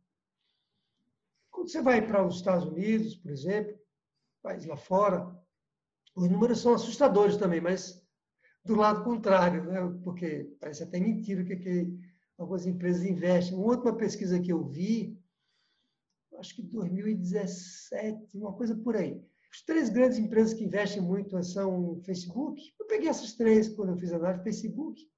Quando 1.50 1.70
você 1.70 1.83
vai 1.83 2.07
para 2.07 2.24
os 2.24 2.37
Estados 2.37 2.66
Unidos, 2.66 3.16
por 3.16 3.33
exemplo, 3.33 3.77
país 4.42 4.64
lá 4.64 4.77
fora, 4.77 5.35
os 6.14 6.29
números 6.29 6.61
são 6.61 6.74
assustadores 6.74 7.37
também, 7.37 7.61
mas 7.61 8.04
do 8.64 8.74
lado 8.74 9.05
contrário, 9.05 9.64
né? 9.64 9.81
porque 10.03 10.57
parece 10.59 10.83
até 10.83 10.98
mentira 10.98 11.44
que, 11.44 11.57
que 11.57 11.98
algumas 12.38 12.66
empresas 12.66 13.05
investem. 13.05 13.57
Uma 13.57 13.66
última 13.66 13.94
pesquisa 13.94 14.40
que 14.40 14.53
eu 14.53 14.64
vi, 14.64 15.18
acho 16.38 16.57
que 16.57 16.62
2017, 16.62 18.38
uma 18.38 18.53
coisa 18.55 18.74
por 18.74 18.96
aí. 18.96 19.22
As 19.53 19.61
três 19.61 19.88
grandes 19.88 20.18
empresas 20.18 20.55
que 20.55 20.64
investem 20.64 21.00
muito 21.00 21.40
são 21.44 22.00
Facebook. 22.05 22.61
Eu 22.81 22.87
peguei 22.87 23.09
essas 23.09 23.35
três 23.35 23.68
quando 23.68 23.90
eu 23.90 23.96
fiz 23.96 24.12
a 24.12 24.16
análise: 24.16 24.42
Facebook, 24.42 25.09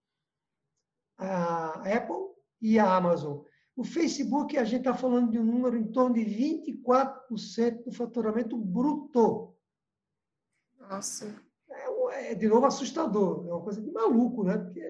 a 1.17 1.97
Apple 1.97 2.35
e 2.61 2.79
a 2.79 2.97
Amazon. 2.97 3.43
O 3.75 3.85
Facebook, 3.85 4.57
a 4.57 4.65
gente 4.65 4.81
está 4.81 4.95
falando 4.95 5.31
de 5.31 5.39
um 5.39 5.45
número 5.45 5.77
em 5.77 5.91
torno 5.91 6.15
de 6.15 6.23
24% 6.23 7.85
do 7.85 7.93
faturamento 7.93 8.57
bruto. 8.59 9.55
Nossa. 10.79 11.46
É, 12.17 12.33
é, 12.33 12.35
de 12.35 12.49
novo, 12.49 12.67
assustador. 12.67 13.47
É 13.47 13.53
uma 13.53 13.63
coisa 13.63 13.81
de 13.81 13.91
maluco, 13.91 14.45
né? 14.45 14.57
Porque 14.59 14.81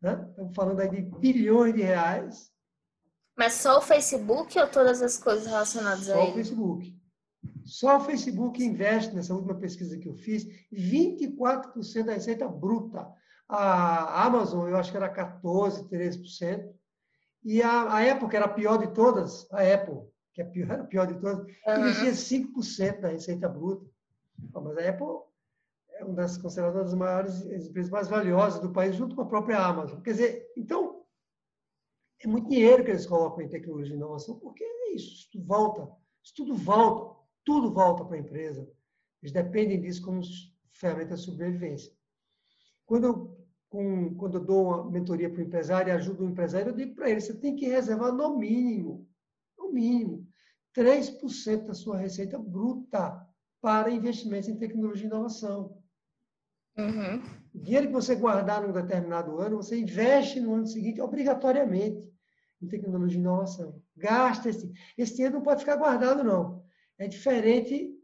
né? 0.00 0.26
estamos 0.30 0.54
falando 0.54 0.80
aí 0.80 0.88
de 0.88 1.02
bilhões 1.18 1.74
de 1.74 1.82
reais. 1.82 2.52
Mas 3.36 3.54
só 3.54 3.78
o 3.78 3.82
Facebook 3.82 4.58
ou 4.58 4.68
todas 4.68 5.02
as 5.02 5.18
coisas 5.18 5.46
relacionadas 5.46 6.06
só 6.06 6.14
a 6.14 6.16
ele? 6.18 6.26
Só 6.26 6.30
o 6.30 6.34
Facebook. 6.34 7.04
Só 7.64 7.96
o 7.96 8.00
Facebook 8.00 8.64
investe, 8.64 9.14
nessa 9.14 9.34
última 9.34 9.54
pesquisa 9.54 9.98
que 9.98 10.08
eu 10.08 10.14
fiz, 10.14 10.46
24% 10.72 12.04
da 12.04 12.12
receita 12.12 12.48
bruta. 12.48 13.06
A 13.48 14.24
Amazon, 14.24 14.68
eu 14.68 14.76
acho 14.76 14.90
que 14.90 14.96
era 14.96 15.12
14%, 15.12 15.88
13%. 15.88 16.72
E 17.44 17.60
a, 17.60 17.82
a 17.82 18.12
Apple, 18.12 18.28
que 18.28 18.36
era 18.36 18.46
a 18.46 18.52
pior 18.52 18.78
de 18.78 18.94
todas, 18.94 19.50
a 19.52 19.60
Apple, 19.60 20.00
que 20.32 20.40
é 20.40 20.44
a 20.44 20.48
pior, 20.48 20.70
a 20.80 20.84
pior 20.84 21.06
de 21.06 21.20
todas, 21.20 21.38
uhum. 21.40 21.88
investia 21.88 22.12
5% 22.12 23.00
da 23.00 23.08
receita 23.08 23.48
bruta. 23.48 23.84
Mas 24.52 24.78
a 24.78 24.88
Apple 24.88 25.33
é 26.04 26.06
uma 26.06 26.14
das 26.14 26.38
consideradas 26.38 26.88
as 26.88 26.94
maiores 26.94 27.42
empresas 27.66 27.90
mais 27.90 28.08
valiosas 28.08 28.60
do 28.60 28.72
país, 28.72 28.94
junto 28.94 29.16
com 29.16 29.22
a 29.22 29.26
própria 29.26 29.58
Amazon. 29.58 30.00
Quer 30.00 30.12
dizer, 30.12 30.52
então, 30.56 31.04
é 32.20 32.26
muito 32.26 32.48
dinheiro 32.48 32.84
que 32.84 32.90
eles 32.90 33.06
colocam 33.06 33.44
em 33.44 33.48
tecnologia 33.48 33.94
e 33.94 33.96
inovação, 33.96 34.38
porque 34.38 34.64
é 34.64 34.94
isso, 34.94 35.14
isso 35.14 35.28
tudo 35.32 35.44
volta, 35.46 35.96
isso 36.22 36.34
tudo 36.36 36.54
volta, 36.54 37.20
tudo 37.44 37.72
volta 37.72 38.04
para 38.04 38.16
a 38.16 38.20
empresa. 38.20 38.68
Eles 39.22 39.32
dependem 39.32 39.80
disso 39.80 40.02
como 40.02 40.20
ferramenta 40.70 41.14
de 41.14 41.22
sobrevivência. 41.22 41.92
Quando 42.86 43.06
eu 43.06 43.44
com, 43.74 44.14
quando 44.14 44.38
eu 44.38 44.44
dou 44.44 44.66
uma 44.66 44.88
mentoria 44.88 45.28
para 45.28 45.40
o 45.40 45.44
empresário 45.44 45.90
e 45.90 45.96
ajudo 45.96 46.22
o 46.22 46.28
empresário, 46.28 46.68
eu 46.68 46.76
digo 46.76 46.94
para 46.94 47.10
ele, 47.10 47.20
você 47.20 47.34
tem 47.34 47.56
que 47.56 47.66
reservar 47.66 48.12
no 48.12 48.38
mínimo, 48.38 49.08
no 49.58 49.72
mínimo, 49.72 50.28
3% 50.76 51.64
da 51.64 51.74
sua 51.74 51.96
receita 51.96 52.38
bruta 52.38 53.26
para 53.60 53.90
investimentos 53.90 54.48
em 54.48 54.56
tecnologia 54.56 55.06
e 55.06 55.08
inovação. 55.08 55.82
Uhum. 56.76 57.22
O 57.54 57.58
dinheiro 57.58 57.86
que 57.86 57.92
você 57.92 58.14
guardar 58.14 58.62
num 58.62 58.72
determinado 58.72 59.38
ano, 59.38 59.56
você 59.56 59.78
investe 59.78 60.40
no 60.40 60.54
ano 60.54 60.66
seguinte 60.66 61.00
obrigatoriamente 61.00 62.12
em 62.60 62.66
tecnologia 62.66 63.18
e 63.18 63.20
inovação. 63.20 63.80
Gasta 63.96 64.48
esse. 64.48 64.72
Esse 64.98 65.14
dinheiro 65.14 65.36
não 65.36 65.42
pode 65.42 65.60
ficar 65.60 65.76
guardado, 65.76 66.24
não. 66.24 66.64
É 66.98 67.06
diferente 67.06 67.94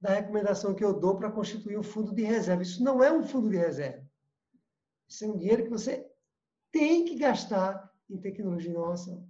da 0.00 0.14
recomendação 0.14 0.74
que 0.74 0.84
eu 0.84 0.92
dou 0.92 1.16
para 1.16 1.30
constituir 1.30 1.78
um 1.78 1.82
fundo 1.82 2.14
de 2.14 2.22
reserva. 2.22 2.62
Isso 2.62 2.82
não 2.82 3.02
é 3.02 3.12
um 3.12 3.22
fundo 3.22 3.48
de 3.48 3.56
reserva. 3.56 4.06
Isso 5.08 5.24
é 5.24 5.28
um 5.28 5.36
dinheiro 5.36 5.64
que 5.64 5.70
você 5.70 6.06
tem 6.70 7.04
que 7.04 7.16
gastar 7.16 7.90
em 8.10 8.18
tecnologia 8.18 8.70
e 8.70 8.74
inovação. 8.74 9.26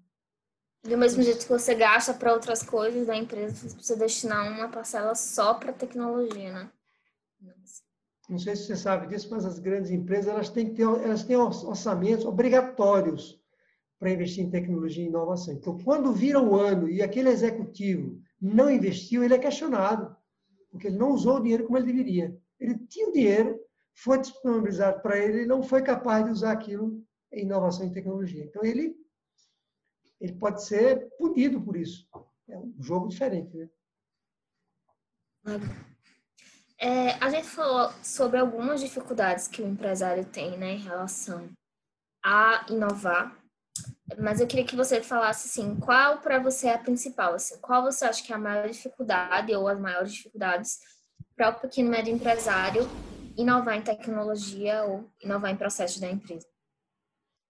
Do 0.83 0.97
mesmo 0.97 1.23
jeito 1.23 1.45
que 1.45 1.53
você 1.53 1.75
gasta 1.75 2.15
para 2.15 2.33
outras 2.33 2.63
coisas 2.63 3.07
da 3.07 3.17
empresa, 3.17 3.69
você 3.69 3.75
precisa 3.75 3.99
destinar 3.99 4.51
uma 4.51 4.69
parcela 4.69 5.15
só 5.15 5.55
para 5.55 5.73
tecnologia, 5.73 6.53
né? 6.53 6.71
Não 8.29 8.38
sei 8.38 8.55
se 8.55 8.67
você 8.67 8.77
sabe 8.77 9.07
disso, 9.07 9.29
mas 9.31 9.47
as 9.47 9.59
grandes 9.59 9.91
empresas 9.91 10.29
elas 10.29 10.51
têm, 10.51 10.69
que 10.69 10.75
ter, 10.75 10.83
elas 10.83 11.25
têm 11.25 11.37
orçamentos 11.37 12.27
obrigatórios 12.27 13.41
para 13.99 14.11
investir 14.11 14.45
em 14.45 14.51
tecnologia 14.51 15.03
e 15.03 15.09
inovação. 15.09 15.55
Então, 15.55 15.79
quando 15.79 16.12
vira 16.12 16.41
o 16.41 16.55
ano 16.55 16.88
e 16.88 17.03
aquele 17.03 17.31
executivo 17.31 18.21
não 18.41 18.71
investiu, 18.71 19.25
ele 19.25 19.35
é 19.35 19.38
questionado, 19.38 20.14
porque 20.71 20.88
ele 20.88 20.99
não 20.99 21.12
usou 21.12 21.37
o 21.38 21.41
dinheiro 21.41 21.64
como 21.64 21.79
ele 21.79 21.87
deveria. 21.87 22.38
Ele 22.61 22.79
tinha 22.87 23.09
o 23.09 23.12
dinheiro, 23.12 23.59
foi 23.95 24.19
disponibilizado 24.19 25.01
para 25.01 25.19
ele, 25.19 25.38
ele 25.38 25.47
não 25.47 25.62
foi 25.62 25.83
capaz 25.83 26.25
de 26.25 26.31
usar 26.31 26.53
aquilo 26.53 27.03
em 27.33 27.45
inovação 27.45 27.87
e 27.87 27.93
tecnologia. 27.93 28.45
Então, 28.45 28.62
ele, 28.62 28.95
ele 30.21 30.35
pode 30.35 30.62
ser 30.64 31.09
punido 31.17 31.61
por 31.62 31.77
isso. 31.77 32.07
É 32.47 32.59
um 32.59 32.75
jogo 32.79 33.09
diferente, 33.09 33.57
né? 33.57 33.69
É, 36.81 37.11
a 37.14 37.29
gente 37.29 37.49
falou 37.49 37.93
sobre 38.03 38.38
algumas 38.38 38.81
dificuldades 38.81 39.49
que 39.49 39.61
o 39.61 39.67
empresário 39.67 40.25
tem 40.25 40.57
né, 40.57 40.73
em 40.73 40.79
relação 40.79 41.49
a 42.25 42.64
inovar, 42.71 43.37
mas 44.19 44.41
eu 44.41 44.47
queria 44.47 44.64
que 44.64 44.77
você 44.77 45.03
falasse 45.03 45.49
assim, 45.49 45.77
qual 45.81 46.19
para 46.19 46.38
você 46.38 46.69
é 46.69 46.75
a 46.75 46.79
principal, 46.79 47.35
assim, 47.35 47.59
qual 47.61 47.83
você 47.83 48.05
acha 48.05 48.23
que 48.25 48.33
é 48.33 48.37
a 48.37 48.38
maior 48.38 48.69
dificuldade 48.69 49.55
ou 49.55 49.67
as 49.67 49.79
maiores 49.79 50.12
dificuldades 50.12 50.79
para 51.37 51.51
o 51.51 51.61
pequeno 51.61 51.88
e 51.88 51.91
médio 51.91 52.14
empresário 52.14 52.83
inovar 53.37 53.77
em 53.77 53.83
tecnologia 53.83 54.85
ou 54.85 55.11
inovar 55.23 55.53
em 55.53 55.57
processos 55.57 56.01
da 56.01 56.11
empresa? 56.11 56.47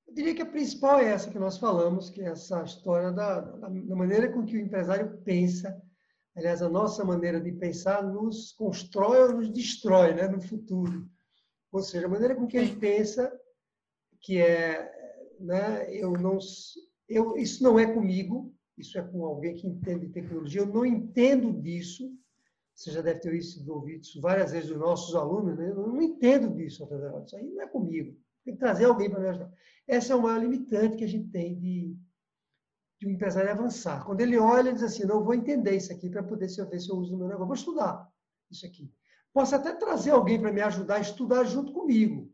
Eu 0.07 0.15
diria 0.15 0.35
que 0.35 0.43
a 0.43 0.47
principal 0.47 1.01
é 1.01 1.13
essa 1.13 1.31
que 1.31 1.39
nós 1.39 1.59
falamos, 1.59 2.09
que 2.09 2.23
é 2.23 2.29
essa 2.29 2.63
história 2.63 3.13
da, 3.13 3.41
da, 3.41 3.69
maneira 3.69 4.33
com 4.33 4.45
que 4.45 4.57
o 4.57 4.61
empresário 4.61 5.19
pensa. 5.23 5.81
Aliás, 6.39 6.63
a 6.63 6.69
nossa 6.69 7.05
maneira 7.05 7.41
de 7.41 7.51
pensar 7.51 8.01
nos 8.01 8.53
constrói 8.53 9.23
ou 9.23 9.33
nos 9.39 9.51
destrói 9.51 10.15
né, 10.15 10.29
no 10.29 10.41
futuro. 10.41 11.11
Ou 11.73 11.83
seja, 11.83 12.07
a 12.07 12.09
maneira 12.09 12.37
com 12.37 12.47
que 12.47 12.57
ele 12.57 12.77
pensa, 12.77 13.29
que 14.21 14.41
é, 14.41 14.89
né, 15.41 15.93
eu 15.93 16.13
não, 16.13 16.39
eu, 17.09 17.37
isso 17.37 17.61
não 17.65 17.77
é 17.77 17.93
comigo, 17.93 18.55
isso 18.77 18.97
é 18.97 19.03
com 19.03 19.25
alguém 19.25 19.57
que 19.57 19.67
entende 19.67 20.11
tecnologia, 20.11 20.61
eu 20.61 20.67
não 20.67 20.87
entendo 20.87 21.53
disso, 21.53 22.09
você 22.73 22.93
já 22.93 23.03
deve 23.03 23.19
ter 23.19 23.37
ouvido 23.69 24.03
isso 24.03 24.21
várias 24.21 24.53
vezes 24.53 24.69
dos 24.69 24.79
nossos 24.79 25.17
alunos, 25.17 25.59
né? 25.59 25.71
Eu 25.71 25.89
não 25.89 26.01
entendo 26.01 26.55
disso, 26.55 26.89
isso 27.25 27.37
aí 27.37 27.51
não 27.51 27.63
é 27.63 27.67
comigo. 27.67 28.17
Tem 28.45 28.55
que 28.55 28.61
trazer 28.61 28.85
alguém 28.85 29.11
para 29.11 29.19
me 29.19 29.29
ajudar. 29.31 29.53
Essa 29.89 30.13
é 30.13 30.17
uma 30.17 30.39
limitante 30.39 30.97
que 30.97 31.03
a 31.03 31.09
gente 31.09 31.29
tem 31.31 31.59
de, 31.59 31.97
de 32.99 33.07
um 33.07 33.11
empresário 33.11 33.51
avançar. 33.51 34.05
Quando 34.05 34.21
ele 34.21 34.39
olha, 34.39 34.69
ele 34.69 34.75
diz 34.75 34.83
assim, 34.83 35.05
não, 35.05 35.23
vou 35.23 35.35
entender 35.35 35.77
isso 35.77 35.93
aqui 35.93 36.11
para 36.11 36.23
poder 36.23 36.49
se 36.49 36.61
eu 36.61 36.69
ver 36.69 36.81
se 36.81 36.91
eu 36.91 36.97
uso 36.97 37.13
no 37.13 37.19
meu 37.19 37.29
negócio. 37.29 37.47
Vou 37.47 37.55
estudar 37.55 38.09
isso 38.51 38.67
aqui. 38.67 38.93
Posso 39.33 39.55
até 39.55 39.73
trazer 39.75 40.11
alguém 40.11 40.41
para 40.41 40.53
me 40.53 40.61
ajudar 40.61 40.97
a 40.97 41.01
estudar 41.01 41.45
junto 41.45 41.73
comigo. 41.73 42.33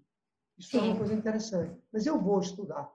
Isso 0.57 0.77
é 0.77 0.81
uma 0.81 0.97
coisa 0.97 1.13
interessante. 1.13 1.77
Mas 1.93 2.07
eu 2.07 2.21
vou 2.21 2.41
estudar 2.41 2.91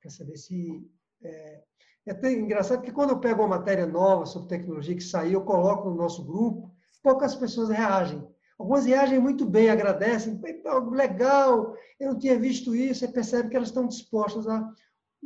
para 0.00 0.10
saber 0.10 0.36
se... 0.36 0.88
É, 1.22 1.62
é 2.06 2.12
até 2.12 2.30
engraçado 2.30 2.82
que 2.82 2.92
quando 2.92 3.10
eu 3.10 3.18
pego 3.18 3.40
uma 3.42 3.56
matéria 3.56 3.86
nova 3.86 4.26
sobre 4.26 4.48
tecnologia 4.48 4.94
que 4.94 5.02
saiu, 5.02 5.40
eu 5.40 5.44
coloco 5.44 5.88
no 5.88 5.96
nosso 5.96 6.22
grupo, 6.22 6.70
poucas 7.02 7.34
pessoas 7.34 7.70
reagem. 7.70 8.22
Algumas 8.58 8.84
reagem 8.84 9.18
muito 9.18 9.46
bem, 9.46 9.70
agradecem, 9.70 10.40
legal, 10.92 11.74
eu 11.98 12.12
não 12.12 12.18
tinha 12.18 12.38
visto 12.38 12.74
isso, 12.74 13.00
você 13.00 13.08
percebe 13.08 13.48
que 13.48 13.56
elas 13.56 13.68
estão 13.68 13.86
dispostas 13.86 14.46
a. 14.46 14.70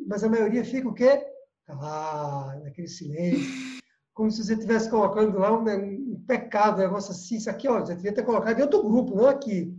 Mas 0.07 0.23
a 0.23 0.29
maioria 0.29 0.65
fica 0.65 0.89
o 0.89 0.95
quê? 0.95 1.27
Ah, 1.69 2.59
naquele 2.63 2.89
silêncio. 2.89 3.47
Como 4.15 4.31
se 4.31 4.43
você 4.43 4.55
estivesse 4.55 4.91
colocando 4.91 5.39
lá 5.39 5.53
um, 5.53 5.65
um, 5.65 6.25
pecado, 6.27 6.79
um 6.79 6.85
negócio 6.85 7.13
assim, 7.13 7.37
isso 7.37 7.49
aqui, 7.49 7.69
ó, 7.69 7.81
você 7.81 7.95
devia 7.95 8.13
ter 8.13 8.25
colocado 8.25 8.59
em 8.59 8.63
outro 8.63 8.83
grupo, 8.83 9.15
não 9.15 9.29
aqui. 9.29 9.77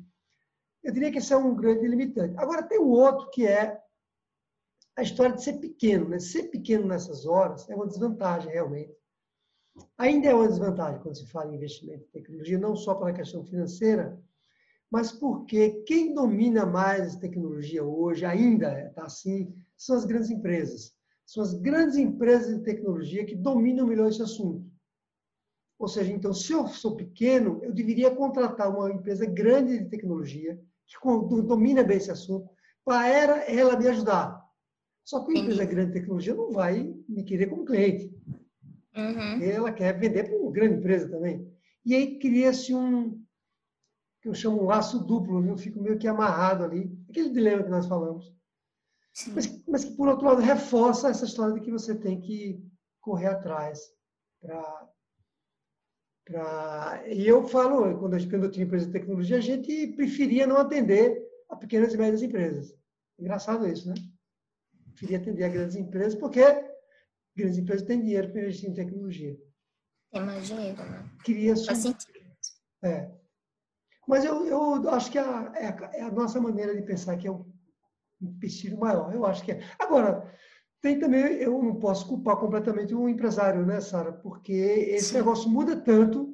Eu 0.84 0.94
diria 0.94 1.12
que 1.12 1.18
esse 1.18 1.34
é 1.34 1.38
um 1.38 1.56
grande 1.56 1.86
limitante. 1.88 2.38
Agora, 2.38 2.64
tem 2.64 2.80
o 2.80 2.88
outro 2.88 3.30
que 3.32 3.46
é 3.46 3.82
a 4.96 5.02
história 5.02 5.36
de 5.36 5.44
ser 5.44 5.54
pequeno. 5.54 6.08
Né? 6.08 6.20
Ser 6.20 6.44
pequeno 6.44 6.88
nessas 6.88 7.26
horas 7.26 7.68
é 7.70 7.76
uma 7.76 7.88
desvantagem, 7.88 8.52
realmente. 8.52 8.96
Ainda 9.98 10.28
é 10.28 10.34
uma 10.34 10.48
desvantagem 10.48 11.02
quando 11.02 11.18
se 11.18 11.28
fala 11.28 11.52
em 11.52 11.56
investimento 11.56 12.04
em 12.06 12.12
tecnologia, 12.12 12.58
não 12.58 12.76
só 12.76 12.96
pela 12.96 13.14
questão 13.14 13.46
financeira, 13.46 14.22
mas 14.92 15.12
porque 15.12 15.84
quem 15.84 16.14
domina 16.14 16.66
mais 16.66 17.16
tecnologia 17.16 17.84
hoje, 17.84 18.26
ainda 18.26 18.88
está 18.88 19.04
assim, 19.04 19.56
são 19.78 19.96
as 19.96 20.06
grandes 20.06 20.30
empresas. 20.30 20.94
São 21.30 21.44
as 21.44 21.54
grandes 21.54 21.96
empresas 21.96 22.58
de 22.58 22.64
tecnologia 22.64 23.24
que 23.24 23.36
dominam 23.36 23.86
melhor 23.86 24.10
esse 24.10 24.20
assunto. 24.20 24.68
Ou 25.78 25.88
seja, 25.88 26.12
então, 26.12 26.34
se 26.34 26.52
eu 26.52 26.68
sou 26.68 26.96
pequeno, 26.96 27.60
eu 27.62 27.72
deveria 27.72 28.10
contratar 28.10 28.68
uma 28.68 28.92
empresa 28.92 29.28
grande 29.28 29.78
de 29.78 29.86
tecnologia, 29.86 30.60
que 30.88 30.98
domina 31.44 31.84
bem 31.84 31.98
esse 31.98 32.10
assunto, 32.10 32.50
para 32.84 33.08
ela 33.48 33.78
me 33.78 33.88
ajudar. 33.90 34.44
Só 35.06 35.24
que 35.24 35.32
uma 35.32 35.40
empresa 35.40 35.66
grande 35.66 35.92
de 35.92 36.00
tecnologia 36.00 36.34
não 36.34 36.52
vai 36.52 36.96
me 37.08 37.24
querer 37.24 37.46
como 37.46 37.64
cliente. 37.64 38.12
Uhum. 38.98 39.44
Ela 39.44 39.72
quer 39.72 40.00
vender 40.00 40.24
para 40.24 40.36
uma 40.36 40.52
grande 40.52 40.78
empresa 40.80 41.08
também. 41.10 41.48
E 41.86 41.94
aí 41.94 42.18
cria-se 42.18 42.74
um, 42.74 43.24
que 44.20 44.30
eu 44.30 44.34
chamo 44.34 44.64
um 44.64 44.66
laço 44.66 45.06
duplo, 45.06 45.40
né? 45.40 45.52
eu 45.52 45.58
fico 45.60 45.80
meio 45.80 46.00
que 46.00 46.08
amarrado 46.08 46.64
ali. 46.64 46.92
Aquele 47.08 47.30
dilema 47.30 47.62
que 47.62 47.70
nós 47.70 47.86
falamos. 47.86 48.34
Mas, 49.28 49.64
mas, 49.68 49.86
que, 49.86 49.92
por 49.92 50.08
outro 50.08 50.26
lado, 50.26 50.42
reforça 50.42 51.10
essa 51.10 51.26
história 51.26 51.54
de 51.54 51.62
que 51.62 51.72
você 51.72 51.96
tem 51.96 52.20
que 52.22 52.64
correr 53.02 53.28
atrás 53.28 53.80
para 54.42 54.90
Pra... 56.30 57.04
E 57.08 57.28
eu 57.28 57.44
falo, 57.48 57.98
quando 57.98 58.16
eu, 58.16 58.30
quando 58.30 58.44
eu 58.44 58.52
tinha 58.52 58.64
empresa 58.64 58.86
de 58.86 58.92
tecnologia, 58.92 59.38
a 59.38 59.42
gente 59.42 59.88
preferia 59.94 60.46
não 60.46 60.58
atender 60.58 61.28
a 61.50 61.56
pequenas 61.56 61.92
e 61.92 61.98
médias 61.98 62.22
empresas. 62.22 62.78
Engraçado 63.18 63.68
isso, 63.68 63.90
né? 63.90 63.96
Preferia 64.90 65.18
atender 65.18 65.44
a 65.44 65.50
grandes 65.50 65.76
empresas, 65.76 66.14
porque 66.14 66.42
grandes 67.36 67.58
empresas 67.58 67.88
têm 67.88 68.02
dinheiro 68.02 68.32
para 68.32 68.42
investir 68.42 68.70
em 68.70 68.76
tecnologia. 68.76 69.36
Tem 70.12 70.24
mais 70.24 70.46
dinheiro, 70.46 70.78
né? 70.78 71.10
Queria 71.24 71.56
Faz 71.58 71.80
sentido. 71.80 72.20
É. 72.84 73.12
Mas 74.08 74.24
eu, 74.24 74.46
eu 74.46 74.90
acho 74.92 75.12
que 75.12 75.18
a, 75.18 75.52
é, 75.56 75.68
a, 75.68 75.92
é 75.96 76.02
a 76.04 76.12
nossa 76.12 76.40
maneira 76.40 76.76
de 76.76 76.84
pensar 76.84 77.18
que 77.18 77.28
é 77.28 77.32
um 77.32 77.44
empecilho 78.22 78.78
maior. 78.78 79.14
Eu 79.14 79.26
acho 79.26 79.44
que 79.44 79.52
é. 79.52 79.64
Agora, 79.80 80.32
tem 80.82 81.00
também, 81.00 81.22
eu 81.36 81.62
não 81.62 81.76
posso 81.76 82.08
culpar 82.08 82.38
completamente 82.38 82.94
o 82.94 83.10
empresário, 83.10 83.66
né, 83.66 83.82
Sara? 83.82 84.14
Porque 84.14 84.54
esse 84.54 85.10
Sim. 85.10 85.16
negócio 85.16 85.50
muda 85.50 85.76
tanto, 85.76 86.34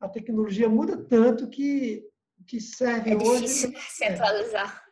a 0.00 0.08
tecnologia 0.08 0.68
muda 0.68 0.96
tanto 0.96 1.48
que 1.48 2.04
que 2.46 2.60
serve 2.60 3.12
é 3.12 3.16
hoje. 3.16 3.44
É 3.44 3.46
difícil 3.46 3.74
se 3.78 4.04
atualizar. 4.04 4.84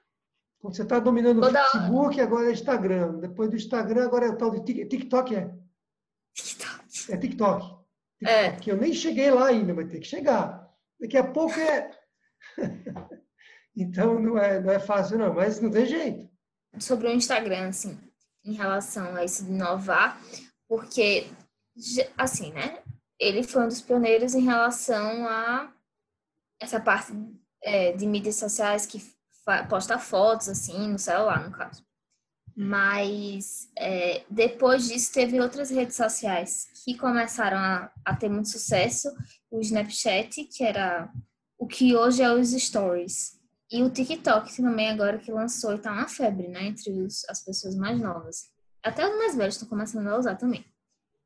Quando 0.59 0.77
você 0.77 0.83
está 0.83 0.99
dominando 0.99 1.41
Toda 1.41 1.61
o 1.61 1.71
Facebook, 1.71 2.15
hora. 2.17 2.23
agora 2.23 2.49
é 2.49 2.53
Instagram. 2.53 3.19
Depois 3.19 3.51
do 3.51 3.57
Instagram, 3.57 4.05
agora 4.05 4.27
é 4.27 4.31
o 4.31 4.37
tal 4.37 4.51
de 4.51 4.87
TikTok, 4.87 5.37
é? 5.37 5.55
TikTok. 6.35 7.13
É 7.13 7.17
TikTok. 7.17 7.63
TikTok. 7.63 7.85
É. 8.25 8.53
Que 8.53 8.73
eu 8.73 8.77
nem 8.77 8.93
cheguei 8.93 9.31
lá 9.31 9.49
ainda, 9.49 9.75
vai 9.75 9.87
ter 9.87 10.01
que 10.01 10.07
chegar. 10.07 10.69
Daqui 10.99 11.17
a 11.17 11.25
pouco 11.25 11.59
é. 11.59 11.91
então 13.77 14.19
não 14.19 14.39
é, 14.39 14.61
não 14.61 14.73
é 14.73 14.79
fácil, 14.79 15.19
não, 15.19 15.35
mas 15.35 15.61
não 15.61 15.71
tem 15.71 15.87
jeito. 15.87 16.31
Sobre 16.79 17.09
o 17.09 17.13
Instagram, 17.13 17.69
assim, 17.69 17.99
em 18.45 18.53
relação 18.53 19.15
a 19.17 19.25
isso 19.25 19.45
de 19.45 19.51
inovar, 19.51 20.21
porque, 20.69 21.27
assim, 22.17 22.53
né? 22.53 22.83
Ele 23.19 23.43
foi 23.43 23.65
um 23.65 23.69
dos 23.69 23.81
pioneiros 23.81 24.35
em 24.35 24.43
relação 24.43 25.27
a 25.29 25.73
essa 26.61 26.81
parte 26.81 27.13
é, 27.63 27.93
de 27.93 28.07
mídias 28.07 28.37
sociais 28.37 28.87
que 28.87 29.01
posta 29.69 29.99
fotos, 29.99 30.49
assim, 30.49 30.89
no 30.89 30.99
celular, 30.99 31.45
no 31.45 31.57
caso. 31.57 31.85
Mas 32.57 33.69
é, 33.77 34.25
depois 34.31 34.89
disso 34.89 35.13
teve 35.13 35.41
outras 35.41 35.71
redes 35.71 35.97
sociais 35.97 36.69
que 36.85 36.97
começaram 36.97 37.57
a, 37.57 37.91
a, 38.05 38.15
ter 38.15 38.29
muito 38.29 38.49
sucesso. 38.49 39.09
O 39.51 39.61
Snapchat, 39.61 40.45
que 40.45 40.63
era 40.63 41.11
o 41.59 41.67
que 41.67 41.97
hoje 41.97 42.23
é 42.23 42.33
os 42.33 42.51
Stories. 42.51 43.41
E 43.71 43.83
o 43.83 43.91
TikTok 43.91 44.55
também 44.57 44.91
agora 44.91 45.19
que 45.19 45.33
lançou 45.33 45.75
e 45.75 45.79
tá 45.79 45.93
uma 45.93 46.09
febre, 46.09 46.49
né? 46.49 46.65
Entre 46.65 46.91
os, 46.91 47.25
as 47.29 47.45
pessoas 47.45 47.75
mais 47.75 48.01
novas. 48.01 48.51
Até 48.83 49.09
os 49.09 49.17
mais 49.17 49.35
velhos 49.35 49.55
estão 49.55 49.69
começando 49.69 50.07
a 50.09 50.19
usar 50.19 50.37
também. 50.37 50.65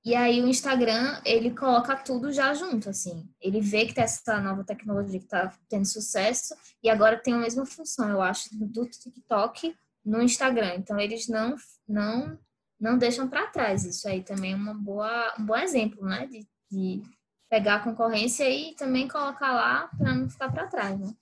E 0.05 0.15
aí 0.15 0.41
o 0.41 0.49
Instagram, 0.49 1.21
ele 1.25 1.51
coloca 1.51 1.97
tudo 1.97 2.33
já 2.33 2.55
junto, 2.55 2.89
assim. 2.89 3.29
Ele 3.41 3.61
vê 3.61 3.85
que 3.85 3.93
tem 3.95 4.05
essa 4.05 4.41
nova 4.41 4.65
tecnologia 4.65 5.19
que 5.19 5.27
tá 5.27 5.53
tendo 5.69 5.85
sucesso 5.85 6.55
e 6.83 6.89
agora 6.89 7.19
tem 7.19 7.35
a 7.35 7.39
mesma 7.39 7.67
função, 7.67 8.09
eu 8.09 8.23
acho, 8.23 8.49
do 8.53 8.89
TikTok 8.89 9.77
no 10.05 10.23
Instagram. 10.23 10.77
Então 10.77 10.99
eles 10.99 11.29
não 11.29 11.57
não 11.87 12.39
não 12.81 12.97
deixam 12.97 13.29
para 13.29 13.49
trás. 13.49 13.85
Isso 13.85 14.09
aí 14.09 14.23
também 14.23 14.53
é 14.53 14.57
uma 14.57 14.73
boa, 14.73 15.35
um 15.39 15.45
bom 15.45 15.57
exemplo, 15.57 16.05
né? 16.07 16.27
De, 16.27 16.47
de 16.71 17.03
pegar 17.51 17.77
a 17.77 17.85
concorrência 17.85 18.49
e 18.49 18.75
também 18.77 19.09
colocar 19.09 19.53
lá 19.53 19.89
para 19.99 20.15
não 20.15 20.31
ficar 20.31 20.51
para 20.53 20.69
trás, 20.69 20.99
né? 20.99 21.13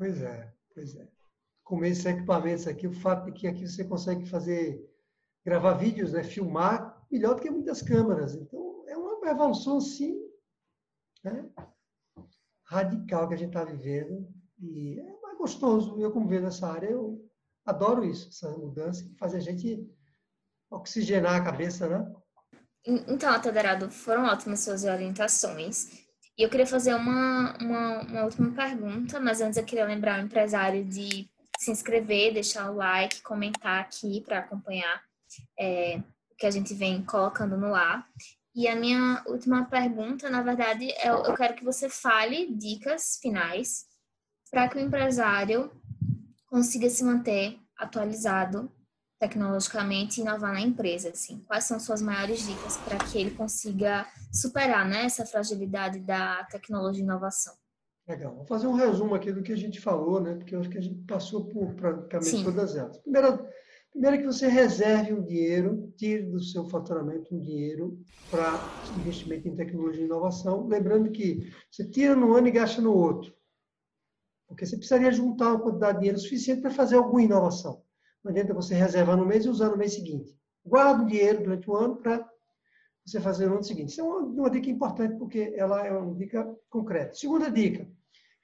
Pois 0.00 0.22
é, 0.22 0.50
pois 0.74 0.96
é. 0.96 1.06
Com 1.62 1.84
esses 1.84 2.06
equipamentos 2.06 2.66
aqui, 2.66 2.86
o 2.86 2.92
fato 2.92 3.26
de 3.26 3.32
que 3.32 3.46
aqui 3.46 3.68
você 3.68 3.84
consegue 3.84 4.24
fazer, 4.24 4.82
gravar 5.44 5.74
vídeos, 5.74 6.14
né, 6.14 6.24
filmar, 6.24 7.06
melhor 7.12 7.34
do 7.34 7.42
que 7.42 7.50
muitas 7.50 7.82
câmeras. 7.82 8.34
Então, 8.34 8.82
é 8.88 8.96
uma 8.96 9.28
evolução, 9.28 9.78
sim, 9.78 10.18
né, 11.22 11.46
radical 12.64 13.28
que 13.28 13.34
a 13.34 13.36
gente 13.36 13.48
está 13.48 13.62
vivendo. 13.62 14.26
E 14.58 14.98
é 14.98 15.20
mais 15.20 15.36
gostoso. 15.36 16.00
Eu, 16.00 16.10
como 16.10 16.26
vejo 16.26 16.44
nessa 16.44 16.66
área, 16.66 16.88
eu 16.88 17.22
adoro 17.66 18.02
isso, 18.02 18.28
essa 18.28 18.56
mudança, 18.56 19.04
que 19.04 19.14
faz 19.16 19.34
a 19.34 19.38
gente 19.38 19.86
oxigenar 20.70 21.34
a 21.34 21.44
cabeça, 21.44 21.86
né? 21.86 22.10
Então, 22.86 23.30
Ataderado, 23.30 23.90
foram 23.90 24.24
ótimas 24.24 24.60
suas 24.60 24.84
orientações. 24.84 26.08
E 26.40 26.42
eu 26.42 26.48
queria 26.48 26.66
fazer 26.66 26.94
uma, 26.94 27.54
uma, 27.60 28.00
uma, 28.00 28.24
última 28.24 28.50
pergunta, 28.52 29.20
mas 29.20 29.42
antes 29.42 29.58
eu 29.58 29.64
queria 29.64 29.84
lembrar 29.84 30.18
o 30.18 30.24
empresário 30.24 30.82
de 30.82 31.28
se 31.58 31.70
inscrever, 31.70 32.32
deixar 32.32 32.70
o 32.70 32.76
like, 32.76 33.20
comentar 33.20 33.80
aqui 33.80 34.22
para 34.22 34.38
acompanhar 34.38 35.02
é, 35.58 35.98
o 36.32 36.36
que 36.38 36.46
a 36.46 36.50
gente 36.50 36.72
vem 36.72 37.04
colocando 37.04 37.58
no 37.58 37.74
ar. 37.74 38.08
E 38.54 38.66
a 38.66 38.74
minha 38.74 39.22
última 39.26 39.66
pergunta, 39.66 40.30
na 40.30 40.40
verdade, 40.40 40.90
é 40.92 41.10
eu 41.10 41.34
quero 41.34 41.52
que 41.52 41.62
você 41.62 41.90
fale 41.90 42.50
dicas 42.54 43.18
finais 43.20 43.84
para 44.50 44.66
que 44.66 44.78
o 44.78 44.80
empresário 44.80 45.70
consiga 46.46 46.88
se 46.88 47.04
manter 47.04 47.58
atualizado 47.76 48.72
tecnologicamente 49.20 50.18
e 50.18 50.22
inovar 50.22 50.54
na 50.54 50.62
empresa, 50.62 51.10
assim? 51.10 51.44
Quais 51.46 51.64
são 51.64 51.78
suas 51.78 52.00
maiores 52.00 52.40
dicas 52.40 52.78
para 52.78 52.96
que 52.96 53.18
ele 53.18 53.32
consiga 53.32 54.06
superar 54.32 54.88
né, 54.88 55.04
essa 55.04 55.26
fragilidade 55.26 56.00
da 56.00 56.42
tecnologia 56.44 57.02
e 57.02 57.04
inovação? 57.04 57.54
Legal. 58.08 58.34
Vou 58.34 58.46
fazer 58.46 58.66
um 58.66 58.72
resumo 58.72 59.14
aqui 59.14 59.30
do 59.30 59.42
que 59.42 59.52
a 59.52 59.56
gente 59.56 59.78
falou, 59.78 60.20
né? 60.20 60.34
Porque 60.34 60.54
eu 60.54 60.60
acho 60.60 60.70
que 60.70 60.78
a 60.78 60.80
gente 60.80 61.04
passou 61.04 61.44
por 61.44 61.74
praticamente 61.74 62.30
Sim. 62.30 62.44
todas 62.44 62.74
elas. 62.74 62.96
Primeiro, 62.98 63.46
primeiro 63.92 64.18
que 64.18 64.26
você 64.26 64.48
reserve 64.48 65.12
um 65.12 65.22
dinheiro, 65.22 65.92
tire 65.98 66.22
do 66.22 66.42
seu 66.42 66.64
faturamento 66.64 67.34
um 67.34 67.40
dinheiro 67.40 68.00
para 68.30 68.80
investimento 68.96 69.46
em 69.46 69.54
tecnologia 69.54 70.02
e 70.02 70.06
inovação, 70.06 70.66
lembrando 70.66 71.10
que 71.10 71.52
você 71.70 71.84
tira 71.84 72.16
no 72.16 72.34
ano 72.34 72.48
e 72.48 72.52
gasta 72.52 72.80
no 72.80 72.94
outro. 72.94 73.34
Porque 74.48 74.64
você 74.64 74.76
precisaria 74.76 75.12
juntar 75.12 75.50
uma 75.50 75.60
quantidade 75.60 75.94
de 75.94 75.98
dinheiro 76.00 76.18
suficiente 76.18 76.62
para 76.62 76.70
fazer 76.70 76.96
alguma 76.96 77.22
inovação. 77.22 77.82
Não 78.22 78.30
adianta 78.30 78.52
você 78.52 78.74
reservar 78.74 79.16
no 79.16 79.24
mês 79.24 79.44
e 79.44 79.48
usar 79.48 79.70
no 79.70 79.76
mês 79.76 79.94
seguinte. 79.94 80.38
Guarda 80.64 81.02
o 81.02 81.06
dinheiro 81.06 81.42
durante 81.42 81.70
o 81.70 81.74
ano 81.74 81.96
para 81.96 82.28
você 83.04 83.20
fazer 83.20 83.46
no 83.46 83.54
ano 83.54 83.64
seguinte. 83.64 83.90
Isso 83.90 84.00
é 84.00 84.04
uma, 84.04 84.18
uma, 84.18 84.50
dica 84.50 84.68
importante, 84.68 85.16
porque 85.16 85.54
ela 85.56 85.86
é 85.86 85.90
uma 85.90 86.14
dica 86.14 86.46
concreta. 86.68 87.14
Segunda 87.14 87.50
dica, 87.50 87.88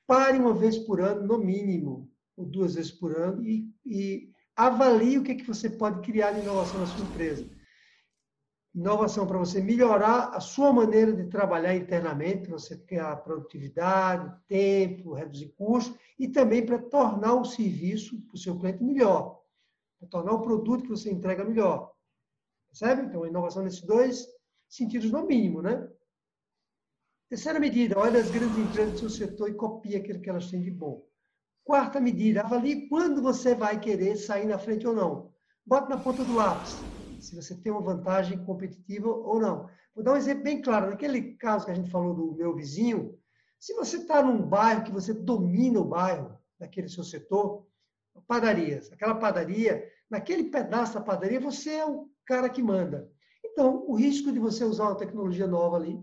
pare 0.07 0.39
uma 0.39 0.55
vez 0.55 0.79
por 0.79 1.01
ano, 1.01 1.27
no 1.27 1.39
mínimo, 1.39 2.11
ou 2.37 2.47
duas 2.47 2.75
vezes 2.75 2.91
por 2.91 3.15
ano, 3.17 3.45
e, 3.45 3.71
e 3.85 4.31
avalie 4.57 5.19
o 5.19 5.23
que, 5.23 5.33
é 5.33 5.35
que 5.35 5.47
você 5.47 5.69
pode 5.69 6.01
criar 6.01 6.33
de 6.33 6.41
inovação 6.41 6.81
na 6.81 6.87
sua 6.87 7.05
empresa. 7.05 7.47
Inovação 8.75 9.27
para 9.27 9.39
você 9.39 9.61
melhorar 9.61 10.31
a 10.35 10.41
sua 10.41 10.73
maneira 10.73 11.13
de 11.13 11.25
trabalhar 11.29 11.75
internamente, 11.75 12.51
você 12.51 12.77
criar 12.79 13.17
produtividade, 13.17 14.35
tempo, 14.49 15.15
reduzir 15.15 15.55
custos, 15.57 15.99
e 16.19 16.29
também 16.29 16.65
para 16.65 16.79
tornar 16.79 17.35
o 17.35 17.45
serviço 17.45 18.21
para 18.23 18.35
o 18.35 18.39
seu 18.39 18.59
cliente 18.59 18.83
melhor 18.83 19.46
tornar 20.09 20.33
o 20.33 20.43
produto 20.43 20.83
que 20.83 20.91
você 20.91 21.11
entrega 21.11 21.45
melhor. 21.45 21.93
Percebe? 22.69 23.03
Então, 23.03 23.23
a 23.23 23.29
inovação 23.29 23.63
nesses 23.63 23.83
dois 23.83 24.27
sentidos, 24.69 25.11
no 25.11 25.27
mínimo, 25.27 25.63
né? 25.63 25.89
Terceira 27.29 27.59
medida, 27.59 27.99
olha 27.99 28.21
as 28.21 28.31
grandes 28.31 28.57
empresas 28.57 28.93
do 28.95 28.99
seu 29.09 29.29
setor 29.29 29.51
e 29.51 29.55
copia 29.55 29.99
aquilo 29.99 30.21
que 30.21 30.31
elas 30.31 30.51
têm 30.51 30.63
de 30.63 30.71
bom. 30.71 31.05
Quarta 31.65 32.01
medida, 32.01 32.43
avalie 32.43 32.89
quando 32.89 33.21
você 33.21 33.55
vai 33.55 33.81
querer 33.81 34.17
sair 34.17 34.47
na 34.47 34.59
frente 34.59 34.87
ou 34.87 34.95
não. 34.95 35.35
Bota 35.65 35.89
na 35.89 35.99
ponta 35.99 36.25
do 36.25 36.35
lápis, 36.35 36.87
se 37.19 37.35
você 37.35 37.57
tem 37.57 37.73
uma 37.73 37.83
vantagem 37.83 38.45
competitiva 38.45 39.09
ou 39.09 39.41
não. 39.41 39.69
Vou 39.93 40.05
dar 40.05 40.13
um 40.13 40.17
exemplo 40.17 40.45
bem 40.45 40.63
claro. 40.63 40.91
Naquele 40.91 41.35
caso 41.35 41.65
que 41.65 41.73
a 41.73 41.75
gente 41.75 41.91
falou 41.91 42.15
do 42.15 42.37
meu 42.37 42.55
vizinho, 42.55 43.19
se 43.59 43.75
você 43.75 43.97
está 43.97 44.23
num 44.23 44.41
bairro 44.41 44.85
que 44.85 44.93
você 44.93 45.13
domina 45.13 45.81
o 45.81 45.85
bairro, 45.85 46.39
daquele 46.59 46.89
seu 46.89 47.03
setor, 47.03 47.67
padarias. 48.27 48.93
Aquela 48.93 49.15
padaria, 49.15 49.85
naquele 50.11 50.45
pedaço 50.45 50.95
da 50.95 51.01
padaria, 51.01 51.41
você 51.41 51.71
é 51.71 51.87
o 51.87 52.09
cara 52.25 52.49
que 52.49 52.63
manda. 52.63 53.11
Então, 53.45 53.85
o 53.87 53.95
risco 53.95 54.33
de 54.33 54.39
você 54.39 54.65
usar 54.65 54.85
uma 54.85 54.97
tecnologia 54.97 55.47
nova 55.47 55.77
ali 55.77 55.99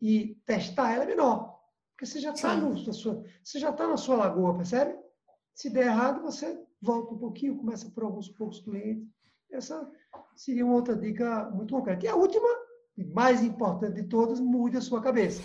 e 0.00 0.36
testar 0.46 0.92
ela 0.92 1.04
é 1.04 1.06
menor. 1.06 1.58
Porque 1.92 2.06
você 2.06 2.20
já 2.20 2.32
está 2.32 2.56
na 2.56 3.72
tá 3.72 3.88
na 3.88 3.96
sua 3.96 4.16
lagoa, 4.16 4.56
percebe? 4.56 4.96
Se 5.54 5.68
der 5.68 5.86
errado, 5.86 6.22
você 6.22 6.60
volta 6.80 7.14
um 7.14 7.18
pouquinho, 7.18 7.56
começa 7.56 7.90
por 7.90 8.04
alguns 8.04 8.28
poucos 8.28 8.60
clientes. 8.60 9.08
Essa 9.50 9.90
seria 10.36 10.64
uma 10.64 10.74
outra 10.74 10.96
dica 10.96 11.50
muito 11.50 11.74
concreta. 11.74 12.06
E 12.06 12.08
a 12.08 12.14
última, 12.14 12.48
mais 13.12 13.42
importante 13.42 14.00
de 14.00 14.08
todas, 14.08 14.38
mude 14.38 14.76
a 14.76 14.80
sua 14.80 15.02
cabeça. 15.02 15.40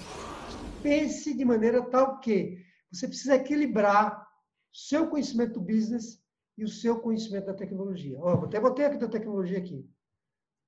Pense 0.83 1.33
de 1.33 1.45
maneira 1.45 1.81
tal 1.89 2.19
que 2.19 2.63
você 2.91 3.07
precisa 3.07 3.35
equilibrar 3.35 4.27
seu 4.71 5.09
conhecimento 5.09 5.53
do 5.53 5.61
business 5.61 6.22
e 6.57 6.63
o 6.63 6.67
seu 6.67 6.99
conhecimento 6.99 7.45
da 7.45 7.53
tecnologia. 7.53 8.17
Ó, 8.19 8.45
até 8.45 8.59
botei 8.59 8.85
aqui 8.85 8.97
da 8.97 9.07
tecnologia 9.07 9.57
aqui. 9.57 9.89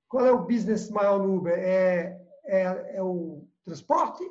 Qual 0.08 0.26
é 0.26 0.32
o 0.32 0.46
business 0.46 0.90
maior 0.90 1.20
no 1.20 1.36
Uber? 1.36 1.54
É, 1.54 2.22
é, 2.46 2.98
é 2.98 3.04
o 3.04 3.48
transporte 3.64 4.24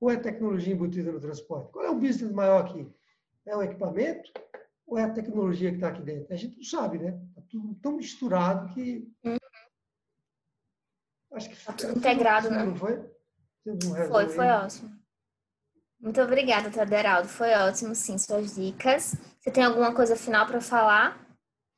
ou 0.00 0.10
é 0.10 0.16
tecnologia 0.16 0.74
embutida 0.74 1.12
no 1.12 1.20
transporte? 1.20 1.70
Qual 1.72 1.84
é 1.84 1.90
o 1.90 1.98
business 1.98 2.32
maior 2.32 2.64
aqui? 2.64 2.90
É 3.46 3.56
o 3.56 3.62
equipamento 3.62 4.30
ou 4.86 4.98
é 4.98 5.04
a 5.04 5.12
tecnologia 5.12 5.70
que 5.70 5.76
está 5.76 5.88
aqui 5.88 6.02
dentro? 6.02 6.32
A 6.32 6.36
gente 6.36 6.56
não 6.56 6.64
sabe, 6.64 6.98
né? 6.98 7.20
Está 7.30 7.42
tudo 7.48 7.74
tão 7.76 7.96
misturado 7.96 8.72
que 8.74 9.10
Acho 11.32 11.48
que 11.48 11.64
tá 11.64 11.72
tudo 11.72 11.98
integrado, 11.98 12.50
né? 12.50 12.62
Não 12.62 12.76
foi? 12.76 13.10
Foi, 14.10 14.28
foi 14.28 14.46
ótimo. 14.46 15.01
Muito 16.02 16.20
obrigada, 16.20 16.68
Taderaldo. 16.68 17.28
Foi 17.28 17.52
ótimo, 17.54 17.94
sim, 17.94 18.18
suas 18.18 18.56
dicas. 18.56 19.14
Você 19.38 19.52
tem 19.52 19.62
alguma 19.62 19.94
coisa 19.94 20.16
final 20.16 20.44
para 20.46 20.60
falar? 20.60 21.24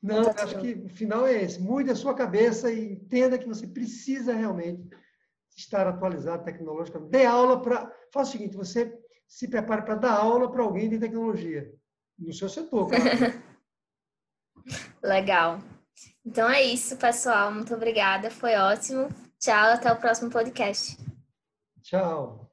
Não, 0.02 0.24
tá 0.24 0.44
acho 0.44 0.58
que 0.58 0.72
o 0.72 0.88
final 0.88 1.26
é 1.26 1.42
esse. 1.42 1.60
Mude 1.60 1.90
a 1.90 1.94
sua 1.94 2.14
cabeça 2.14 2.72
e 2.72 2.92
entenda 2.92 3.38
que 3.38 3.46
você 3.46 3.66
precisa 3.66 4.32
realmente 4.32 4.88
estar 5.54 5.86
atualizado 5.86 6.42
tecnologicamente. 6.42 7.10
Dê 7.10 7.26
aula 7.26 7.60
para. 7.60 7.92
Faça 8.12 8.30
o 8.30 8.32
seguinte: 8.32 8.56
você 8.56 8.98
se 9.28 9.46
prepare 9.46 9.82
para 9.82 9.94
dar 9.96 10.12
aula 10.12 10.50
para 10.50 10.62
alguém 10.62 10.88
de 10.88 10.98
tecnologia, 10.98 11.70
no 12.18 12.32
seu 12.32 12.48
setor, 12.48 12.88
claro. 12.88 13.04
Legal. 15.02 15.58
Então 16.24 16.48
é 16.48 16.62
isso, 16.62 16.96
pessoal. 16.96 17.52
Muito 17.52 17.74
obrigada. 17.74 18.30
Foi 18.30 18.54
ótimo. 18.56 19.08
Tchau. 19.38 19.72
Até 19.72 19.92
o 19.92 19.96
próximo 19.96 20.30
podcast. 20.30 20.96
Tchau. 21.82 22.43